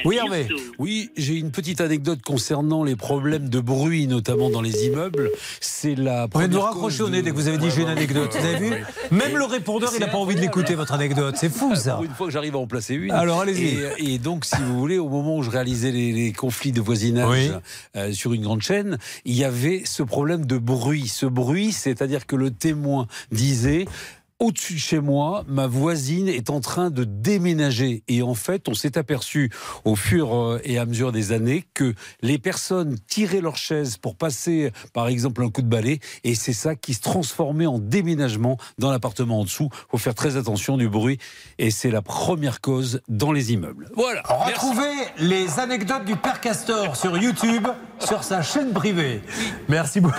[0.05, 0.47] Oui, Hervé.
[0.79, 5.31] Oui, j'ai une petite anecdote concernant les problèmes de bruit, notamment dans les immeubles.
[5.59, 8.35] C'est la vous première raccrocher au nez dès que vous avez dit j'ai une anecdote.
[8.37, 8.73] Vous avez vu
[9.11, 11.35] Même le répondeur, il n'a pas envie de l'écouter, votre anecdote.
[11.37, 11.99] C'est fou ça.
[12.03, 13.11] Une fois que j'arrive à en placer une.
[13.11, 13.79] Alors, allez-y.
[13.99, 16.81] Et, et donc, si vous voulez, au moment où je réalisais les, les conflits de
[16.81, 17.51] voisinage Oui.
[17.95, 21.07] euh, sur une grande chaîne, il y avait ce problème de bruit.
[21.07, 23.85] Ce bruit, c'est-à-dire que le témoin disait.
[24.41, 28.01] Au-dessus de chez moi, ma voisine est en train de déménager.
[28.07, 29.51] Et en fait, on s'est aperçu
[29.85, 31.93] au fur euh, et à mesure des années que
[32.23, 35.99] les personnes tiraient leur chaise pour passer, par exemple, un coup de balai.
[36.23, 39.69] Et c'est ça qui se transformait en déménagement dans l'appartement en dessous.
[39.91, 41.19] faut faire très attention du bruit.
[41.59, 43.91] Et c'est la première cause dans les immeubles.
[43.95, 44.23] Voilà.
[44.27, 44.53] Merci.
[44.53, 47.67] Retrouvez les anecdotes du Père Castor sur YouTube,
[47.99, 49.21] sur sa chaîne privée.
[49.67, 50.17] Merci beaucoup.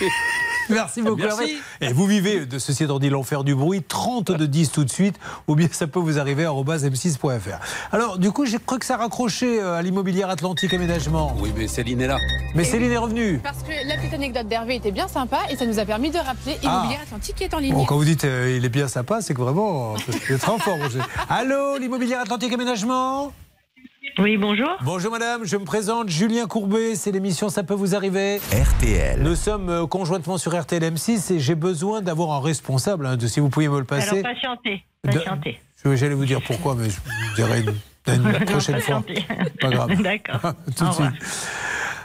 [0.68, 1.16] Merci beaucoup.
[1.16, 1.56] Merci.
[1.80, 4.90] Et vous vivez, de ceci étant dit, l'enfer du bruit, 30 de 10 tout de
[4.90, 5.16] suite,
[5.48, 7.58] ou bien ça peut vous arriver à m6.fr.
[7.92, 11.34] Alors, du coup, j'ai cru que ça raccrochait euh, à l'immobilière Atlantique Aménagement.
[11.38, 12.18] Oui, mais Céline est là.
[12.54, 13.40] Mais Céline est revenue.
[13.42, 16.18] Parce que la petite anecdote d'Hervé était bien sympa et ça nous a permis de
[16.18, 17.74] rappeler Immobilière Atlantique qui est en ligne.
[17.74, 20.58] Bon, quand vous dites euh, il est bien sympa, c'est que vraiment, il est très
[20.58, 20.74] fort.
[20.80, 21.00] Roger.
[21.28, 23.32] Allô, l'immobilière Atlantique Aménagement?
[24.18, 24.68] Oui, bonjour.
[24.82, 28.36] Bonjour madame, je me présente, Julien Courbet, c'est l'émission Ça peut vous arriver.
[28.52, 29.20] RTL.
[29.22, 33.26] Nous sommes euh, conjointement sur RTL M6 et j'ai besoin d'avoir un responsable, hein, de,
[33.26, 34.20] si vous pouviez me le passer.
[34.20, 34.84] Alors, patientez.
[35.02, 35.60] Patientez.
[35.84, 39.02] J'allais vous dire pourquoi, mais je vous dirai une, une prochaine fois.
[39.60, 39.90] Pas grave.
[40.02, 40.52] D'accord.
[40.76, 41.06] Tout de suite.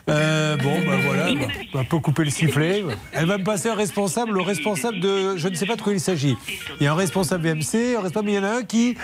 [0.10, 1.28] Euh, bon, ben voilà,
[1.74, 2.84] on peut couper le sifflet.
[3.12, 5.38] Elle va me passer un responsable, le responsable de.
[5.38, 6.36] Je ne sais pas de quoi il s'agit.
[6.80, 8.98] Il y a un responsable BMC, un responsable, mais il y en a un qui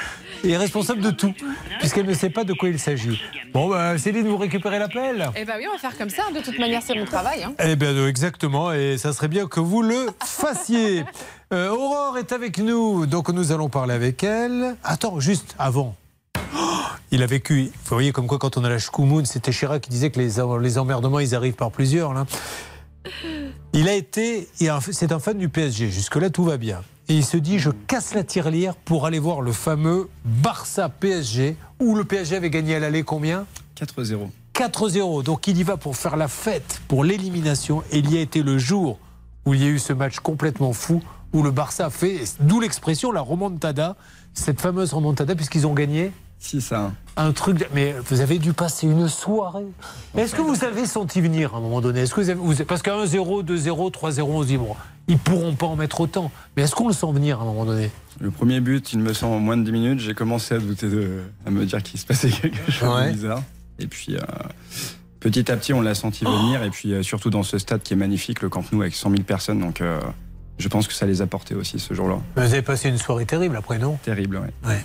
[0.43, 1.33] est responsable de tout,
[1.79, 3.21] puisqu'elle ne sait pas de quoi il s'agit.
[3.53, 6.23] Bon, ben, Céline, vous récupérez l'appel Eh ben oui, on va faire comme ça.
[6.35, 7.43] De toute manière, c'est mon travail.
[7.43, 7.53] hein.
[7.63, 11.03] Eh bien, exactement, et ça serait bien que vous le fassiez.
[11.53, 14.75] Euh, Aurore est avec nous, donc nous allons parler avec elle.
[14.83, 15.95] Attends, juste avant.
[17.11, 19.89] Il a vécu, vous voyez comme quoi quand on a la Shkumun, c'était Chirac qui
[19.89, 22.13] disait que les, les emmerdements, ils arrivent par plusieurs.
[22.13, 22.25] Là.
[23.73, 24.47] Il a été,
[24.91, 26.81] c'est un fan du PSG, jusque-là tout va bien.
[27.07, 31.95] Et il se dit, je casse la tirelire pour aller voir le fameux Barça-PSG, où
[31.95, 33.45] le PSG avait gagné à l'aller combien?
[33.77, 34.29] 4-0.
[34.55, 35.23] 4-0.
[35.23, 37.83] Donc il y va pour faire la fête, pour l'élimination.
[37.91, 38.97] Et il y a été le jour
[39.45, 41.03] où il y a eu ce match complètement fou,
[41.33, 43.95] où le Barça a fait, d'où l'expression la remontada,
[44.33, 46.11] cette fameuse remontada, puisqu'ils ont gagné
[46.45, 46.93] 6 à 1.
[47.27, 47.57] un truc.
[47.59, 49.65] de- Mais vous avez dû passer une soirée.
[50.17, 52.01] Est-ce que vous avez senti venir à un moment donné?
[52.01, 54.75] Est-ce que vous avez- vous- Parce qu'à 1-0, 2-0, 3-0, on se dit, bon,
[55.07, 56.31] ils pourront pas en mettre autant.
[56.55, 57.89] Mais est-ce qu'on le sent venir à un moment donné?
[58.19, 60.87] Le premier but, il me semble, en moins de 10 minutes, j'ai commencé à douter,
[60.87, 63.07] de, à me dire qu'il se passait quelque chose Ouais.
[63.09, 63.43] de bizarre.
[63.79, 64.19] Et puis, euh,
[65.19, 66.63] petit à petit, on l'a senti venir.
[66.63, 69.09] Et puis, euh, surtout dans ce stade qui est magnifique, le Camp Nou, avec 100
[69.09, 69.59] 000 personnes.
[69.59, 69.99] Donc, euh,
[70.57, 72.17] je pense que ça les a portés aussi ce jour-là.
[72.35, 73.97] Vous avez passé une soirée terrible après, non?
[74.03, 74.83] Terrible, ouais.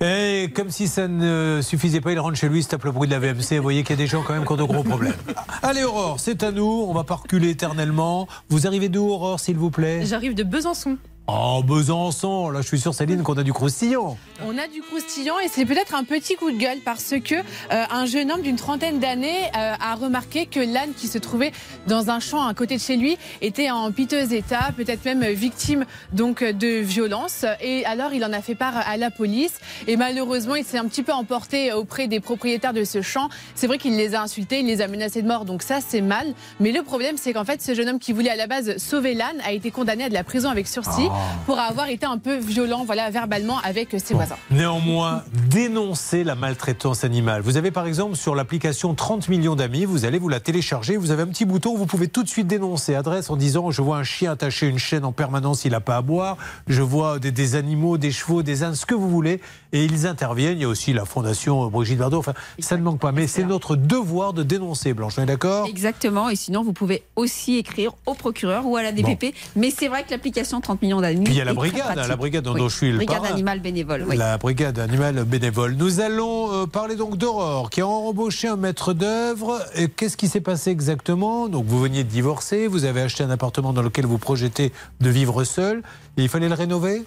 [0.00, 2.92] Et comme si ça ne suffisait pas, il rentre chez lui, il se tape le
[2.92, 3.56] bruit de la VMC.
[3.56, 5.14] Vous voyez qu'il y a des gens quand même qui ont de gros problèmes.
[5.62, 8.26] Allez Aurore, c'est à nous, on va pas reculer éternellement.
[8.48, 10.04] Vous arrivez d'où Aurore, s'il vous plaît?
[10.04, 10.98] J'arrive de Besançon.
[11.26, 14.18] Oh, Besançon, là je suis sûr Céline qu'on a du croustillant.
[14.44, 17.84] On a du croustillant et c'est peut-être un petit coup de gueule parce que euh,
[17.90, 21.52] un jeune homme d'une trentaine d'années euh, a remarqué que l'âne qui se trouvait
[21.86, 25.86] dans un champ à côté de chez lui était en piteux état, peut-être même victime
[26.12, 27.46] donc de violence.
[27.62, 30.86] Et alors il en a fait part à la police et malheureusement il s'est un
[30.88, 33.30] petit peu emporté auprès des propriétaires de ce champ.
[33.54, 36.02] C'est vrai qu'il les a insultés, il les a menacés de mort, donc ça c'est
[36.02, 36.34] mal.
[36.60, 39.14] Mais le problème c'est qu'en fait ce jeune homme qui voulait à la base sauver
[39.14, 41.08] l'âne a été condamné à de la prison avec sursis
[41.46, 44.36] pour avoir été un peu violent, voilà, verbalement avec ses voisins.
[44.50, 47.42] Néanmoins, dénoncer la maltraitance animale.
[47.42, 51.10] Vous avez par exemple sur l'application 30 millions d'amis, vous allez vous la télécharger, vous
[51.10, 52.94] avez un petit bouton, vous pouvez tout de suite dénoncer.
[52.94, 55.80] Adresse en disant je vois un chien attaché à une chaîne en permanence, il n'a
[55.80, 56.36] pas à boire,
[56.66, 59.40] je vois des, des animaux, des chevaux, des ânes, ce que vous voulez,
[59.72, 60.58] et ils interviennent.
[60.58, 63.12] Il y a aussi la fondation Brigitte Bardot, enfin ça ne manque pas.
[63.12, 65.66] Mais c'est notre devoir de dénoncer, Blanche, on est d'accord?
[65.66, 69.34] Exactement, et sinon vous pouvez aussi écrire au procureur ou à la DPP.
[69.56, 72.16] Mais c'est vrai que l'application 30 millions Puis il y a la brigade, hein, la
[72.16, 72.62] brigade dont Oui.
[72.68, 73.32] je suis le Brigade parrain.
[73.34, 74.04] animale bénévole.
[74.08, 74.16] oui.
[74.16, 75.74] La brigade animale bénévole.
[75.74, 79.60] Nous allons euh, parler donc d'Aurore qui a embauché un maître d'œuvre.
[79.96, 81.48] Qu'est-ce qui s'est passé exactement?
[81.48, 85.10] Donc vous veniez de divorcer, vous avez acheté un appartement dans lequel vous projetez de
[85.10, 85.82] vivre seul
[86.16, 87.04] et il fallait le rénover?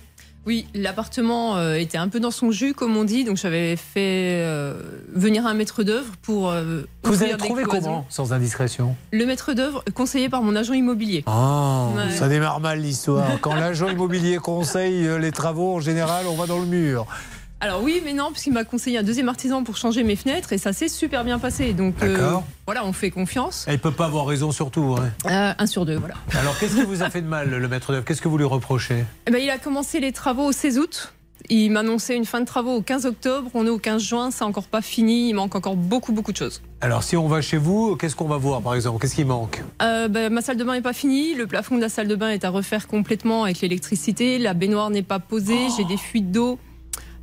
[0.48, 4.42] Oui, l'appartement euh, était un peu dans son jus, comme on dit, donc j'avais fait
[4.46, 4.76] euh,
[5.14, 6.50] venir un maître d'œuvre pour.
[6.50, 8.96] euh, Vous avez trouvé comment Sans indiscrétion?
[9.12, 11.26] Le maître d'œuvre conseillé par mon agent immobilier.
[11.28, 12.12] Ah, Ouais.
[12.16, 13.28] ça démarre mal l'histoire.
[13.42, 17.08] Quand l'agent immobilier conseille les travaux, en général, on va dans le mur.
[17.60, 20.60] Alors oui, mais non, puisqu'il m'a conseillé un deuxième artisan pour changer mes fenêtres et
[20.60, 21.74] ça s'est super bien passé.
[21.74, 22.34] Donc euh,
[22.68, 23.66] voilà, on fait confiance.
[23.68, 24.96] Elle peut pas avoir raison sur tout.
[25.00, 25.10] hein.
[25.26, 26.14] Euh, un sur deux, voilà.
[26.40, 28.06] Alors qu'est-ce qui vous a fait de mal, le maître d'œuvre?
[28.06, 29.06] Qu'est-ce que vous lui reprochez?
[29.26, 31.14] Eh ben, il a commencé les travaux au 16 août.
[31.50, 33.50] Il m'annonçait une fin de travaux au 15 octobre.
[33.56, 35.30] On est au 15 juin, c'est encore pas fini.
[35.30, 36.62] Il manque encore beaucoup, beaucoup de choses.
[36.82, 39.00] Alors si on va chez vous, qu'est-ce qu'on va voir par exemple?
[39.02, 39.64] Qu'est-ce qui manque?
[39.82, 41.34] Euh, ben, ma salle de bain n'est pas finie.
[41.34, 44.38] Le plafond de la salle de bain est à refaire complètement avec l'électricité.
[44.38, 45.58] La baignoire n'est pas posée.
[45.76, 46.60] J'ai des fuites d'eau.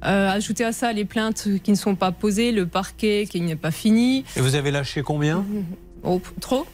[0.05, 3.57] Euh, ajoutez à ça les plaintes qui ne sont pas posées, le parquet qui n'est
[3.57, 4.25] pas fini.
[4.37, 5.45] Et vous avez lâché combien
[6.03, 6.67] Oh, trop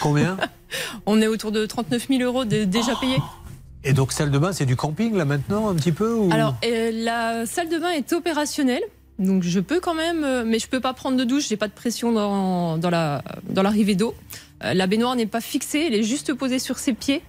[0.00, 0.36] Combien
[1.06, 3.18] On est autour de 39 000 euros de- déjà payés.
[3.84, 6.30] Et donc salle de bain, c'est du camping là maintenant un petit peu ou...
[6.32, 8.82] Alors, euh, la salle de bain est opérationnelle.
[9.18, 11.48] Donc, je peux quand même, euh, mais je peux pas prendre de douche.
[11.48, 14.14] J'ai pas de pression dans, dans la dans l'arrivée d'eau.
[14.62, 17.22] Euh, la baignoire n'est pas fixée, elle est juste posée sur ses pieds.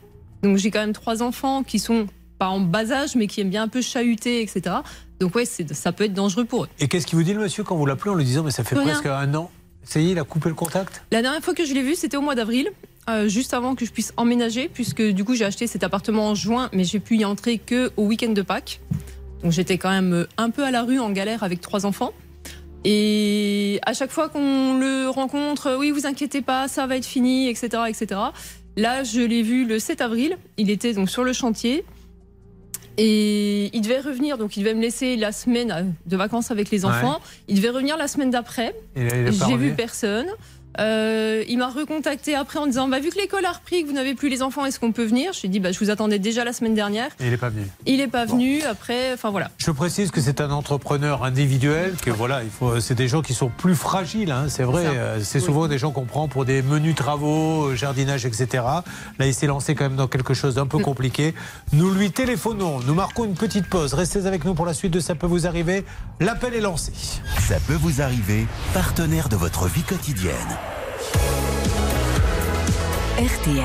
[0.43, 2.05] Donc, j'ai quand même trois enfants qui sont
[2.37, 4.75] pas en bas âge, mais qui aiment bien un peu chahuter, etc.
[5.19, 6.69] Donc, ouais, c'est- ça peut être dangereux pour eux.
[6.79, 8.63] Et qu'est-ce qu'il vous dit le monsieur quand vous l'appelez en lui disant mais ça
[8.63, 8.85] fait Rien.
[8.87, 9.51] presque un an?
[9.83, 11.01] Ça y est, il a coupé le contact?
[11.11, 12.69] La dernière fois que je l'ai vu, c'était au mois d'avril,
[13.09, 16.35] euh, juste avant que je puisse emménager, puisque du coup j'ai acheté cet appartement en
[16.35, 18.81] juin, mais j'ai pu y entrer que au week-end de Pâques.
[19.41, 22.13] Donc j'étais quand même euh, un peu à la rue en galère avec trois enfants.
[22.85, 27.05] Et à chaque fois qu'on le rencontre, euh, oui, vous inquiétez pas, ça va être
[27.05, 28.19] fini, etc., etc.
[28.77, 30.37] Là, je l'ai vu le 7 avril.
[30.57, 31.83] Il était donc sur le chantier.
[33.01, 36.69] Et il devait revenir, donc il devait me laisser la semaine euh, de vacances avec
[36.69, 36.91] les Ouais.
[36.91, 37.19] enfants.
[37.47, 38.75] Il devait revenir la semaine d'après.
[38.97, 40.27] J'ai vu personne.
[40.79, 43.93] Euh, il m'a recontacté après en disant bah, vu que l'école a repris, que vous
[43.93, 45.33] n'avez plus les enfants, est-ce qu'on peut venir?
[45.33, 47.09] Je lui ai dit bah, je vous attendais déjà la semaine dernière.
[47.19, 47.65] Et il n'est pas venu.
[47.85, 48.61] Il n'est pas venu.
[48.63, 49.49] Après, enfin voilà.
[49.57, 53.33] Je précise que c'est un entrepreneur individuel, que voilà, il faut, c'est des gens qui
[53.33, 54.31] sont plus fragiles.
[54.31, 54.85] Hein, c'est vrai.
[54.85, 58.63] Euh, c'est souvent des gens qu'on prend pour des menus travaux, jardinage, etc.
[59.17, 61.33] Là, il s'est lancé quand même dans quelque chose d'un peu compliqué.
[61.73, 62.79] Nous lui téléphonons.
[62.85, 63.93] Nous marquons une petite pause.
[63.93, 65.83] Restez avec nous pour la suite de Ça peut vous arriver.
[66.19, 66.91] L'appel est lancé.
[67.47, 70.58] Ça peut vous arriver, partenaire de votre vie quotidienne.
[73.17, 73.63] RTL.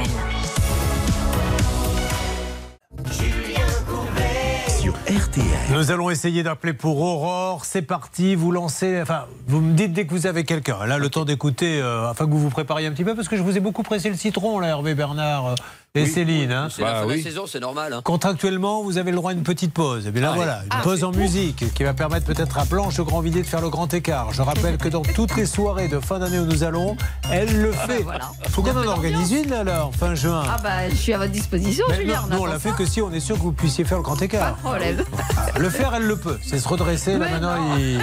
[4.69, 5.45] Sur RTL.
[5.71, 7.65] Nous allons essayer d'appeler pour Aurore.
[7.65, 9.01] C'est parti, vous lancez.
[9.01, 10.85] Enfin, vous me dites dès que vous avez quelqu'un.
[10.87, 13.37] Là, le temps d'écouter, euh, afin que vous vous prépariez un petit peu, parce que
[13.37, 15.55] je vous ai beaucoup pressé le citron, là, Hervé Bernard.
[15.97, 16.51] Et Céline.
[16.51, 16.67] Hein.
[16.75, 17.93] C'est la bah fin de la saison, c'est normal.
[17.93, 18.01] Hein.
[18.03, 20.09] Contractuellement, vous avez le droit à une petite pause.
[20.09, 22.65] Et bien là, ah voilà, une ah, pause en musique qui va permettre peut-être à
[22.65, 24.33] Blanche Grand Vidé de faire le grand écart.
[24.33, 26.97] Je rappelle que dans toutes les soirées de fin d'année où nous allons,
[27.31, 28.01] elle le ah, fait.
[28.01, 28.29] Il voilà.
[28.49, 30.43] faut qu'on en organise une alors, fin juin.
[30.49, 32.25] Ah bah, je suis à votre disposition, Julien.
[32.29, 34.21] Non, on l'a fait que si on est sûr que vous puissiez faire le grand
[34.21, 34.57] écart.
[34.57, 35.05] Pas problème.
[35.61, 36.41] Le faire, elle le peut.
[36.43, 37.19] C'est se redresser.
[37.19, 38.01] là, maintenant, il.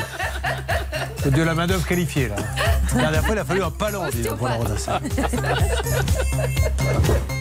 [1.21, 2.35] C'est de la main-d'œuvre qualifiée, là.
[2.95, 4.03] La dernière fois, il a fallu un palon,
[4.37, 4.91] pour la redresser.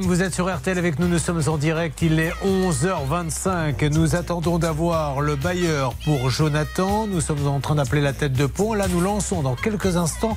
[0.00, 3.88] vous êtes sur RTL avec nous, nous sommes en direct, il est 11h25.
[3.92, 7.06] Nous attendons d'avoir le bailleur pour Jonathan.
[7.06, 8.74] Nous sommes en train d'appeler la tête de pont.
[8.74, 10.36] Là, nous lançons dans quelques instants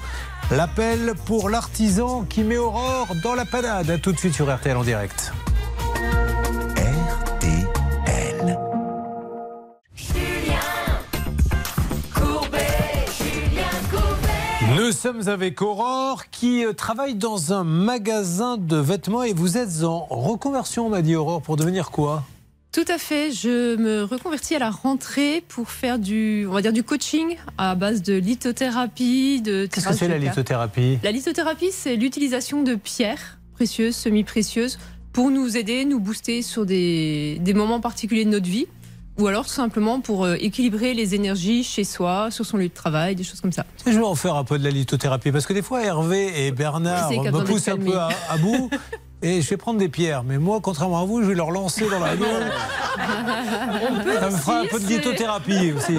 [0.52, 3.90] l'appel pour l'artisan qui met Aurore dans la panade.
[3.92, 5.32] A tout de suite sur RTL en direct.
[15.12, 20.06] Sommes avec Aurore qui euh, travaille dans un magasin de vêtements et vous êtes en
[20.06, 22.24] reconversion, m'a dit Aurore, pour devenir quoi?
[22.72, 23.32] Tout à fait.
[23.32, 27.74] Je me reconvertis à la rentrée pour faire du, on va dire du coaching à
[27.74, 29.68] base de lithothérapie, de.
[29.72, 31.00] Qu'est-ce que c'est la lithothérapie?
[31.02, 34.78] La lithothérapie, c'est l'utilisation de pierres précieuses, semi-précieuses,
[35.12, 38.68] pour nous aider, nous booster sur des, des moments particuliers de notre vie.
[39.20, 42.74] Ou alors tout simplement pour euh, équilibrer les énergies chez soi, sur son lieu de
[42.74, 43.66] travail, des choses comme ça.
[43.86, 46.52] Je vais en faire un peu de la lithothérapie parce que des fois Hervé et
[46.52, 48.70] Bernard me poussent un peu à, à bout.
[49.22, 50.24] Et je vais prendre des pierres.
[50.24, 52.52] Mais moi, contrairement à vous, je vais leur lancer dans la gueule.
[54.20, 55.98] ça me fera un peu de lithothérapie aussi.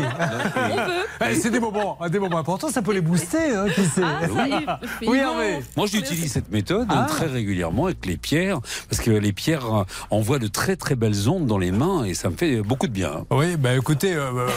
[1.28, 2.68] Eh, c'est des moments, des moments importants.
[2.68, 4.02] Ça peut les booster, hein, qui sait.
[4.02, 5.60] Ah, oui, Hervé.
[5.76, 7.06] Moi, j'utilise cette méthode ah.
[7.08, 11.28] très régulièrement avec les pierres, parce que les pierres euh, envoient de très très belles
[11.28, 13.26] ondes dans les mains et ça me fait beaucoup de bien.
[13.30, 14.48] Oui, bah écoutez, euh, euh,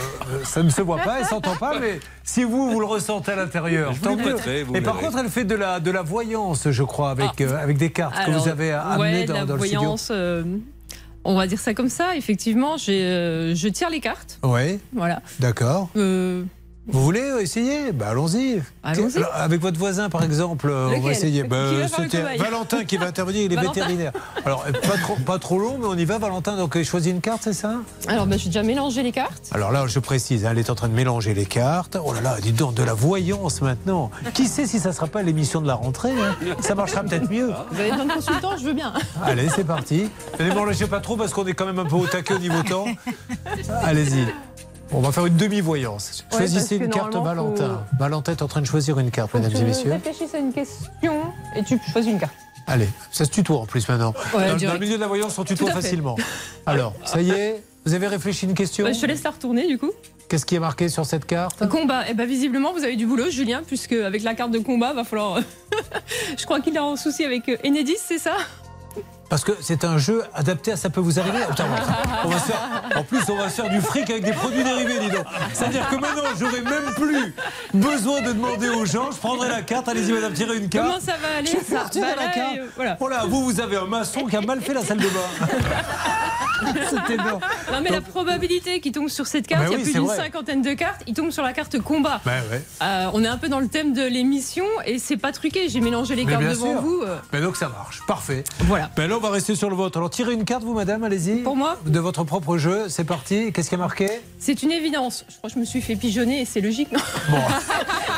[0.44, 3.36] ça ne se voit pas et s'entend pas, mais si vous, vous le ressentez à
[3.36, 4.36] l'intérieur, tant mieux.
[4.74, 7.60] Et par contre, elle fait de la, de la voyance, je crois, avec, ah.
[7.60, 10.12] avec des cartes que vous avez amenées dans, la voyance,
[11.26, 14.40] on va dire ça comme ça, effectivement, je tire les cartes.
[14.44, 14.80] Oui.
[14.94, 15.22] Voilà.
[15.40, 15.90] D'accord.
[16.86, 17.94] Vous voulez essayer?
[17.94, 18.62] Bah, Allons-y.
[19.34, 21.44] avec votre voisin, par exemple, on va essayer.
[21.44, 21.72] Bah,
[22.38, 24.12] Valentin qui va intervenir, il est vétérinaire.
[24.46, 26.58] Alors, pas trop, pas trop long, mais on y va, Valentin.
[26.58, 27.76] Donc, il choisit une carte, c'est ça?
[28.08, 29.50] Alors, bah, j'ai déjà mélangé les cartes.
[29.54, 31.98] Alors là, je précise, hein, elle est en train de mélanger les cartes.
[32.04, 34.12] Oh là là, dites donc, de la voyance maintenant.
[34.34, 36.36] Qui sait si ça ne sera pas l'émission de la rentrée hein?
[36.60, 37.52] Ça marchera peut-être mieux.
[37.72, 38.94] Vous avez besoin de consultants, je veux bien.
[39.24, 40.10] Allez, c'est parti.
[40.40, 42.62] Ne m'enlâchez pas trop parce qu'on est quand même un peu au taquet au niveau
[42.64, 42.88] temps.
[43.84, 44.28] Allez-y.
[44.92, 46.26] On va faire une demi-voyance.
[46.32, 47.84] Choisissez une carte Valentin.
[47.98, 49.92] Valentin est en train de choisir une carte, mesdames et messieurs.
[49.92, 51.14] Réfléchissez à une question
[51.56, 52.34] et tu choisis une carte.
[52.68, 54.14] Allez, ça se tutoie en plus maintenant.
[54.34, 56.16] dans, le milieu de la voyance, on tutoie facilement.
[56.66, 59.78] Alors, ça y est, vous avez réfléchi une question Je te laisse la retourner du
[59.78, 59.92] coup.
[60.30, 61.68] Qu'est-ce qui est marqué sur cette carte?
[61.68, 62.06] Combat.
[62.10, 65.04] Eh ben visiblement, vous avez du boulot, Julien, puisque avec la carte de combat, va
[65.04, 65.40] falloir.
[66.38, 68.36] Je crois qu'il a un souci avec Enedis, c'est ça?
[69.34, 71.40] Parce que c'est un jeu adapté à ça peut vous arriver.
[72.96, 75.26] en plus, on va faire du fric avec des produits dérivés, dis donc.
[75.54, 77.34] C'est-à-dire que maintenant, j'aurai même plus
[77.74, 79.10] besoin de demander aux gens.
[79.10, 79.90] Je prendrai la carte.
[79.90, 80.86] Allez-y, madame, tirez une carte.
[80.86, 82.60] Comment ça va aller Je ça bah la carte.
[82.76, 82.96] voilà.
[83.00, 83.24] voilà.
[83.26, 85.48] vous, vous avez un maçon qui a mal fait la salle de bain.
[86.90, 89.94] C'était Non, mais la probabilité qu'il tombe sur cette carte, bah il y a plus
[89.94, 92.22] d'une cinquantaine de cartes, il tombe sur la carte combat.
[92.26, 92.32] Bah
[92.82, 95.70] euh, on est un peu dans le thème de l'émission et c'est pas truqué.
[95.70, 97.02] J'ai mélangé les cartes devant vous.
[97.02, 97.18] Euh.
[97.32, 98.02] Mais donc ça marche.
[98.08, 98.44] Parfait.
[98.60, 98.90] Voilà.
[98.96, 99.96] Ben là, on va rester sur le vote.
[99.96, 101.38] Alors tirez une carte, vous, madame, allez-y.
[101.44, 102.90] Pour moi De votre propre jeu.
[102.90, 103.54] C'est parti.
[103.54, 104.10] Qu'est-ce qui a marqué?
[104.38, 105.24] C'est une évidence.
[105.30, 107.00] Je crois que je me suis fait pigeonner et c'est logique, non?
[107.30, 107.38] Bon.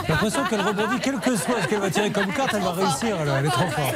[0.06, 2.72] J'ai l'impression qu'elle rebondit, quel que soit ce qu'elle va tirer comme carte, elle va
[2.72, 3.18] réussir.
[3.38, 3.96] Elle est trop forte.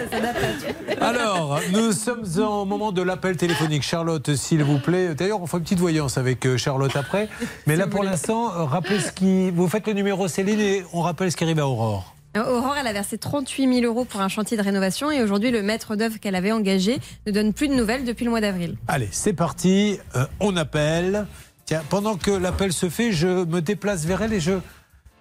[1.02, 3.84] Alors, nous sommes au moment de l'appel téléphonique.
[3.84, 5.15] Charlotte, s'il vous plaît.
[5.15, 7.27] D'ailleurs, on fera une petite voyance avec euh, Charlotte après.
[7.65, 9.49] Mais là, pour l'instant, rappelez ce qui.
[9.49, 12.14] Vous faites le numéro Céline et on rappelle ce qui arrive à Aurore.
[12.38, 15.49] Euh, Aurore, elle a versé 38 000 euros pour un chantier de rénovation et aujourd'hui,
[15.51, 18.77] le maître d'œuvre qu'elle avait engagé ne donne plus de nouvelles depuis le mois d'avril.
[18.88, 19.99] Allez, c'est parti.
[20.39, 21.26] on appelle.
[21.65, 24.53] Tiens, pendant que l'appel se fait, je me déplace vers elle et je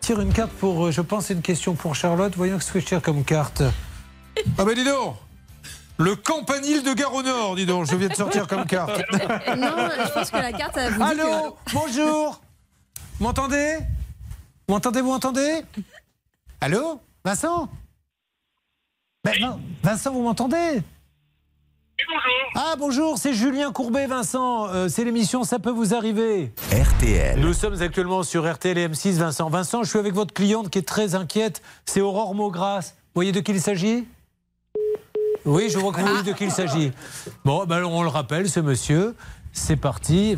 [0.01, 2.33] tire une carte pour, je pense, une question pour Charlotte.
[2.37, 3.63] Voyons ce que je tire comme carte.
[4.57, 5.17] Ah ben dis donc
[6.01, 9.03] le campanile de Gare au Nord, dis donc, je viens de sortir comme carte.
[9.57, 12.41] Non, je pense que la carte, vous Allô, bonjour.
[13.19, 13.79] M'entendez?
[14.69, 15.63] M'entendez, vous entendez
[16.61, 17.69] Allô Vincent?
[19.25, 20.83] Ben, Vincent, vous m'entendez?
[22.07, 22.53] Bonjour.
[22.55, 24.67] Ah bonjour, c'est Julien Courbet, Vincent.
[24.69, 26.53] Euh, c'est l'émission Ça peut vous arriver.
[26.73, 27.39] RTL.
[27.39, 29.49] Nous sommes actuellement sur RTL et M6, Vincent.
[29.51, 31.63] Vincent, je suis avec votre cliente qui est très inquiète.
[31.85, 32.93] C'est Aurore Maugras.
[32.95, 34.07] Vous voyez de qui il s'agit?
[35.45, 36.93] Oui, je vois que vous voyez de qui il s'agit.
[37.45, 39.15] Bon, ben on le rappelle, ce monsieur.
[39.53, 40.37] C'est parti.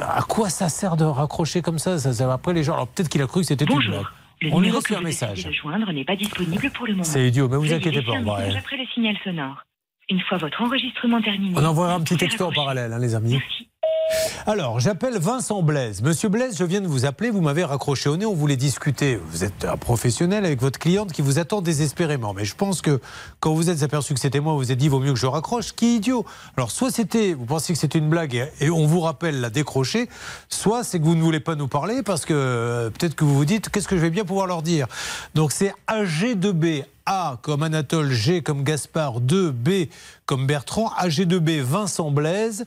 [0.00, 2.74] À quoi ça sert de raccrocher comme ça, ça, Après, les gens.
[2.74, 4.04] Alors peut-être qu'il a cru que c'était une blague.
[4.52, 5.48] On lui laisse un message.
[5.52, 7.04] joindre n'est pas disponible pour le moment.
[7.04, 8.12] C'est idiot, mais vous inquiétez pas.
[8.12, 9.62] On après le signal sonore.
[10.08, 11.54] Une fois votre enregistrement terminé.
[11.56, 13.32] On envoiera un petit texto en parallèle, hein, les amis.
[13.32, 13.68] Merci.
[14.46, 16.02] Alors, j'appelle Vincent Blaise.
[16.02, 19.18] Monsieur Blaise, je viens de vous appeler, vous m'avez raccroché au nez, on voulait discuter.
[19.30, 22.32] Vous êtes un professionnel avec votre cliente qui vous attend désespérément.
[22.32, 23.00] Mais je pense que
[23.40, 25.26] quand vous êtes aperçu que c'était moi, vous vous êtes dit, vaut mieux que je
[25.26, 25.72] raccroche.
[25.72, 26.24] Qui idiot
[26.56, 30.08] Alors, soit c'était, vous pensez que c'était une blague et, on vous rappelle la décrocher,
[30.48, 33.34] soit c'est que vous ne voulez pas nous parler parce que euh, peut-être que vous
[33.34, 34.86] vous dites, qu'est-ce que je vais bien pouvoir leur dire?
[35.34, 39.70] Donc, c'est AG2B, a comme Anatole, G comme Gaspard, 2, B
[40.26, 42.64] comme Bertrand, AG2B Vincent Blaise,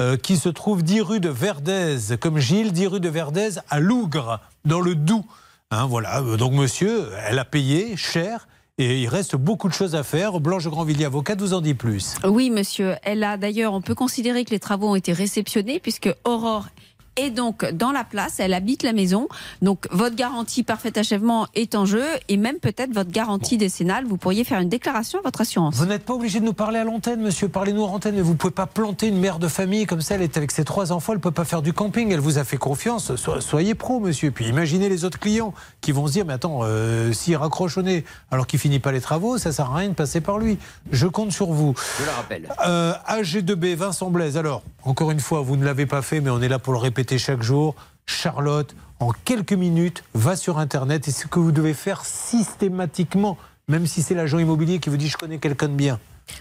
[0.00, 3.80] euh, qui se trouve 10 rue de Verdez, comme Gilles, 10 rue de Verdez à
[3.80, 5.24] Lougre, dans le Doubs.
[5.70, 8.48] Hein, voilà, donc monsieur, elle a payé cher.
[8.78, 10.40] Et il reste beaucoup de choses à faire.
[10.40, 12.16] Blanche Grandvilliers, avocate, vous en dit plus.
[12.24, 12.96] Oui, monsieur.
[13.02, 16.68] Elle a d'ailleurs, on peut considérer que les travaux ont été réceptionnés puisque Aurore
[17.16, 19.28] et donc dans la place, elle habite la maison.
[19.60, 24.04] Donc votre garantie parfait achèvement est en jeu et même peut-être votre garantie décennale.
[24.06, 25.74] Vous pourriez faire une déclaration à votre assurance.
[25.76, 27.48] Vous n'êtes pas obligé de nous parler à l'antenne, monsieur.
[27.48, 30.14] Parlez-nous en antenne, mais vous pouvez pas planter une mère de famille comme ça.
[30.14, 32.10] Elle est avec ses trois enfants, elle peut pas faire du camping.
[32.12, 33.12] Elle vous a fait confiance.
[33.40, 34.30] soyez pro, monsieur.
[34.30, 37.82] Puis imaginez les autres clients qui vont se dire, mais attends, euh, s'il raccroche au
[37.82, 40.58] nez alors qu'il finit pas les travaux, ça sert à rien de passer par lui.
[40.90, 41.74] Je compte sur vous.
[41.98, 42.48] Je le rappelle.
[42.66, 44.38] Euh, AG2B, Vincent Blaise.
[44.38, 46.78] Alors, encore une fois, vous ne l'avez pas fait, mais on est là pour le
[46.78, 47.74] répéter chaque jour.
[48.06, 53.38] Charlotte, en quelques minutes, va sur Internet et ce que vous devez faire systématiquement,
[53.68, 55.98] même si c'est l'agent immobilier qui vous dit je connais quelqu'un de bien.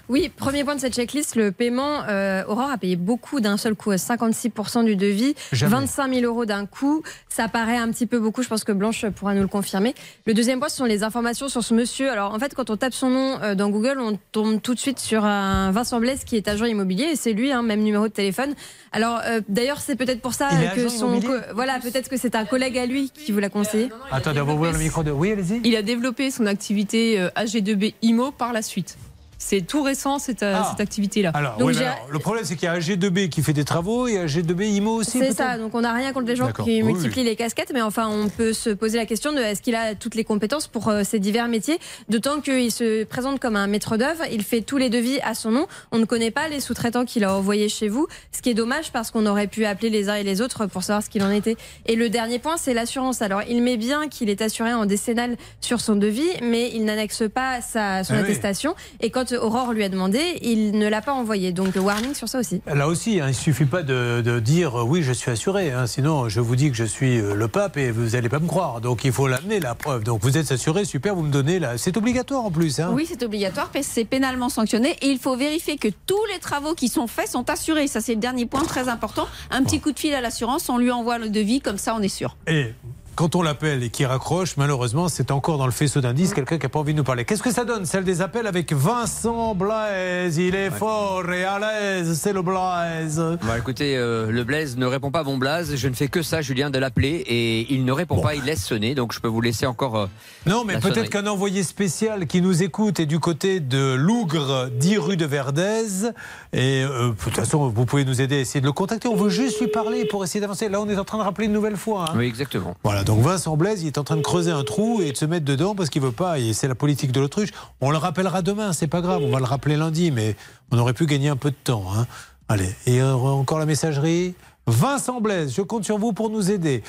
[0.10, 2.04] Oui, premier point de cette checklist, le paiement.
[2.08, 6.66] Euh, Aurore a payé beaucoup d'un seul coup, 56% du devis, 25 000 euros d'un
[6.66, 7.02] coup.
[7.30, 9.96] Ça paraît un petit peu beaucoup, je pense que Blanche pourra nous le confirmer.
[10.26, 12.12] Le deuxième point, ce sont les informations sur ce monsieur.
[12.12, 14.80] Alors en fait, quand on tape son nom euh, dans Google, on tombe tout de
[14.80, 18.08] suite sur un Vincent Blaise qui est agent immobilier et c'est lui, hein, même numéro
[18.08, 18.54] de téléphone.
[18.92, 21.20] Alors euh, d'ailleurs, c'est peut-être pour ça que son.
[21.54, 23.90] Voilà, peut-être que c'est un collègue à lui qui vous l'a conseillé.
[24.12, 25.12] Attendez, on va ouvrir le micro de.
[25.12, 25.62] Oui, allez-y.
[25.64, 28.98] Il a développé son activité AG2B IMO par la suite.
[29.44, 30.68] C'est tout récent cette, euh, Ah.
[30.70, 31.32] cette activité-là.
[31.34, 33.54] Alors, Donc, oui, mais alors, le problème, c'est qu'il y a un G2B qui fait
[33.54, 35.18] des travaux et un G2B IMO aussi.
[35.18, 37.82] C'est ça, donc on n'a rien contre les gens qui Oui, multiplient les casquettes, mais
[37.82, 40.90] enfin on peut se poser la question de est-ce qu'il a toutes les compétences pour
[40.90, 44.78] euh, ces divers métiers, d'autant qu'il se présente comme un maître d'œuvre, il fait tous
[44.78, 47.88] les devis à son nom, on ne connaît pas les sous-traitants qu'il a envoyés chez
[47.90, 50.68] vous, ce qui est dommage parce qu'on aurait pu appeler les uns et les autres
[50.68, 51.58] pour savoir ce qu'il en était.
[51.88, 53.24] Et le dernier point, c'est l'assurance.
[53.24, 57.24] Alors il met bien qu'il est assuré en décennal sur son devis, mais il n'annexe
[57.34, 58.24] pas sa, son Ah oui.
[58.24, 62.28] attestation, et quand Aurore lui a demandé, il ne l'a pas envoyé, donc warning sur
[62.30, 62.62] ça aussi.
[62.66, 65.72] Là aussi, hein, il suffit pas de, de dire euh, oui, je suis assuré.
[65.72, 68.40] hein, sinon, je vous dis que je suis euh, le pape et vous n'allez pas
[68.40, 68.82] me croire.
[68.82, 70.04] Donc, il faut l'amener, la preuve.
[70.04, 71.78] Donc, vous êtes assuré, super, vous me donnez là.
[71.78, 72.80] C'est obligatoire en plus.
[72.80, 72.92] Hein.
[72.94, 76.40] Oui, c'est obligatoire, parce que c'est pénalement sanctionné et il faut vérifier que tous les
[76.40, 77.88] travaux qui sont faits sont assurés.
[77.88, 79.28] Ça, c'est le dernier point très important.
[79.50, 82.02] Un petit coup de fil à l'assurance, on lui envoie le devis, comme ça, on
[82.02, 82.38] est sûr.
[82.48, 82.74] Et
[83.16, 86.66] quand on l'appelle et qu'il raccroche, malheureusement, c'est encore dans le faisceau d'indices quelqu'un qui
[86.66, 87.26] n'a pas envie de nous parler.
[87.26, 90.38] Qu'est-ce que ça donne, celle des appels avec Vincent Blaise?
[90.38, 93.18] Il est fort et à l'aise, c'est le Blaise.
[93.42, 95.76] Bon, écoutez, euh, le Blaise ne répond pas à mon Blaze.
[95.76, 98.36] Je ne fais que ça, Julien, de l'appeler et il ne répond pas.
[98.36, 99.98] Il laisse sonner, donc je peux vous laisser encore.
[99.98, 100.08] euh,
[100.46, 104.98] Non, mais peut-être qu'un envoyé spécial qui nous écoute est du côté de Lougre, 10
[104.98, 106.10] rue de Verdez.
[106.54, 109.08] Et euh, de toute façon, vous pouvez nous aider à essayer de le contacter.
[109.08, 110.70] On veut juste lui parler pour essayer d'avancer.
[110.70, 112.06] Là, on est en train de rappeler une nouvelle fois.
[112.10, 112.14] hein.
[112.16, 112.76] Oui, exactement.
[112.84, 115.26] Voilà, donc Vincent Blaise, il est en train de creuser un trou et de se
[115.26, 116.40] mettre dedans parce qu'il veut pas.
[116.40, 117.50] Et c'est la politique de l'autruche.
[117.80, 119.22] On le rappellera demain, c'est pas grave.
[119.24, 120.36] On va le rappeler lundi, mais
[120.72, 121.86] on aurait pu gagner un peu de temps.
[121.96, 122.06] hein.
[122.50, 124.34] Allez, et euh, encore la messagerie.
[124.68, 126.84] Vincent Blaise, je compte sur vous pour nous aider.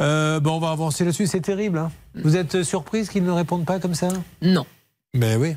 [0.00, 1.78] Euh, bon, on va avancer là-dessus, c'est terrible.
[1.78, 1.90] hein.
[2.16, 4.08] Vous êtes surprise qu'ils ne répondent pas comme ça?
[4.42, 4.66] Non.
[5.14, 5.56] Ben oui.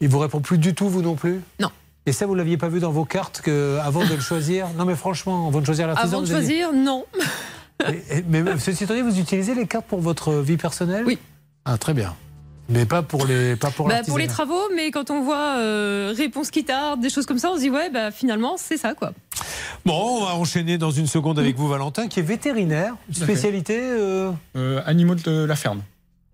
[0.00, 1.40] Il vous répond plus du tout, vous non plus?
[1.60, 1.70] Non.
[2.04, 4.66] Et ça, vous l'aviez pas vu dans vos cartes que, avant de le choisir?
[4.76, 7.04] Non, mais franchement, avant de choisir l'artisan, Avant de choisir, non.
[7.88, 11.04] Et- mais ceci étant dit, vous utilisez les cartes pour votre vie personnelle?
[11.06, 11.18] Oui.
[11.64, 12.14] Ah, très bien.
[12.68, 16.14] Mais pas pour les, pas pour Bah, pour les travaux, mais quand on voit euh,
[16.16, 18.94] réponse qui tarde, des choses comme ça, on se dit ouais, bah finalement c'est ça
[18.94, 19.12] quoi.
[19.84, 22.94] Bon, on va enchaîner dans une seconde avec vous, Valentin, qui est vétérinaire.
[23.12, 25.82] Spécialité euh, Euh, animaux de la ferme.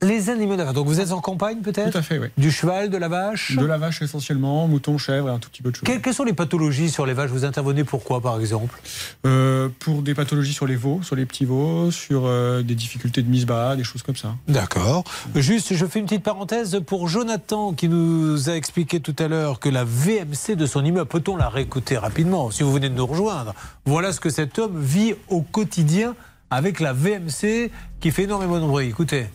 [0.01, 0.75] Les animaux d'affaires.
[0.75, 2.29] Donc vous êtes en campagne peut-être Tout à fait, oui.
[2.39, 5.61] Du cheval, de la vache De la vache essentiellement, mouton, chèvre et un tout petit
[5.61, 5.85] peu de choses.
[5.85, 8.81] Quelles, quelles sont les pathologies sur les vaches Vous intervenez pourquoi, par exemple
[9.27, 13.23] Euh, pour des pathologies sur les veaux, sur les petits veaux, sur euh, des difficultés
[13.23, 14.37] de mise bas, des choses comme ça.
[14.47, 15.03] D'accord.
[15.35, 19.59] Juste, je fais une petite parenthèse pour Jonathan qui nous a expliqué tout à l'heure
[19.59, 23.07] que la VMC de son immeuble, peut-on la réécouter rapidement si vous venez de nous
[23.07, 23.53] rejoindre
[23.85, 26.15] Voilà ce que cet homme vit au quotidien
[26.51, 27.71] avec la VMC
[28.01, 28.87] qui fait énormément de bruit.
[28.87, 29.27] Écoutez.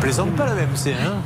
[0.00, 1.18] Plaisante pas la VMC, hein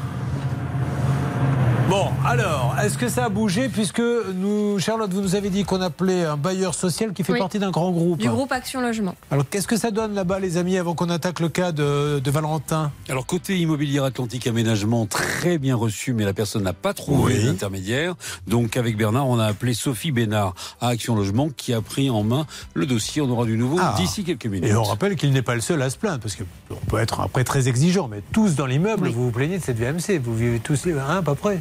[1.88, 5.82] Bon, alors, est-ce que ça a bougé puisque nous, Charlotte, vous nous avez dit qu'on
[5.82, 7.38] appelait un bailleur social qui fait Oui.
[7.38, 9.14] partie d'un grand groupe Du groupe Action Logement.
[9.30, 12.30] alors, qu'est-ce que ça donne là-bas, les amis, avant qu'on attaque le cas de, de
[12.30, 12.90] Valentin?
[13.10, 17.44] Alors côté immobilier Atlantique Aménagement, très bien reçu, mais la personne n'a pas trouvé Oui.
[17.44, 18.14] d'intermédiaire.
[18.46, 22.22] Donc avec Bernard, on a appelé Sophie Bénard à Action Logement qui a pris en
[22.24, 23.20] main le dossier.
[23.20, 23.94] On aura du nouveau Ah.
[23.98, 24.70] d'ici quelques minutes.
[24.70, 27.20] Et on rappelle qu'il n'est pas le seul à se plaindre, parce qu'on peut être
[27.20, 30.60] après très exigeant, mais tous dans l'immeuble, vous vous plaignez de cette VMC, vous vivez
[30.60, 31.60] tous les un à peu près.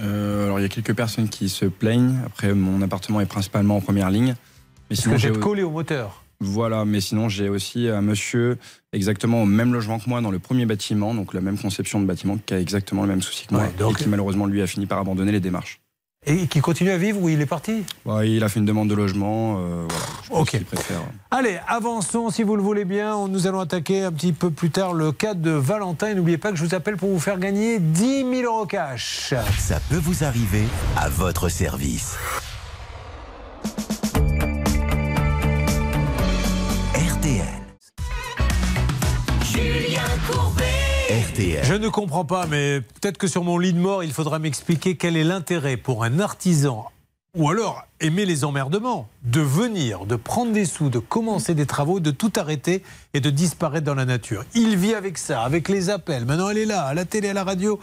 [0.00, 2.18] Euh, alors il y a quelques personnes qui se plaignent.
[2.26, 4.34] Après, mon appartement est principalement en première ligne.
[4.90, 6.22] Mais que j'ai collé au moteur.
[6.40, 8.58] Voilà, mais sinon j'ai aussi un monsieur
[8.92, 12.04] exactement au même logement que moi dans le premier bâtiment, donc la même conception de
[12.06, 14.60] bâtiment, qui a exactement le même souci que moi, Ouais, donc- et qui malheureusement lui
[14.60, 15.80] a fini par abandonner les démarches.
[16.24, 18.88] Et qui continue à vivre où il est parti Bon, il a fait une demande
[18.88, 20.06] de logement, euh, voilà.
[20.22, 21.00] Je pense préfère.
[21.32, 23.26] Allez, avançons si vous le voulez bien.
[23.26, 26.10] Nous allons attaquer un petit peu plus tard le cas de Valentin.
[26.10, 29.34] Et n'oubliez pas que je vous appelle pour vous faire gagner 10 000 euros cash.
[29.58, 30.64] Ça peut vous arriver
[30.96, 32.16] à votre service.
[36.94, 37.46] RTL.
[39.44, 40.71] Julien Courbet.
[41.62, 44.96] Je ne comprends pas, mais peut-être que sur mon lit de mort, il faudra m'expliquer
[44.96, 46.86] quel est l'intérêt pour un artisan,
[47.36, 52.00] ou alors aimer les emmerdements, de venir, de prendre des sous, de commencer des travaux,
[52.00, 52.82] de tout arrêter
[53.14, 54.44] et de disparaître dans la nature.
[54.54, 56.24] Il vit avec ça, avec les appels.
[56.24, 57.78] Maintenant, elle est là, à la télé, à la radio.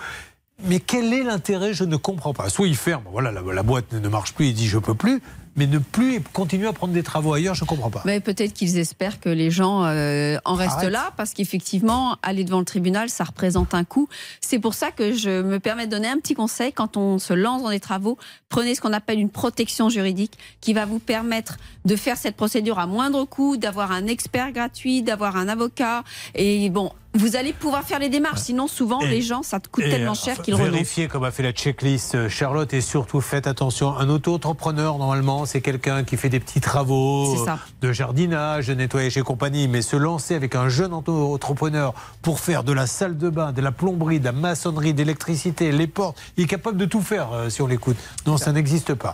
[0.66, 1.74] Mais quel est l'intérêt?
[1.74, 2.50] Je ne comprends pas.
[2.50, 5.22] Soit il ferme, voilà, la, la boîte ne marche plus, il dit je peux plus.
[5.56, 8.02] Mais ne plus continuer à prendre des travaux ailleurs, je ne comprends pas.
[8.06, 12.60] Mais peut-être qu'ils espèrent que les gens euh, en restent là, parce qu'effectivement, aller devant
[12.60, 14.08] le tribunal, ça représente un coût.
[14.42, 16.74] C'est pour ça que je me permets de donner un petit conseil.
[16.74, 18.18] Quand on se lance dans des travaux,
[18.50, 22.80] prenez ce qu'on appelle une protection juridique qui va vous permettre de faire cette procédure
[22.80, 26.04] à moindre coût, d'avoir un expert gratuit, d'avoir un avocat.
[26.36, 28.42] Et bon, vous allez pouvoir faire les démarches.
[28.42, 30.70] Sinon, souvent, les gens, ça coûte tellement cher qu'ils renoncent.
[30.72, 33.98] Vérifiez, comme a fait la checklist euh, Charlotte, et surtout faites attention.
[33.98, 37.36] Un auto-entrepreneur, normalement, c'est quelqu'un qui fait des petits travaux
[37.82, 39.68] de jardinage, de nettoyage et compagnie.
[39.68, 43.62] Mais se lancer avec un jeune auto-entrepreneur pour faire de la salle de bain, de
[43.62, 47.50] la plomberie, de la maçonnerie, d'électricité, les portes, il est capable de tout faire euh,
[47.50, 47.98] si on l'écoute.
[48.26, 49.14] Non, ça n'existe pas.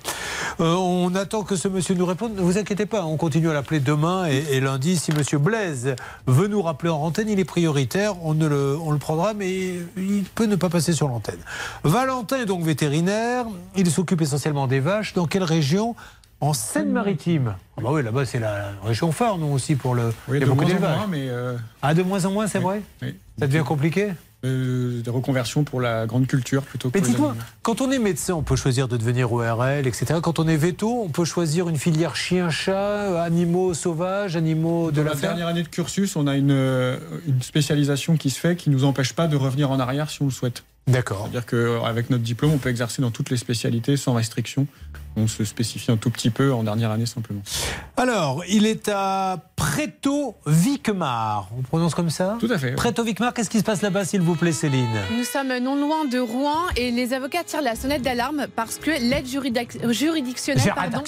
[0.59, 2.35] Euh, on attend que ce monsieur nous réponde.
[2.35, 4.97] Ne vous inquiétez pas, on continue à l'appeler demain et, et, lundi.
[4.97, 5.95] Si monsieur Blaise
[6.27, 10.23] veut nous rappeler en antenne, il est prioritaire on, le, on le prendra, mais il
[10.35, 11.39] peut ne pas passer sur l'antenne.
[11.83, 13.45] Valentin est donc vétérinaire,
[13.75, 15.13] il s'occupe essentiellement des vaches.
[15.13, 15.95] Dans quelle région
[16.41, 17.55] en Seine-Maritime.
[17.77, 20.13] Ah bah oui, là-bas c'est la région phare, non aussi pour le.
[20.27, 21.29] Oui, de moins en moins, mais.
[21.29, 22.81] Euh, ah, de moins en moins, c'est vrai.
[23.39, 24.11] Ça devient compliqué.
[24.43, 26.99] Euh, des reconversions pour la grande culture plutôt que.
[26.99, 30.19] Mais dis-moi, quand on est médecin, on peut choisir de devenir ORL, etc.
[30.21, 35.09] Quand on est veto, on peut choisir une filière chien-chat, animaux sauvages, animaux de Dans
[35.09, 38.69] la, dernière année de cursus, on a une, euh, une spécialisation qui se fait qui
[38.69, 40.63] nous empêche pas de revenir en arrière si on le souhaite.
[40.87, 41.27] D'accord.
[41.31, 44.67] C'est-à-dire qu'avec notre diplôme, on peut exercer dans toutes les spécialités sans restriction.
[45.17, 47.41] On se spécifie un tout petit peu en dernière année simplement.
[47.95, 51.49] Alors, il est à Preto Vicmar.
[51.57, 52.37] On prononce comme ça?
[52.39, 52.73] Tout à fait.
[52.73, 54.85] Preto Vicmar, qu'est-ce qui se passe là-bas, s'il vous plaît, Céline?
[55.17, 58.91] Nous sommes non loin de Rouen et les avocats tirent la sonnette d'alarme parce que
[58.91, 61.03] l'aide juridictionnelle pardon,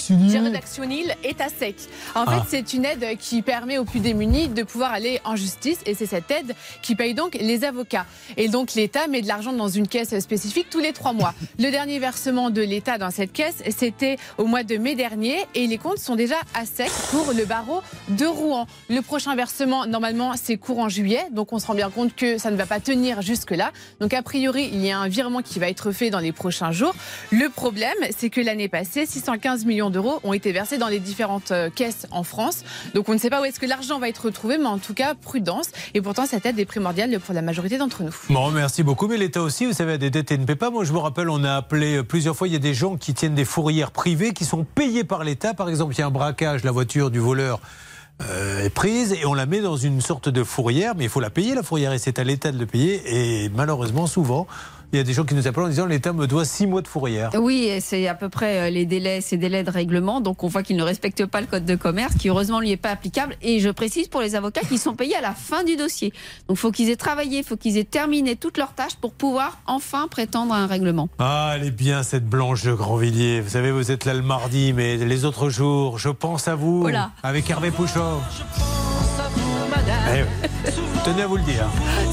[1.22, 1.76] est à sec.
[2.14, 2.46] En fait, ah.
[2.48, 6.06] c'est une aide qui permet aux plus démunis de pouvoir aller en justice et c'est
[6.06, 8.06] cette aide qui paye donc les avocats.
[8.38, 11.34] Et donc, l'État met de l'argent dans une caisse spécifique tous les trois mois.
[11.58, 15.66] Le dernier versement de l'État dans cette caisse, c'est au mois de mai dernier et
[15.66, 18.66] les comptes sont déjà à sec pour le barreau de Rouen.
[18.88, 22.50] Le prochain versement, normalement, c'est courant juillet, donc on se rend bien compte que ça
[22.50, 23.72] ne va pas tenir jusque-là.
[24.00, 26.72] Donc a priori, il y a un virement qui va être fait dans les prochains
[26.72, 26.94] jours.
[27.30, 31.50] Le problème, c'est que l'année passée, 615 millions d'euros ont été versés dans les différentes
[31.50, 32.64] euh, caisses en France.
[32.94, 34.94] Donc on ne sait pas où est-ce que l'argent va être retrouvé, mais en tout
[34.94, 35.68] cas, prudence.
[35.94, 38.14] Et pourtant, cette aide est primordiale pour la majorité d'entre nous.
[38.30, 39.08] Bon, merci beaucoup.
[39.08, 40.70] Mais l'État aussi, vous savez, a des dettes pas.
[40.70, 43.14] Moi, je vous rappelle, on a appelé plusieurs fois, il y a des gens qui
[43.14, 45.54] tiennent des fourrières privés qui sont payés par l'État.
[45.54, 47.60] Par exemple, il y a un braquage, la voiture du voleur
[48.22, 51.20] euh, est prise et on la met dans une sorte de fourrière, mais il faut
[51.20, 53.02] la payer la fourrière et c'est à l'État de le payer.
[53.06, 54.46] Et malheureusement, souvent,
[54.92, 56.80] il y a des gens qui nous appellent en disant l'État me doit six mois
[56.80, 57.30] de fourrière.
[57.38, 60.20] Oui, c'est à peu près euh, les délais, ces délais de règlement.
[60.20, 62.78] Donc on voit qu'il ne respecte pas le code de commerce, qui heureusement lui est
[62.78, 63.36] pas applicable.
[63.42, 66.12] Et je précise pour les avocats qui sont payés à la fin du dossier.
[66.48, 69.12] Donc il faut qu'ils aient travaillé, il faut qu'ils aient terminé toutes leurs tâches pour
[69.12, 71.08] pouvoir enfin prétendre à un règlement.
[71.18, 73.40] Ah, elle est bien cette Blanche de Grandvilliers.
[73.40, 76.80] Vous savez, vous êtes là le mardi, mais les autres jours, je pense à vous.
[76.80, 77.10] Voilà.
[77.22, 78.20] Avec Hervé Pouchon.
[79.88, 80.24] Eh
[81.04, 81.66] tenez à vous le dire.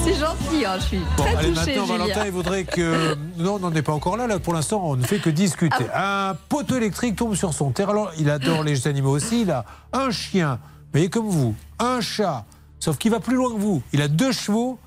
[0.04, 3.16] C'est gentil, hein, je suis bon, très allez, touchée, maintenant, Valentin, il voudrait que...
[3.38, 4.28] Non, on n'en est pas encore là.
[4.28, 5.86] Là, pour l'instant, on ne fait que discuter.
[5.94, 6.30] Ah.
[6.30, 7.90] Un poteau électrique tombe sur son terre.
[7.90, 9.42] Alors, il adore les animaux aussi.
[9.42, 10.60] Il a un chien,
[10.94, 12.46] mais comme vous, un chat,
[12.80, 13.82] sauf qu'il va plus loin que vous.
[13.94, 14.80] Il a deux chevaux,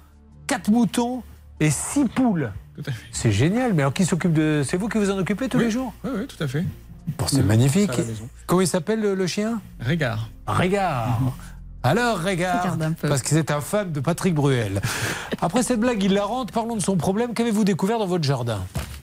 [0.46, 1.22] quatre moutons
[1.60, 2.52] et six poules.
[3.12, 3.74] C'est génial.
[3.74, 4.62] Mais alors, qui s'occupe de...
[4.64, 6.64] C'est vous qui vous en occupez tous les jours Oui, oui, tout à fait.
[7.18, 7.90] Bon, c'est magnifique.
[8.46, 9.60] Comment il s'appelle le, chien?
[9.80, 10.28] Régard.
[10.46, 11.20] Régard.
[11.82, 14.80] Alors, regarde, parce que c'est un fan de Patrick Bruel.
[15.40, 17.34] Après cette blague hilarante, parlons de son problème.
[17.34, 18.60] Qu'avez-vous découvert dans votre jardin?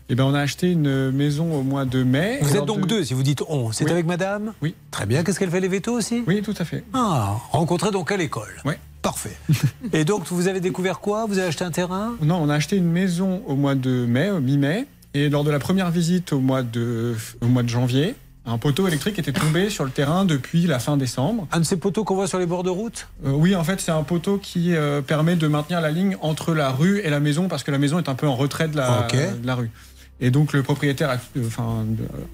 [0.09, 2.37] Eh ben, on a acheté une maison au mois de mai.
[2.41, 3.71] Vous êtes donc deux, si vous dites on.
[3.71, 4.53] C'est avec madame?
[4.61, 4.75] Oui.
[4.91, 5.23] Très bien.
[5.23, 6.23] Qu'est-ce qu'elle fait les vétos aussi?
[6.27, 6.83] Oui, tout à fait.
[6.93, 8.73] Ah, rencontré donc à l'école Oui.
[9.01, 9.35] Parfait.
[9.93, 11.25] Et donc, vous avez découvert quoi?
[11.27, 12.13] Vous avez acheté un terrain?
[12.21, 14.85] Non, on a acheté une maison au mois de mai, mi-mai.
[15.13, 18.15] Et lors de la première visite au mois de, au mois de janvier,
[18.45, 21.47] un poteau électrique était tombé sur le terrain depuis la fin décembre.
[21.51, 23.07] Un de ces poteaux qu'on voit sur les bords de route?
[23.25, 26.53] Euh, Oui, en fait, c'est un poteau qui euh, permet de maintenir la ligne entre
[26.53, 28.77] la rue et la maison parce que la maison est un peu en retrait de
[28.77, 29.71] la, de la rue.
[30.21, 31.85] Et donc le propriétaire, euh, enfin,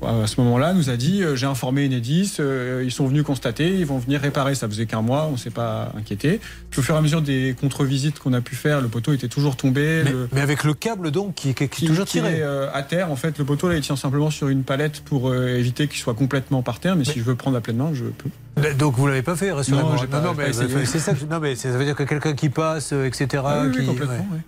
[0.06, 3.70] à ce moment-là, nous a dit euh, j'ai informé Enedis, euh, ils sont venus constater,
[3.70, 4.54] ils vont venir réparer.
[4.54, 6.40] Ça faisait qu'un mois, on ne s'est pas inquiété.
[6.78, 9.56] Au fur et à mesure des contre-visites qu'on a pu faire, le poteau était toujours
[9.56, 10.04] tombé.
[10.32, 12.44] Mais, avec le câble donc qui, qui, qui est toujours tiré.
[12.44, 15.88] à terre, en fait, le poteau là, il tient simplement sur une palette pour éviter
[15.88, 16.96] qu'il soit complètement par terre.
[16.96, 18.30] Mais, si je veux prendre la pleine main, je peux.
[18.78, 19.96] Donc vous l'avez pas fait, rassurez-moi.
[20.12, 21.14] Non, non, mais c'est ça.
[21.30, 23.44] Non, mais ça veut dire que quelqu'un qui passe, etc.
[23.44, 23.90] Ah qui,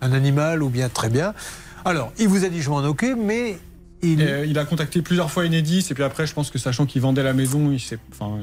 [0.02, 1.34] un animal ou bien très bien.
[1.86, 3.58] Alors, il vous a dit je m'en occupe, mais
[4.02, 4.22] il...
[4.22, 4.58] Euh, il...
[4.58, 7.34] a contacté plusieurs fois Enedis et puis après, je pense que sachant qu'il vendait la
[7.34, 8.40] maison, il s'est enfin,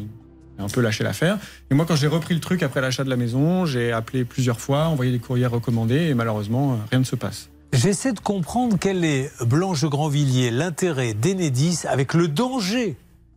[0.59, 1.39] un peu lâché l'affaire.
[1.71, 4.61] Et moi, quand j'ai repris le truc après l'achat de la maison, j'ai appelé plusieurs
[4.61, 7.49] fois, envoyé des courriers recommandés et malheureusement, euh, rien ne se passe.
[7.73, 12.97] J'essaie de comprendre quel est, Blanche Grandvilliers, l'intérêt d'Enedis avec le danger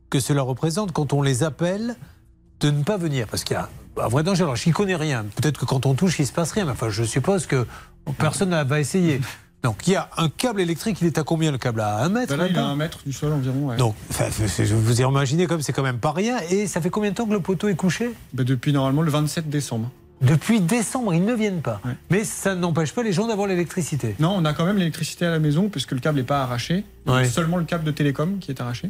[0.10, 1.96] que cela représente quand on les appelle
[2.60, 4.44] de ne pas venir Parce qu'il y a un vrai danger.
[4.44, 5.26] Alors, je n'y connais rien.
[5.36, 6.66] Peut-être que quand on touche, il ne se passe rien.
[6.66, 7.66] Mais enfin, je suppose que
[8.18, 9.22] personne ne va essayer.
[9.64, 11.80] Donc, il y a un câble électrique, il est à combien le câble?
[11.80, 13.74] À un mètre ben Là, il est à un mètre du sol environ.
[13.78, 16.38] Donc, vous imaginez comme c'est quand même pas rien.
[16.50, 18.12] Et ça fait combien de temps que le poteau est couché?
[18.34, 19.90] Ben Depuis normalement le 27 décembre.
[20.22, 21.82] Depuis décembre, ils ne viennent pas.
[22.10, 24.16] Mais ça n'empêche pas les gens d'avoir l'électricité.
[24.20, 26.84] Non, on a quand même l'électricité à la maison puisque le câble n'est pas arraché.
[27.08, 28.90] C'est Seulement le câble de télécom qui est arraché.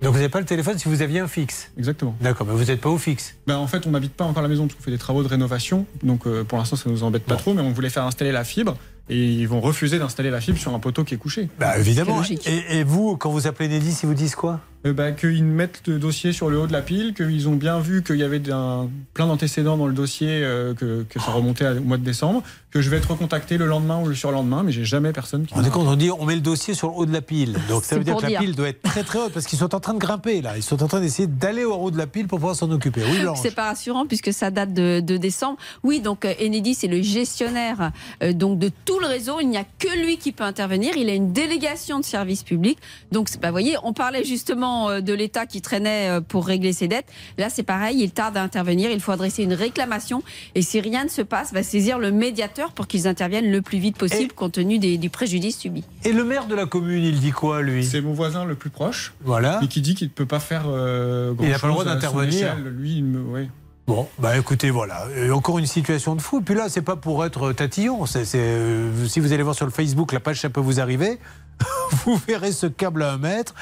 [0.00, 1.72] Donc vous n'avez pas le téléphone si vous aviez un fixe?
[1.76, 2.14] Exactement.
[2.20, 4.48] D'accord, mais vous n'êtes pas au fixe ben, En fait, on n'habite pas encore la
[4.48, 5.86] maison parce qu'on fait des travaux de rénovation.
[6.04, 8.30] Donc euh, pour l'instant, ça ne nous embête pas trop, mais on voulait faire installer
[8.30, 8.76] la fibre
[9.10, 11.48] et ils vont refuser d'installer la fibre sur un poteau qui est couché.
[11.58, 12.22] Bah, évidemment.
[12.46, 14.60] Et, et, vous, quand vous appelez Nedis, ils vous disent quoi?
[14.92, 18.02] Bah, Qu'ils mettent le dossier sur le haut de la pile, qu'ils ont bien vu
[18.02, 21.80] qu'il y avait un, plein d'antécédents dans le dossier, euh, que, que, ça remontait au
[21.80, 24.84] mois de décembre, que je vais être recontacté le lendemain ou le surlendemain, mais j'ai
[24.84, 25.54] jamais personne qui.
[25.56, 27.58] On est on dit on met le dossier sur le haut de la pile.
[27.68, 29.74] Donc ça veut dire que la pile doit être très très haute parce qu'ils sont
[29.74, 30.56] en train de grimper là.
[30.56, 33.02] Ils sont en train d'essayer d'aller au haut de la pile pour pouvoir s'en occuper.
[33.04, 35.58] Oui, C'est pas rassurant puisque ça date de, de décembre.
[35.82, 37.92] Oui, donc euh, Enedis c'est le gestionnaire
[38.34, 39.40] donc de tout le réseau.
[39.40, 40.96] Il n'y a que lui qui peut intervenir.
[40.96, 42.78] Il a une délégation de service public.
[43.12, 46.72] Donc, bah, vous voyez, on parlait justement euh, de l'État qui traînait euh, pour régler
[46.72, 47.06] ses dettes.
[47.38, 48.90] Là, c'est pareil, il tarde à intervenir.
[48.90, 50.22] Il faut adresser une réclamation.
[50.54, 53.78] Et si rien ne se passe, va saisir le médiateur pour qu'ils interviennent le plus
[53.78, 55.84] vite possible compte tenu des, du préjudice subi.
[56.04, 57.84] Et le maire de la commune, il dit quoi, lui?
[57.84, 59.14] C'est mon voisin le plus proche.
[59.24, 59.60] Voilà.
[59.62, 62.56] Et qui dit qu'il ne peut pas faire euh, Il n'a pas le droit d'intervenir.
[62.56, 63.20] Lui, il me.
[63.20, 63.48] Ouais.
[63.88, 65.06] Bon, bah écoutez, voilà.
[65.32, 66.42] encore une situation de fou.
[66.42, 68.04] Puis là, c'est pas pour être tatillon.
[68.04, 71.18] C'est, euh, si vous allez voir sur le Facebook, la page, ça peut vous arriver.
[72.04, 73.54] vous verrez ce câble à un mètre.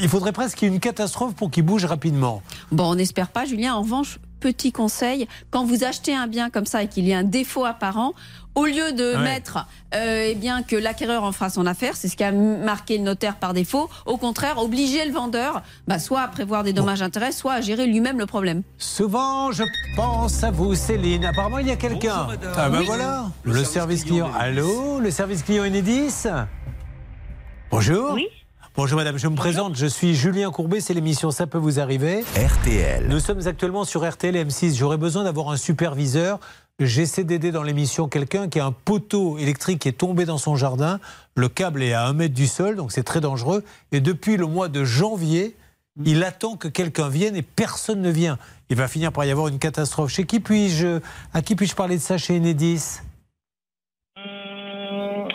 [0.00, 2.42] Il faudrait presque qu'il y ait une catastrophe pour qu'il bouge rapidement.
[2.72, 3.74] Bon, on n'espère pas, Julien.
[3.74, 7.18] En revanche, petit conseil, quand vous achetez un bien comme ça et qu'il y a
[7.18, 8.14] un défaut apparent,
[8.54, 12.16] au lieu de mettre euh, eh bien, que l'acquéreur en fera son affaire, c'est ce
[12.16, 16.64] qu'a marqué le notaire par défaut, au contraire, obliger le vendeur bah, soit à prévoir
[16.64, 18.62] des dommages-intérêts, soit à gérer lui-même le problème.
[18.78, 19.62] Souvent, je
[19.94, 21.24] pense à vous, Céline.
[21.24, 22.26] Apparemment, il y a quelqu'un.
[22.56, 24.30] Ah ben voilà, le, service, client.
[24.36, 26.26] Allô, le service client Enedis?
[27.70, 28.12] Bonjour.
[28.14, 28.28] Oui.
[28.76, 32.24] Bonjour madame, je me présente, je suis Julien Courbet, c'est l'émission Ça peut vous arriver.
[32.36, 33.08] RTL.
[33.08, 34.76] Nous sommes actuellement sur RTL M6.
[34.76, 36.38] J'aurais besoin d'avoir un superviseur.
[36.78, 40.56] J'essaie d'aider dans l'émission quelqu'un qui a un poteau électrique qui est tombé dans son
[40.56, 41.00] jardin.
[41.34, 43.64] Le câble est à un mètre du sol, donc c'est très dangereux.
[43.92, 45.56] Et depuis le mois de janvier,
[46.04, 48.38] il attend que quelqu'un vienne et personne ne vient.
[48.70, 50.10] Il va finir par y avoir une catastrophe.
[50.10, 51.00] Chez qui puis-je,
[51.34, 53.00] à qui puis-je parler de ça chez Enedis?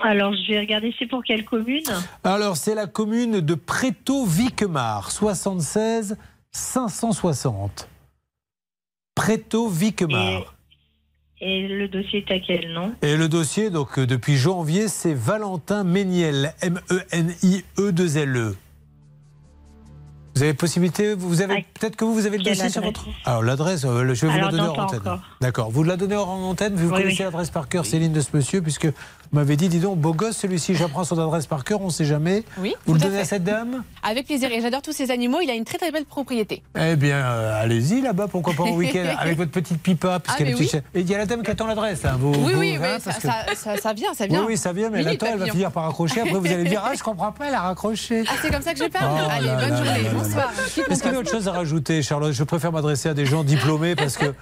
[0.05, 1.83] Alors, je vais regarder, c'est pour quelle commune
[2.25, 6.17] Alors, c'est la commune de Préto-Viquemar, 76
[6.51, 7.87] 560.
[9.15, 10.55] Préto-Viquemar.
[11.39, 15.13] Et, le dossier est à quel nom Et le dossier, donc, euh, depuis janvier, c'est
[15.13, 18.55] Valentin Méniel, M-E-N-I-E-2-L-E.
[20.35, 23.05] Vous avez possibilité, vous avez peut-être que vous, vous avez le dossier sur votre.
[23.25, 25.01] Alors l'adresse, euh, je vais vous la donner en antenne.
[25.41, 28.61] D'accord, vous la donnez en antenne, vous connaissez l'adresse par cœur, Céline, de ce monsieur,
[28.61, 31.87] puisque vous m'avez dit, dis donc, beau gosse celui-ci, j'apprends son adresse par cœur, on
[31.87, 32.43] ne sait jamais.
[32.59, 32.75] Oui.
[32.85, 35.55] Vous le donnez à, cette dame Avec plaisir, et j'adore tous ces animaux, il a
[35.55, 36.63] une très très belle propriété.
[36.79, 40.63] Eh bien, euh, allez-y là-bas, pourquoi pas en week-end, avec votre petite pipa, puisqu'elle ah,
[40.63, 42.05] est Et il y a la dame qui attend l'adresse.
[42.05, 44.41] Hein, oui, oui, oui ça, ça, ça, vient, ça vient.
[44.41, 46.21] Oui, oui, ça vient, mais elle attend, elle va finir par raccrocher.
[46.21, 48.23] Après, vous allez dire, ah, je comprends pas, elle a raccroché.
[48.27, 50.51] Ah, c'est comme ça que je parle oh Allez, bonne journée, bonsoir.
[50.89, 52.33] Est-ce qu'il y a autre chose à rajouter, Charlotte?
[52.33, 54.33] Je préfère m'adresser à des gens diplômés parce que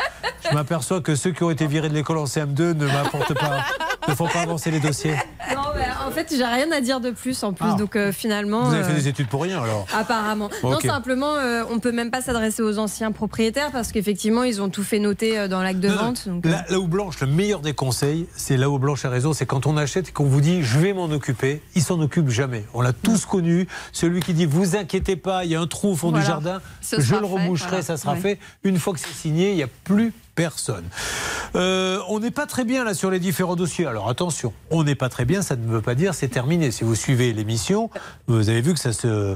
[0.50, 3.66] je m'aperçois que ceux qui ont été virés de l'école en CM2 ne m'apportent pas,
[4.08, 5.16] ne font pas avancer les dossiers.
[5.54, 5.62] Non,
[6.06, 7.68] en fait, j'ai rien à dire de plus en plus.
[7.70, 7.76] Ah.
[7.78, 8.64] Donc euh, finalement.
[8.64, 9.86] Vous avez fait euh, des études pour rien alors?
[9.94, 10.50] Apparemment.
[10.64, 14.70] Non, simplement, euh, on peut même pas s'adresser aux anciens propriétaires parce qu'effectivement, ils ont
[14.70, 16.28] tout fait noter dans l'acte de vente.
[16.44, 19.66] là, où Blanche, le meilleur des conseils, c'est là où Blanche a raison, c'est quand
[19.68, 22.66] on achète et qu'on vous dit je vais m'en occuper, il s'en occupe jamais.
[22.74, 23.68] On l'a tous connu.
[23.92, 26.62] Celui qui dit vous inquiétez pas, il y a un trou au fond du jardin,
[26.82, 28.38] je le reboucherai, ça sera fait.
[28.64, 30.86] Une fois que c'est signé, il n'y a plus personne.
[31.56, 33.86] Euh, on n'est pas très bien là sur les différents dossiers.
[33.86, 36.72] Alors attention, on n'est pas très bien, ça ne veut pas dire c'est terminé.
[36.72, 37.90] Si vous suivez l'émission,
[38.28, 39.36] vous avez vu que ça se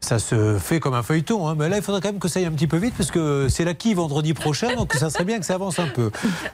[0.00, 1.48] ça se fait comme un feuilleton.
[1.48, 1.54] Hein.
[1.58, 3.48] Mais là, il faudrait quand même que ça aille un petit peu vite parce que
[3.48, 6.10] c'est l'acquis vendredi prochain, donc ça serait bien que ça avance un peu.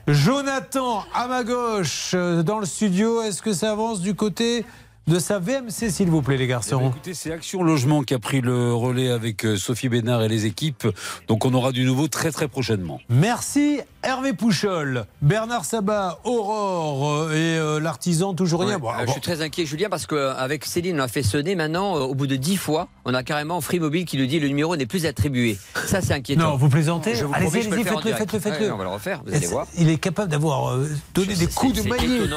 [0.08, 4.64] Jonathan, à ma gauche, euh, dans le studio, est-ce que ça avance du côté
[5.08, 6.78] de sa VMC, s'il vous plaît, les garçons.
[6.78, 10.22] Eh ben, écoutez, c'est Action Logement qui a pris le relais avec euh, Sophie Bénard
[10.22, 10.86] et les équipes.
[11.26, 13.00] Donc on aura du nouveau très très prochainement.
[13.08, 18.78] Merci Hervé Pouchol, Bernard Sabat, Aurore euh, et euh, l'artisan toujours rien.
[19.06, 22.26] Je suis très inquiet, Julien, parce qu'avec Céline, on a fait sonner maintenant, au bout
[22.28, 25.06] de dix fois, on a carrément Free Mobile qui nous dit le numéro n'est plus
[25.06, 25.58] attribué.
[25.86, 26.50] Ça, c'est inquiétant.
[26.50, 28.72] Non, vous plaisantez Je vous allez, allez, faites-le, faites-le, faites-le.
[28.72, 29.66] on va le refaire, vous allez voir.
[29.78, 30.76] Il est capable d'avoir
[31.14, 32.28] donné des coups de maillet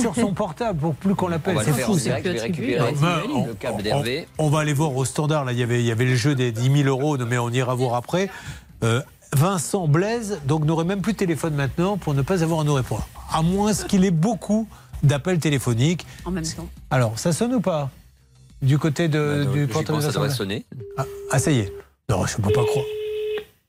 [0.00, 1.58] sur son portable pour plus qu'on l'appelle.
[1.64, 1.99] C'est fou.
[2.02, 4.26] Direct, je vais récupérer le câble d'Hervé.
[4.38, 5.44] On, va aller voir au standard.
[5.44, 7.50] Là, il y avait, il y avait le jeu des 10 000 euros, mais on
[7.50, 8.30] ira voir après.
[8.82, 9.02] Euh,
[9.32, 12.74] Vincent Blaise, donc n'aurait même plus de téléphone maintenant pour ne pas avoir un nous
[12.74, 13.06] répondre.
[13.32, 14.66] À moins qu'il ait beaucoup
[15.02, 16.06] d'appels téléphoniques.
[16.24, 16.68] En même temps.
[16.90, 17.90] Alors, ça sonne ou pas?
[18.62, 20.66] Du côté de, bah, du portable Ça devrait sonner.
[20.96, 21.72] Ah, ah, ça y est.
[22.08, 22.84] Non, je ne peux pas croire.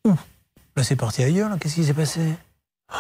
[0.06, 0.16] Ouh,
[0.76, 2.22] là c'est parti ailleurs, Qu'est-ce qui s'est passé?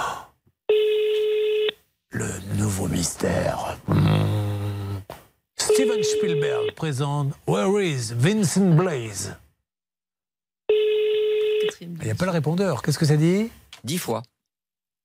[2.12, 2.28] Le
[2.58, 3.78] nouveau mystère.
[3.88, 4.61] Hmm.
[5.62, 9.38] Steven Spielberg présente Where is Vincent Blaze?
[11.80, 12.82] Il n'y a pas le répondeur.
[12.82, 13.52] Qu'est-ce que ça dit?
[13.84, 14.24] Dix fois.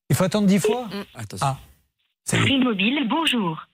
[0.08, 0.86] Il faut attendre dix fois?
[0.86, 1.04] Mm.
[1.14, 1.46] Attention.
[1.46, 1.58] Ah.
[2.26, 3.66] Free Mobile, bonjour.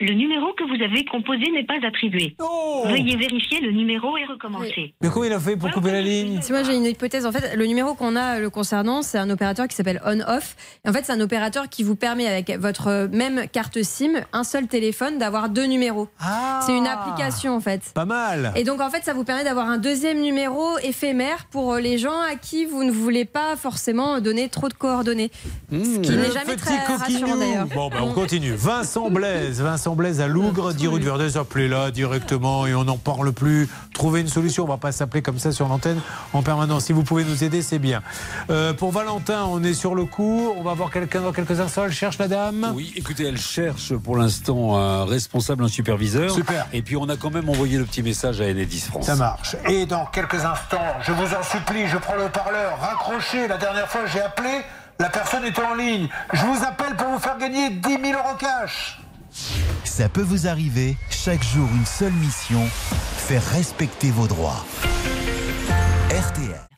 [0.00, 2.36] Le numéro que vous avez composé n'est pas attribué.
[2.38, 4.94] Oh Veuillez vérifier le numéro et recommencer.
[5.00, 7.32] Mais comment il a fait pour couper la ligne Si moi j'ai une hypothèse, en
[7.32, 10.54] fait, le numéro qu'on a le concernant, c'est un opérateur qui s'appelle On-Off.
[10.86, 14.68] En fait, c'est un opérateur qui vous permet, avec votre même carte SIM, un seul
[14.68, 16.06] téléphone, d'avoir deux numéros.
[16.20, 17.90] Ah c'est une application, en fait.
[17.92, 18.52] Pas mal.
[18.54, 22.20] Et donc, en fait, ça vous permet d'avoir un deuxième numéro éphémère pour les gens
[22.20, 25.32] à qui vous ne voulez pas forcément donner trop de coordonnées.
[25.72, 26.02] ce mmh.
[26.02, 27.66] qui n'est jamais très rassurant d'ailleurs.
[27.74, 28.52] Bon, ben, on continue.
[28.52, 32.96] Vincent Blaise, Vincent Blaise à Lougre, 10 rue de Verdez, appelez-la directement et on n'en
[32.96, 33.68] parle plus.
[33.94, 36.00] Trouvez une solution, on va pas s'appeler comme ça sur l'antenne
[36.32, 36.84] en permanence.
[36.84, 38.02] Si vous pouvez nous aider, c'est bien.
[38.50, 40.52] Euh, pour Valentin, on est sur le coup.
[40.56, 41.84] On va voir quelqu'un dans quelques instants.
[41.84, 46.30] Elle cherche la dame Oui, écoutez, elle cherche pour l'instant un responsable, un superviseur.
[46.30, 46.66] Super.
[46.72, 49.06] Et puis on a quand même envoyé le petit message à Enedis France.
[49.06, 49.56] Ça marche.
[49.68, 53.48] Et dans quelques instants, je vous en supplie, je prends le parleur, raccrochez.
[53.48, 54.62] La dernière fois, j'ai appelé.
[55.00, 56.08] La personne était en ligne.
[56.32, 58.98] Je vous appelle pour vous faire gagner 10 000 euros cash.
[59.84, 62.64] Ça peut vous arriver, chaque jour une seule mission,
[63.16, 64.64] faire respecter vos droits.
[66.10, 66.68] RTL.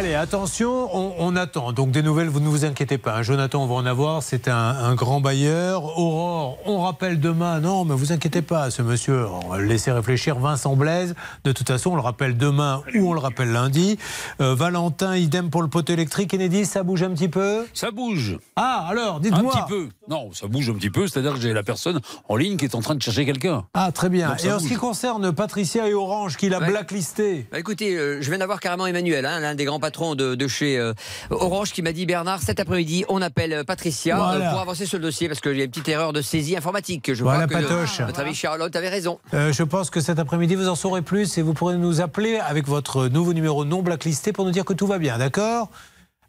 [0.00, 1.72] Allez, attention, on, attend.
[1.72, 3.16] Donc des nouvelles, vous ne vous inquiétez pas.
[3.16, 3.22] Hein.
[3.22, 4.22] Jonathan, on va en avoir.
[4.22, 5.98] C'est un, grand bailleur.
[5.98, 7.60] Aurore, on rappelle demain.
[7.60, 10.38] Non, mais vous inquiétez pas, ce monsieur, on va le laisser réfléchir.
[10.38, 11.14] Vincent Blaise,
[11.44, 13.98] de toute façon, on le rappelle demain ou on le rappelle lundi.
[14.40, 16.32] Euh, Valentin, idem pour le poteau électrique.
[16.32, 17.66] Enedis, ça bouge un petit peu?
[17.74, 18.38] Ça bouge.
[18.56, 19.52] Ah, alors, dites-moi.
[19.54, 19.88] Un petit peu.
[20.10, 21.06] Non, ça bouge un petit peu.
[21.06, 23.64] C'est-à-dire que j'ai la personne en ligne qui est en train de chercher quelqu'un.
[23.74, 24.36] Ah, très bien.
[24.42, 28.28] et en ce qui concerne Patricia et Orange, qui l'a blacklisté bah, Écoutez, euh, je
[28.28, 30.94] viens d'avoir carrément Emmanuel, hein, l'un des grands patron de, chez euh,
[31.30, 34.98] Orange qui m'a dit Bernard, cet après-midi, on appelle euh, Patricia euh, pour avancer sur
[34.98, 37.14] le dossier parce qu'il y a une petite erreur de saisie informatique.
[37.14, 38.00] Je voilà, vois que patoche.
[38.00, 39.20] votre ami Charlotte avait raison.
[39.32, 42.66] je pense que cet après-midi, vous en saurez plus et vous pourrez nous appeler avec
[42.66, 45.70] votre nouveau numéro non blacklisté pour nous dire que tout va bien, d'accord?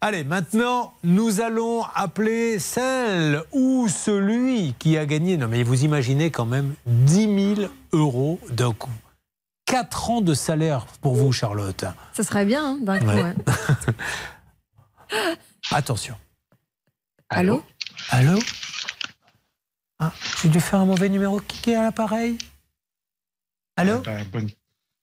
[0.04, 6.32] Allez, maintenant, nous allons appeler celle ou celui qui a gagné, non mais vous imaginez
[6.32, 8.90] quand même 10 000 euros d'un coup.
[9.66, 11.86] 4 ans de salaire pour vous, Charlotte.
[12.14, 13.42] Ça serait bien, hein, d'un coup.
[15.72, 16.16] Attention.
[17.30, 17.64] Allô
[18.10, 18.40] Allô
[20.00, 20.12] ah,
[20.42, 21.40] J'ai dû faire un mauvais numéro.
[21.40, 22.40] Qui est à l'appareil
[23.78, 24.40] Allô euh, bah,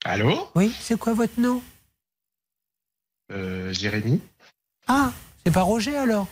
[0.04, 1.62] Allô Oui, c'est quoi votre nom?
[3.30, 4.20] Euh, Jérémy.
[4.88, 5.12] Ah,
[5.44, 6.26] c'est pas Roger alors?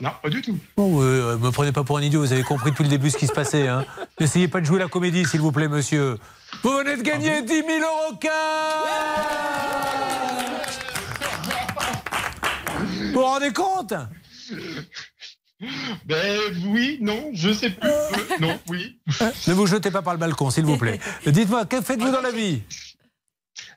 [0.00, 0.58] Non, pas du tout.
[0.76, 3.16] Oh, euh, me prenez pas pour un idiot, vous avez compris depuis le début ce
[3.16, 3.68] qui se passait.
[3.68, 3.84] Hein.
[4.18, 6.18] N'essayez pas de jouer la comédie, s'il vous plaît, monsieur.
[6.64, 8.18] Vous venez de gagner 10 000 euros
[12.80, 13.94] Vous vous rendez compte?
[16.06, 17.88] Ben oui, non, je sais plus.
[17.88, 18.98] Euh, non, oui.
[19.46, 20.98] Ne vous jetez pas par le balcon, s'il vous plaît.
[21.26, 22.62] Dites-moi, que faites-vous dans la vie?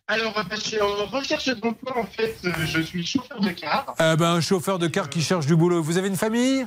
[0.08, 2.38] Alors, euh, je suis en recherche d'emploi, en fait.
[2.46, 3.96] Euh, je suis chauffeur de car.
[4.00, 5.82] Eh ben, un chauffeur de car qui cherche du boulot.
[5.82, 6.66] Vous avez une famille?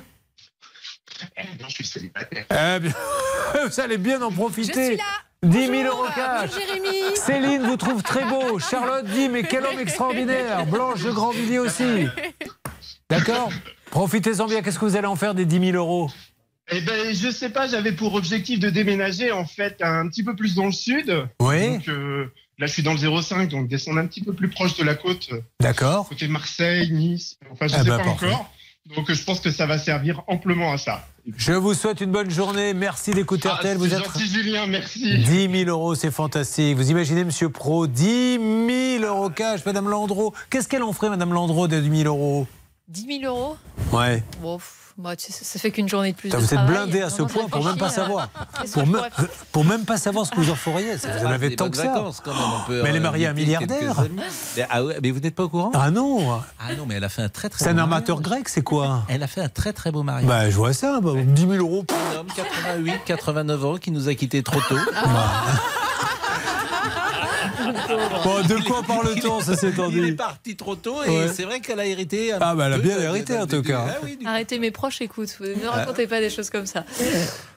[1.36, 2.46] Eh Non, je suis célibataire.
[2.50, 2.92] Eh bien,
[3.66, 4.82] vous allez bien en profiter.
[4.82, 5.04] Je suis là.
[5.42, 6.50] 10 000 euros cash.
[6.52, 7.16] Jérémy.
[7.16, 8.58] Céline vous trouve très beau.
[8.58, 10.66] Charlotte dit mais quel homme extraordinaire.
[10.66, 12.06] Blanche de Grandvilliers aussi.
[13.08, 13.50] D'accord
[13.90, 14.62] Profitez-en bien.
[14.62, 16.10] Qu'est-ce que vous allez en faire des 10 000 euros?
[16.70, 20.34] Eh ben, je sais pas, j'avais pour objectif de déménager en fait un petit peu
[20.36, 21.26] plus dans le sud.
[21.40, 21.78] Oui.
[21.78, 24.76] Donc, euh, là, je suis dans le 05, donc descendre un petit peu plus proche
[24.76, 25.30] de la côte.
[25.60, 26.08] D'accord.
[26.08, 27.38] Côté Marseille, Nice.
[27.50, 28.50] Enfin, je ne ah sais bah, pas encore.
[28.96, 31.06] Donc, je pense que ça va servir amplement à ça.
[31.36, 32.72] Je vous souhaite une bonne journée.
[32.72, 34.66] Merci d'écouter ah, Vous êtes gentil, Julien.
[34.66, 35.18] Merci.
[35.18, 36.74] 10 000 euros, c'est fantastique.
[36.74, 38.38] Vous imaginez, Monsieur Pro, 10
[39.00, 40.32] 000 euros cash, Madame Landreau.
[40.48, 42.46] Qu'est-ce qu'elle en ferait, Madame Landreau, de 10 000 euros?
[42.88, 43.56] 10 000 euros?
[43.92, 44.22] Ouais.
[44.40, 44.58] Bon,
[44.98, 46.30] bah, ça fait qu'une journée de plus.
[46.30, 48.28] vous êtes blindé à ce point pour même pas savoir.
[49.52, 50.96] Pour, même pas savoir ce que vous en feriez.
[50.96, 52.04] Vous en avez tant que ça.
[52.68, 54.04] mais elle est mariée à un milliardaire.
[54.56, 55.70] Mais, ah mais vous n'êtes pas au courant?
[55.74, 56.40] Ah non.
[56.58, 57.64] Ah non, mais elle a fait un très très.
[57.64, 59.04] C'est un armateur grec, c'est quoi?
[59.08, 60.28] Elle a fait un très très beau mariage.
[60.28, 61.00] Bah, je vois ça.
[61.00, 61.84] 10 000 euros.
[62.14, 64.76] Un homme, 88, 89 ans, qui nous a quittés trop tôt.
[68.24, 71.28] Bon, de quoi parle-t-on Ça s'est Il est parti trop tôt et Ouais.
[71.32, 72.32] c'est vrai qu'elle a hérité.
[72.32, 73.86] un Ah, bah, elle a bien hérité, en tout cas.
[73.88, 75.36] Ah oui, Arrêtez mes proches, écoute.
[75.40, 76.84] Ne racontez pas des choses comme ça.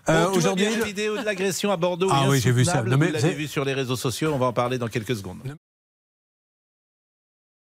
[0.09, 2.09] Euh, Bon, aujourd'hui, la vidéo de l'agression à Bordeaux.
[2.11, 2.81] Ah oui, j'ai vu ça.
[2.83, 4.31] Non, mais Vous l'avez vu sur les réseaux sociaux.
[4.33, 5.39] On va en parler dans quelques secondes.